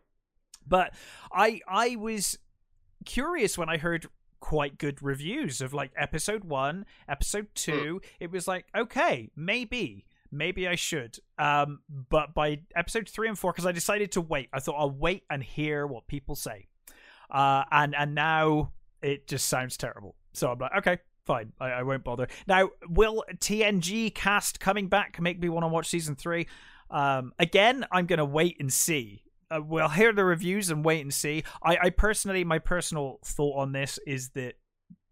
[0.68, 0.94] But
[1.32, 2.38] I I was
[3.06, 4.08] curious when I heard
[4.40, 8.02] quite good reviews of like episode one, episode two.
[8.20, 10.06] It was like, okay, maybe.
[10.32, 11.20] Maybe I should.
[11.38, 11.80] Um,
[12.10, 15.24] but by episode three and four, because I decided to wait, I thought I'll wait
[15.30, 16.68] and hear what people say.
[17.30, 18.72] Uh, and and now
[19.02, 20.16] it just sounds terrible.
[20.34, 22.28] So I'm like, okay, fine, I, I won't bother.
[22.48, 26.48] Now, will TNG cast coming back make me want to watch season three?
[26.90, 29.24] Um, again, I'm gonna wait and see.
[29.50, 31.44] Uh, we'll hear the reviews and wait and see.
[31.62, 34.56] I, I personally, my personal thought on this is that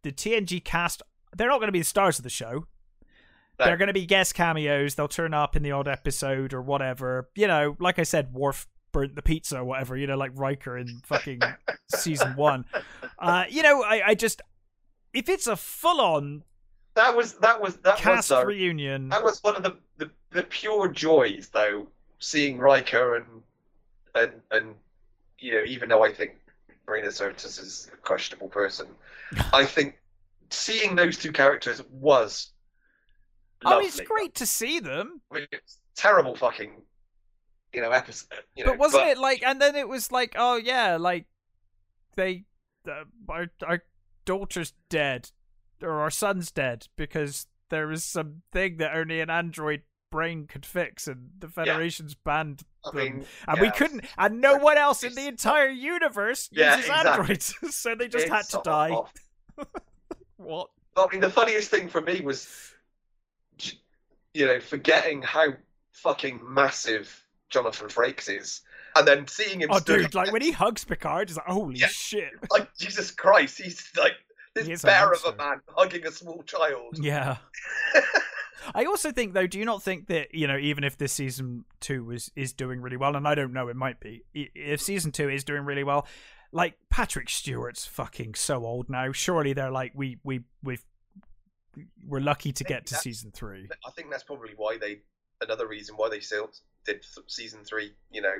[0.03, 1.01] the TNG cast,
[1.35, 2.65] they're not going to be the stars of the show.
[3.59, 3.65] No.
[3.65, 4.95] They're going to be guest cameos.
[4.95, 7.29] They'll turn up in the odd episode or whatever.
[7.35, 9.95] You know, like I said, Worf burnt the pizza or whatever.
[9.95, 11.41] You know, like Riker in fucking
[11.95, 12.65] season one.
[13.19, 14.41] Uh, you know, I, I just
[15.13, 16.43] if it's a full-on
[16.95, 20.09] That was that was that was cast though, reunion, that was one of the, the
[20.31, 21.87] the pure joys though
[22.19, 23.25] seeing Riker and
[24.15, 24.75] and and
[25.39, 26.33] you know even though I think
[26.88, 28.88] Marina Sirtis is a questionable person,
[29.53, 29.99] I think
[30.49, 32.51] seeing those two characters was.
[33.63, 33.85] Lovely.
[33.85, 35.21] oh, it's great to see them.
[35.31, 36.71] I mean, it's terrible fucking,
[37.73, 38.29] you know, episode.
[38.55, 41.27] You know, but wasn't it like and then it was like oh yeah like
[42.15, 42.45] they
[42.88, 43.83] uh, our, our
[44.25, 45.29] daughter's dead
[45.81, 49.81] or our son's dead because there was some thing that only an android
[50.11, 52.97] brain could fix and the federation's banned I them.
[53.03, 57.09] mean, and we couldn't and no one else in the entire universe Yeah, uses exactly.
[57.21, 58.95] androids so they just it's had to die
[60.38, 62.47] what I mean, the funniest thing for me was,
[64.33, 65.47] you know, forgetting how
[65.93, 68.61] fucking massive Jonathan Frakes is,
[68.95, 69.69] and then seeing him.
[69.71, 71.88] oh dude like when he hugs picard he's like holy Yeah.
[71.88, 74.13] shit like Jesus Christ, he's like
[74.53, 76.97] this bear of a man hugging a small child.
[76.99, 77.38] Yeah.
[78.75, 81.65] I also think though, do you not think that, you know, even if this season
[81.81, 84.23] 2 was is doing really well and I don't know it might be.
[84.33, 86.07] If season 2 is doing really well,
[86.51, 89.11] like Patrick Stewart's fucking so old now.
[89.11, 90.83] Surely they're like we we we've
[92.05, 93.69] we're lucky to get to season 3.
[93.85, 94.99] I think that's probably why they
[95.41, 96.51] another reason why they still
[96.85, 97.93] did th- season three.
[98.11, 98.35] You know,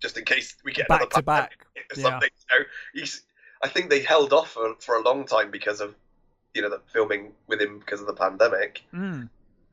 [0.00, 1.66] just in case we get Back to back.
[1.76, 2.10] or Yeah.
[2.10, 2.30] something.
[2.50, 3.22] Know, he's.
[3.62, 5.94] I think they held off for, for a long time because of
[6.54, 8.82] you know the filming with him because of the pandemic.
[8.94, 9.28] Mm.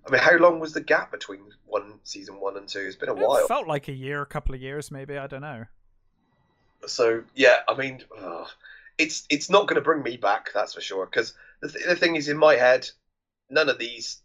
[0.07, 2.79] I mean, how long was the gap between one season one and two?
[2.79, 3.47] It's been a It while.
[3.47, 5.65] felt like a year, a couple of years maybe, I don't know.
[6.85, 8.47] So yeah, I mean, ugh,
[8.97, 10.49] it's it's not going to bring me back.
[10.53, 11.05] That's for sure.
[11.05, 12.89] Because the, th- the thing is, in my head,
[13.49, 14.21] none of these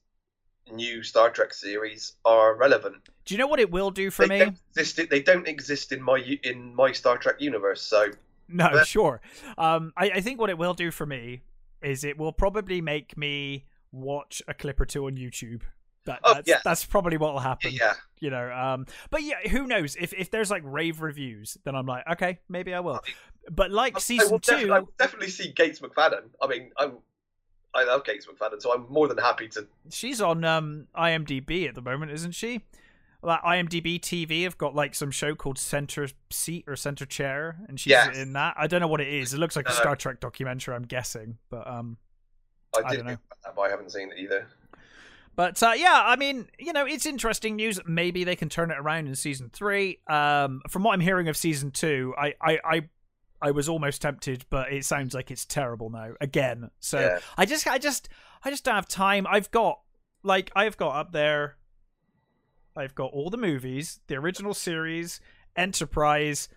[0.70, 3.08] new Star Trek series are relevant.
[3.24, 4.44] Do you know what it will do for they me?
[4.44, 7.82] Don't exist, they don't exist in my in my Star Trek universe.
[7.82, 8.10] So
[8.48, 9.20] No, But- sure.
[9.58, 11.40] Um, I, I think what it will do for me
[11.82, 15.62] is it will probably make me watch a clip or two on YouTube.
[16.04, 16.58] That, Oh, that's, yeah.
[16.64, 17.70] that's probably what will happen.
[17.72, 19.94] yeah, You know, um, but yeah, who knows?
[19.94, 23.00] If if there's like rave reviews, then I'm like, okay, maybe I will.
[23.50, 26.22] But like I will season defi- two, I will definitely see Gates McFadden.
[26.40, 26.94] I mean, I'm
[27.74, 29.66] I love Gates McFadden, so I'm more than happy to.
[29.90, 32.62] she's on um, IMDb at the moment, isn't she?
[33.22, 37.78] Like IMDb TV have got like some show called Center Seat or Center Chair, and
[37.78, 38.16] she's Yes.
[38.16, 38.54] in that.
[38.56, 39.32] I don't know what it is.
[39.32, 40.74] It looks like a Star Trek documentary.
[40.74, 41.98] I'm guessing, but um,
[42.76, 43.18] I I did don't know.
[43.44, 44.48] that, but I haven't seen it either.
[45.36, 47.80] But uh, yeah, I mean, you know, it's interesting news.
[47.86, 50.00] Maybe they can turn it around in season three.
[50.08, 52.88] Um, from what I'm hearing of season two, I, I, I,
[53.40, 56.70] I was almost tempted, but it sounds like it's terrible now again.
[56.80, 57.18] So Yeah.
[57.38, 58.10] I just, I just,
[58.44, 59.26] I just don't have time.
[59.26, 59.80] I've got,
[60.22, 61.56] like, I've got up there.
[62.76, 65.20] I've got all the movies, the original series,
[65.56, 66.48] Enterprise,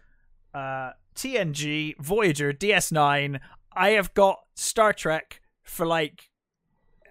[0.53, 3.39] uh, TNG, Voyager, DS9.
[3.75, 6.29] I have got Star Trek for like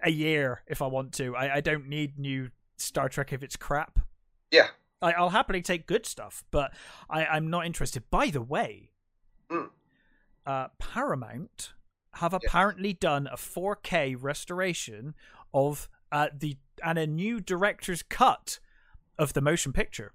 [0.03, 1.35] a year if I want to.
[1.35, 3.99] I, I don't need new Star Trek if it's crap.
[4.51, 4.67] Yeah.
[5.01, 6.71] I, I'll happily take good stuff, but
[7.09, 8.03] I, I'm not interested.
[8.09, 8.91] By the way,
[9.51, 9.69] Mm.
[10.47, 11.73] uh, Paramount
[12.13, 12.41] have Yes.
[12.47, 15.13] apparently done a 4K restoration
[15.53, 18.59] of uh, the and a new director's cut
[19.17, 20.13] of the motion picture,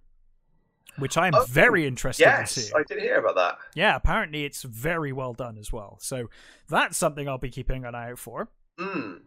[0.98, 2.72] which I am Oh, very interested in Yes, seeing.
[2.76, 3.58] I did hear about that.
[3.74, 5.98] Yeah, apparently it's very well done as well.
[6.00, 6.28] So
[6.68, 8.48] that's something I'll be keeping an eye out for.
[8.78, 9.20] Mm.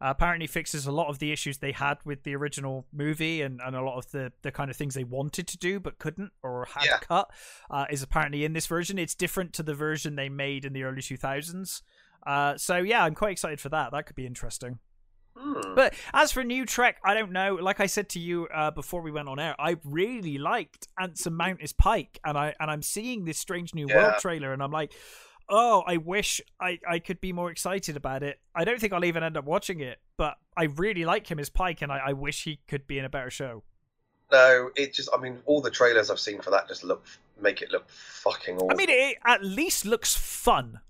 [0.00, 3.60] Uh, apparently fixes a lot of the issues they had with the original movie and,
[3.64, 6.32] and a lot of the, the kind of things they wanted to do but couldn't
[6.42, 6.98] or had Yeah.
[6.98, 7.30] cut
[7.70, 8.98] uh, is apparently in this version.
[8.98, 11.82] It's different to the version they made in the early 2000s.
[12.26, 13.92] Uh, so yeah, I'm quite excited for that.
[13.92, 14.78] That could be interesting.
[15.36, 15.74] Hmm.
[15.74, 17.56] But as for new Trek, I don't know.
[17.60, 21.34] Like I said to you uh, before we went on air, I really liked Anson
[21.34, 24.70] Mount as Pike, and I and I'm seeing this Strange New World trailer, and I'm
[24.70, 24.92] like,
[25.48, 28.40] oh, I wish I I could be more excited about it.
[28.54, 31.50] I don't think I'll even end up watching it, but I really like him as
[31.50, 33.64] Pike, and I, I wish he could be in a better show.
[34.30, 35.08] No, it just.
[35.12, 37.04] I mean, all the trailers I've seen for that just look
[37.40, 38.70] make it look fucking awful.
[38.70, 40.80] I mean, it at least looks fun.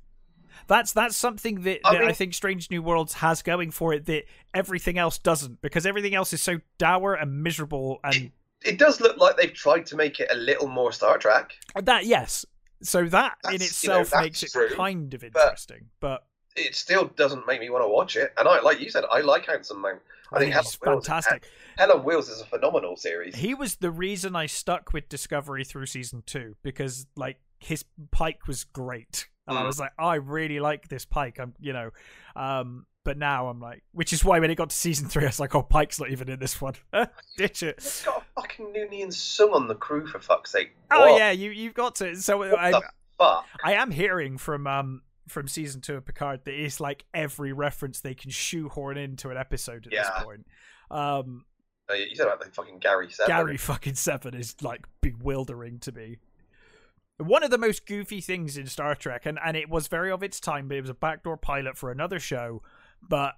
[0.66, 3.93] That's that's something that, I that I mean- think Strange New Worlds has going for
[3.93, 4.24] it that
[4.55, 8.31] everything else doesn't, because everything else is so dour and miserable and
[8.64, 11.52] it does look like they've tried to make it a little more Star Trek.
[11.76, 12.47] Uh, that yes.
[12.82, 16.24] So that in That's- you know, itself makes it true, kind of interesting, but,
[16.56, 18.32] It still doesn't make me want to watch it.
[18.39, 20.01] And I, like you said, I like Anson Mount.
[20.32, 21.44] I, I think think Helen fantastic.
[21.76, 23.36] Hell on Wheels is a phenomenal series.
[23.36, 28.47] He was the reason I stuck with Discovery through season two because like his Pike
[28.47, 29.66] was great, and I Mm.
[29.66, 31.39] was like, oh, I really like this Pike.
[31.39, 31.91] I'm, you know,
[32.37, 35.27] um, but now I'm like, which is why when it got to season three, I
[35.27, 36.75] was like, oh, Pike's not even in this one.
[37.37, 37.77] Ditch it.
[37.79, 40.75] It's got a fucking Noonien Soong on the crew for fuck's sake.
[40.91, 42.16] Oh yeah, you you've got to.
[42.16, 42.73] So What I
[43.19, 43.47] fuck?
[43.62, 48.01] I am hearing from um from season two of Picard that it's like every reference
[48.01, 50.03] they can shoehorn into an episode at Yeah.
[50.03, 50.47] this point.
[50.91, 51.45] Um,
[51.89, 53.29] No, you said about the fucking Gary Seven.
[53.35, 56.19] Gary fucking Seven is like bewildering to me.
[57.19, 60.23] One of the most goofy things in Star Trek, and, and it was very of
[60.23, 62.61] its time, but it was a backdoor pilot for another show.
[63.01, 63.35] But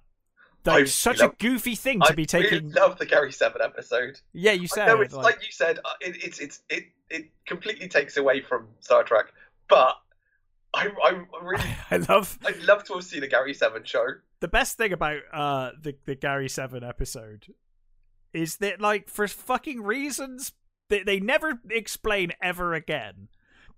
[0.65, 2.51] like such love- a goofy thing to I be taking.
[2.69, 4.19] really love the Gary Seven episode.
[4.33, 7.25] yeah, you said know it's like, like, you said, uh, it, it's it's it it
[7.45, 9.27] completely takes away from Star Trek,
[9.69, 9.93] but
[10.73, 14.05] I I really I love I'd love to have seen a Gary Seven show.
[14.39, 17.53] the best thing about uh the the Gary Seven episode
[18.33, 20.51] is that like for fucking reasons
[20.89, 23.27] that they never explain ever again.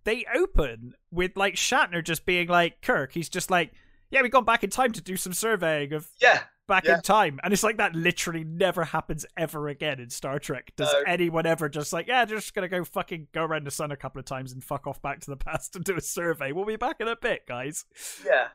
[0.04, 3.12] They open with like Shatner just being like Kirk.
[3.14, 3.72] He's just like,
[4.12, 6.96] yeah, we've gone back in time to do some surveying of Yeah, back Yeah.
[6.96, 10.72] in time, and it's like that literally never happens ever again in Star Trek.
[10.76, 11.02] Does No.
[11.06, 14.20] anyone ever just like, yeah, just gonna go fucking go around the sun a couple
[14.20, 16.52] of times and fuck off back to the past and do a survey?
[16.52, 17.86] We'll be back in a bit, guys.
[18.26, 18.48] yeah.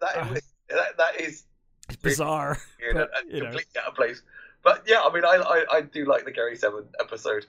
[0.00, 1.44] That Uh, is that, that is
[1.88, 2.58] It's bizarre.
[2.80, 3.46] weird But, and you know.
[3.46, 4.22] completely out of place.
[4.62, 7.46] But yeah, I mean, I I, I do like the Gary Seven episode.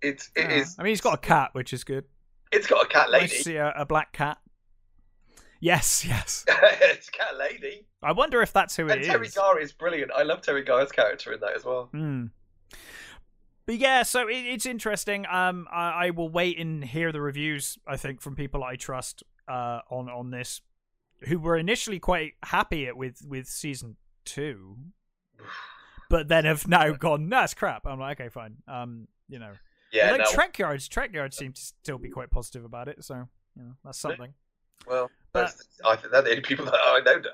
[0.00, 0.76] It's it Uh, is.
[0.78, 2.04] I mean, he's got a cat, which is good.
[2.52, 3.28] It's got a cat lady.
[3.28, 4.38] to see a, a black cat.
[5.60, 6.44] Yes, yes.
[6.48, 7.86] it's a cat lady.
[8.02, 9.34] I wonder if that's who it And Teri is.
[9.34, 10.10] Garr is brilliant.
[10.12, 11.88] I love Teri Garr's character in that as well.
[11.92, 12.26] Hmm.
[13.64, 15.24] But yeah, so it, it's interesting.
[15.30, 17.78] Um, I, I will wait and hear the reviews.
[17.86, 20.60] I think from people I trust uh, on on this,
[21.28, 24.78] who were initially quite happy with with season two,
[26.10, 28.56] but then have now gone, That's crap." I'm like, okay, fine.
[28.66, 29.52] Um, you know,
[29.92, 33.04] Yeah, like no, Trek Yards, Trek Yards seem to still be quite positive about it.
[33.04, 34.32] So you know, that's something.
[34.86, 35.54] well, but-
[35.84, 37.20] I think they're the only people that oh, I know.
[37.20, 37.32] That,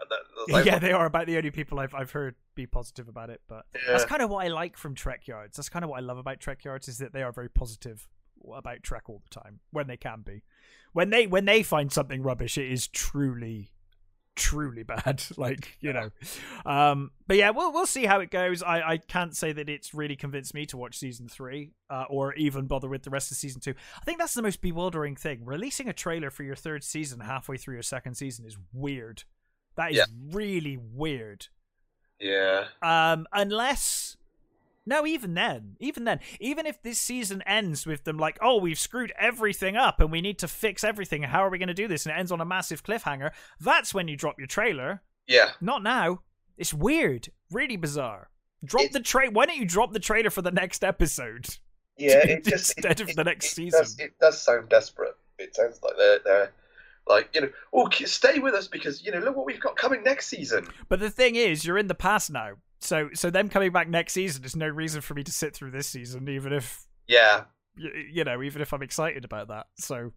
[0.49, 3.41] that, yeah, they are about the only people I've I've heard be positive about it.
[3.49, 3.93] But Yeah.
[3.93, 5.57] that's kind of what I like from Trek Yards.
[5.57, 8.09] That's kind of what I love about Trek Yards is that they are very positive
[8.55, 10.43] about track all the time when they can be.
[10.93, 13.73] When they when they find something rubbish, it is truly
[14.39, 16.11] truly bad like you know.
[16.65, 18.63] Um but yeah we'll we'll see how it goes.
[18.63, 22.33] I i can't say that it's really convinced me to watch season three uh, or
[22.35, 23.75] even bother with the rest of season two.
[24.01, 25.45] I think that's the most bewildering thing.
[25.45, 29.25] Releasing a trailer for your third season halfway through your second season is weird.
[29.77, 30.05] That is Yeah.
[30.33, 31.47] really weird.
[32.21, 32.65] Yeah.
[32.83, 34.08] um, unless
[34.89, 38.79] no, even then, even then, even if this season ends with them like, oh, we've
[38.79, 41.23] screwed everything up and we need to fix everything.
[41.25, 42.07] How are we going to do this?
[42.07, 43.31] And it ends on a massive cliffhanger.
[43.61, 45.03] That's when you drop your trailer.
[45.27, 45.51] Yeah.
[45.61, 46.21] Not now.
[46.57, 48.31] It's weird, really bizarre.
[48.65, 49.33] Drop It's- the trailer.
[49.33, 51.47] Why don't you drop the trailer for the next episode?
[51.99, 53.81] Yeah, it just Instead it, of the next it season.
[53.81, 55.15] Does, it does sound desperate.
[55.39, 56.53] It sounds like they're they're
[57.09, 60.03] like you know, oh, stay with us because you know, look what we've got coming
[60.03, 60.67] next season.
[60.89, 62.53] But the thing is, you're in the past now.
[62.81, 65.73] So, so them coming back next season is no reason for me to sit through
[65.73, 67.45] this season, even if Yeah,
[67.77, 69.67] y- you know, even if I'm excited about that.
[69.79, 70.13] So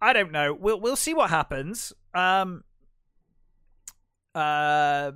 [0.00, 0.52] I don't know.
[0.54, 1.92] We'll we'll see what happens.
[2.14, 2.64] Um
[4.34, 5.12] uh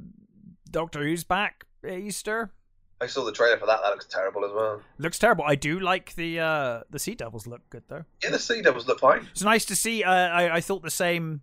[0.71, 2.53] Doctor Who's back Easter.
[3.01, 3.81] I saw the trailer for that.
[3.83, 4.81] That looks terrible as well.
[4.99, 5.45] Looks terrible.
[5.45, 8.05] I do like the uh the Sea Devils look good though.
[8.23, 9.27] Yeah, the Sea Devils look fine.
[9.33, 11.43] It's nice to see uh, I I thought the same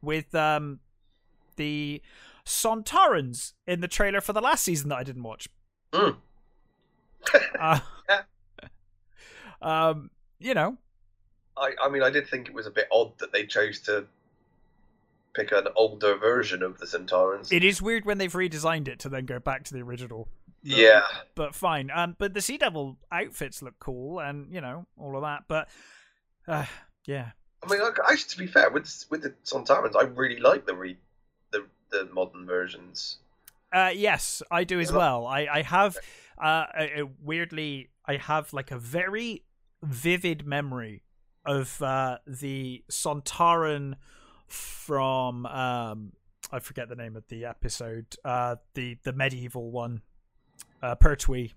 [0.00, 0.80] with um
[1.56, 2.02] the
[2.44, 5.48] Sontarans in the trailer for the last season that I didn't watch.
[5.92, 6.16] Mm.
[7.60, 7.78] Uh,
[8.08, 8.22] Yeah.
[9.62, 10.10] um
[10.40, 10.76] you know,
[11.56, 14.06] I, I mean, I did think it was a bit odd that they chose to
[15.34, 17.52] pick an older version of the Sontarans.
[17.52, 20.28] It is weird when they've redesigned it to then go back to the original.
[20.64, 21.02] But, yeah,
[21.34, 21.90] but fine.
[21.92, 25.44] Um, but the Sea Devil outfits look cool, and you know all of that.
[25.48, 25.68] But
[26.46, 26.66] uh,
[27.04, 27.30] yeah,
[27.62, 30.74] I mean, like, actually, to be fair, with with the Sontarans, I really like the
[30.74, 30.96] re
[31.50, 33.18] the the modern versions.
[33.72, 35.26] Uh, yes, I do as well.
[35.26, 35.96] I I have
[36.38, 36.64] uh,
[37.22, 39.44] weirdly I have like a very
[39.82, 41.02] vivid memory
[41.44, 43.94] of uh, the Sontaran
[44.52, 46.12] from um
[46.50, 48.14] I forget the name of the episode.
[48.24, 50.02] Uh, the the medieval one,
[50.82, 51.52] uh, Pertwee,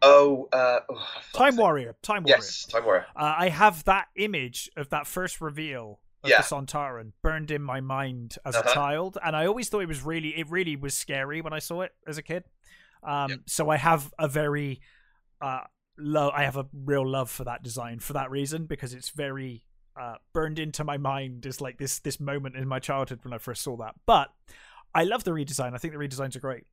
[0.00, 1.56] Oh, uh, oh, Time.
[1.56, 2.36] Warrior, Time Warrior.
[2.38, 3.06] Yes, Time Warrior.
[3.14, 6.38] Uh, I have that image of that first reveal of Yeah.
[6.38, 8.72] the Sontaran burned in my mind as a Uh-huh.
[8.74, 11.82] child, and I always thought it was really, it really was scary when I saw
[11.82, 12.44] it as a kid.
[13.02, 13.36] Um, Yeah.
[13.46, 14.80] So I have a very,
[15.40, 15.64] uh,
[15.98, 16.32] love.
[16.34, 19.64] I have a real love for that design for that reason because it's very
[19.96, 23.38] uh, burned into my mind is like this this moment in my childhood when I
[23.38, 23.94] first saw that.
[24.06, 24.30] But
[24.94, 25.74] I love the redesign.
[25.74, 26.64] I think the redesigns are great.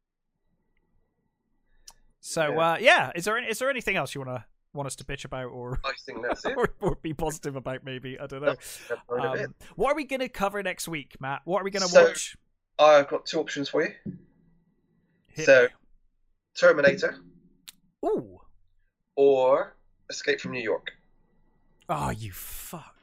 [2.22, 2.72] So Yeah.
[2.74, 5.04] uh, yeah, is there any, is there anything else you want to want us to
[5.04, 6.54] bitch about or I think that's it.
[6.58, 8.80] or, or be positive about maybe i don't know That's
[9.10, 9.46] about it.
[9.48, 11.88] um, what are we going to cover next week matt what are we going to
[11.90, 12.38] So- watch
[12.78, 13.94] I've got two options for you.
[15.28, 15.68] Hit so, me.
[16.56, 17.18] Terminator
[18.06, 18.40] ooh
[19.16, 19.76] or
[20.12, 20.92] Escape from New York.
[21.90, 22.99] oh you fuck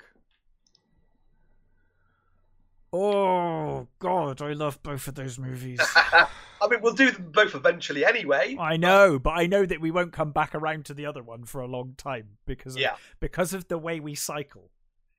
[2.99, 8.05] oh god i love both of those movies I mean, we'll do them both eventually
[8.05, 8.57] anyway.
[8.59, 11.45] i know but i know that we won't come back around to the other one
[11.45, 12.97] for a long time because of, Yeah.
[13.21, 14.71] because of the way we cycle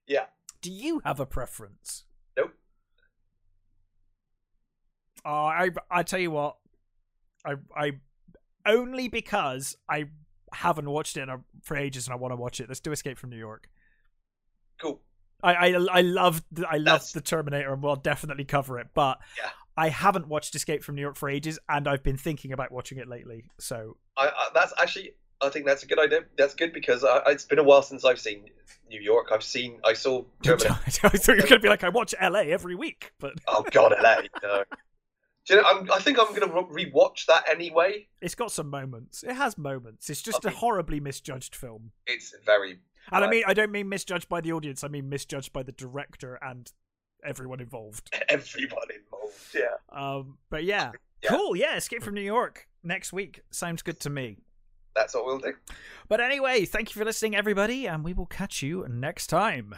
[0.07, 0.25] Yeah.
[0.61, 2.03] do you have a preference
[2.35, 2.53] Nope.
[5.25, 6.57] Oh, I I tell you what,
[7.45, 7.91] I I
[8.65, 10.05] only because I
[10.53, 12.67] haven't watched it in a, for ages and I want to watch it.
[12.69, 13.69] Let's do Escape from New York.
[14.79, 15.01] Cool.
[15.43, 19.19] I I I love the, I love the Terminator and we'll definitely cover it, but
[19.37, 19.49] Yeah.
[19.75, 22.97] I haven't watched Escape from New York for ages and I've been thinking about watching
[22.97, 23.45] it lately.
[23.59, 26.21] So I, I, that's actually, I think that's a good idea.
[26.37, 28.45] That's good because I, it's been a while since I've seen
[28.89, 29.27] New York.
[29.31, 30.73] I've seen, I saw I Terminator.
[30.73, 34.21] thought you were gonna be like I watch LA every week, but oh God, LA.
[34.41, 34.63] No.
[35.45, 38.07] Do you know, I'm, I think I'm going to re- rewatch that anyway.
[38.21, 39.23] it's got some moments.
[39.23, 40.09] It has moments.
[40.09, 41.91] It's just a horribly misjudged film.
[42.05, 42.79] It's very.
[43.11, 44.83] And I mean, I don't mean misjudged by the audience.
[44.83, 46.71] I mean misjudged by the director and
[47.23, 48.09] everyone involved.
[48.29, 49.55] Everyone involved.
[49.55, 49.75] Yeah.
[49.91, 50.91] Um, but yeah,
[51.23, 51.29] Yeah.
[51.31, 51.55] cool.
[51.55, 54.37] Yeah, Escape from New York next week sounds good to me.
[54.95, 55.53] That's what we'll do.
[56.07, 59.75] But anyway, thank you for listening, everybody, and we will catch you next time.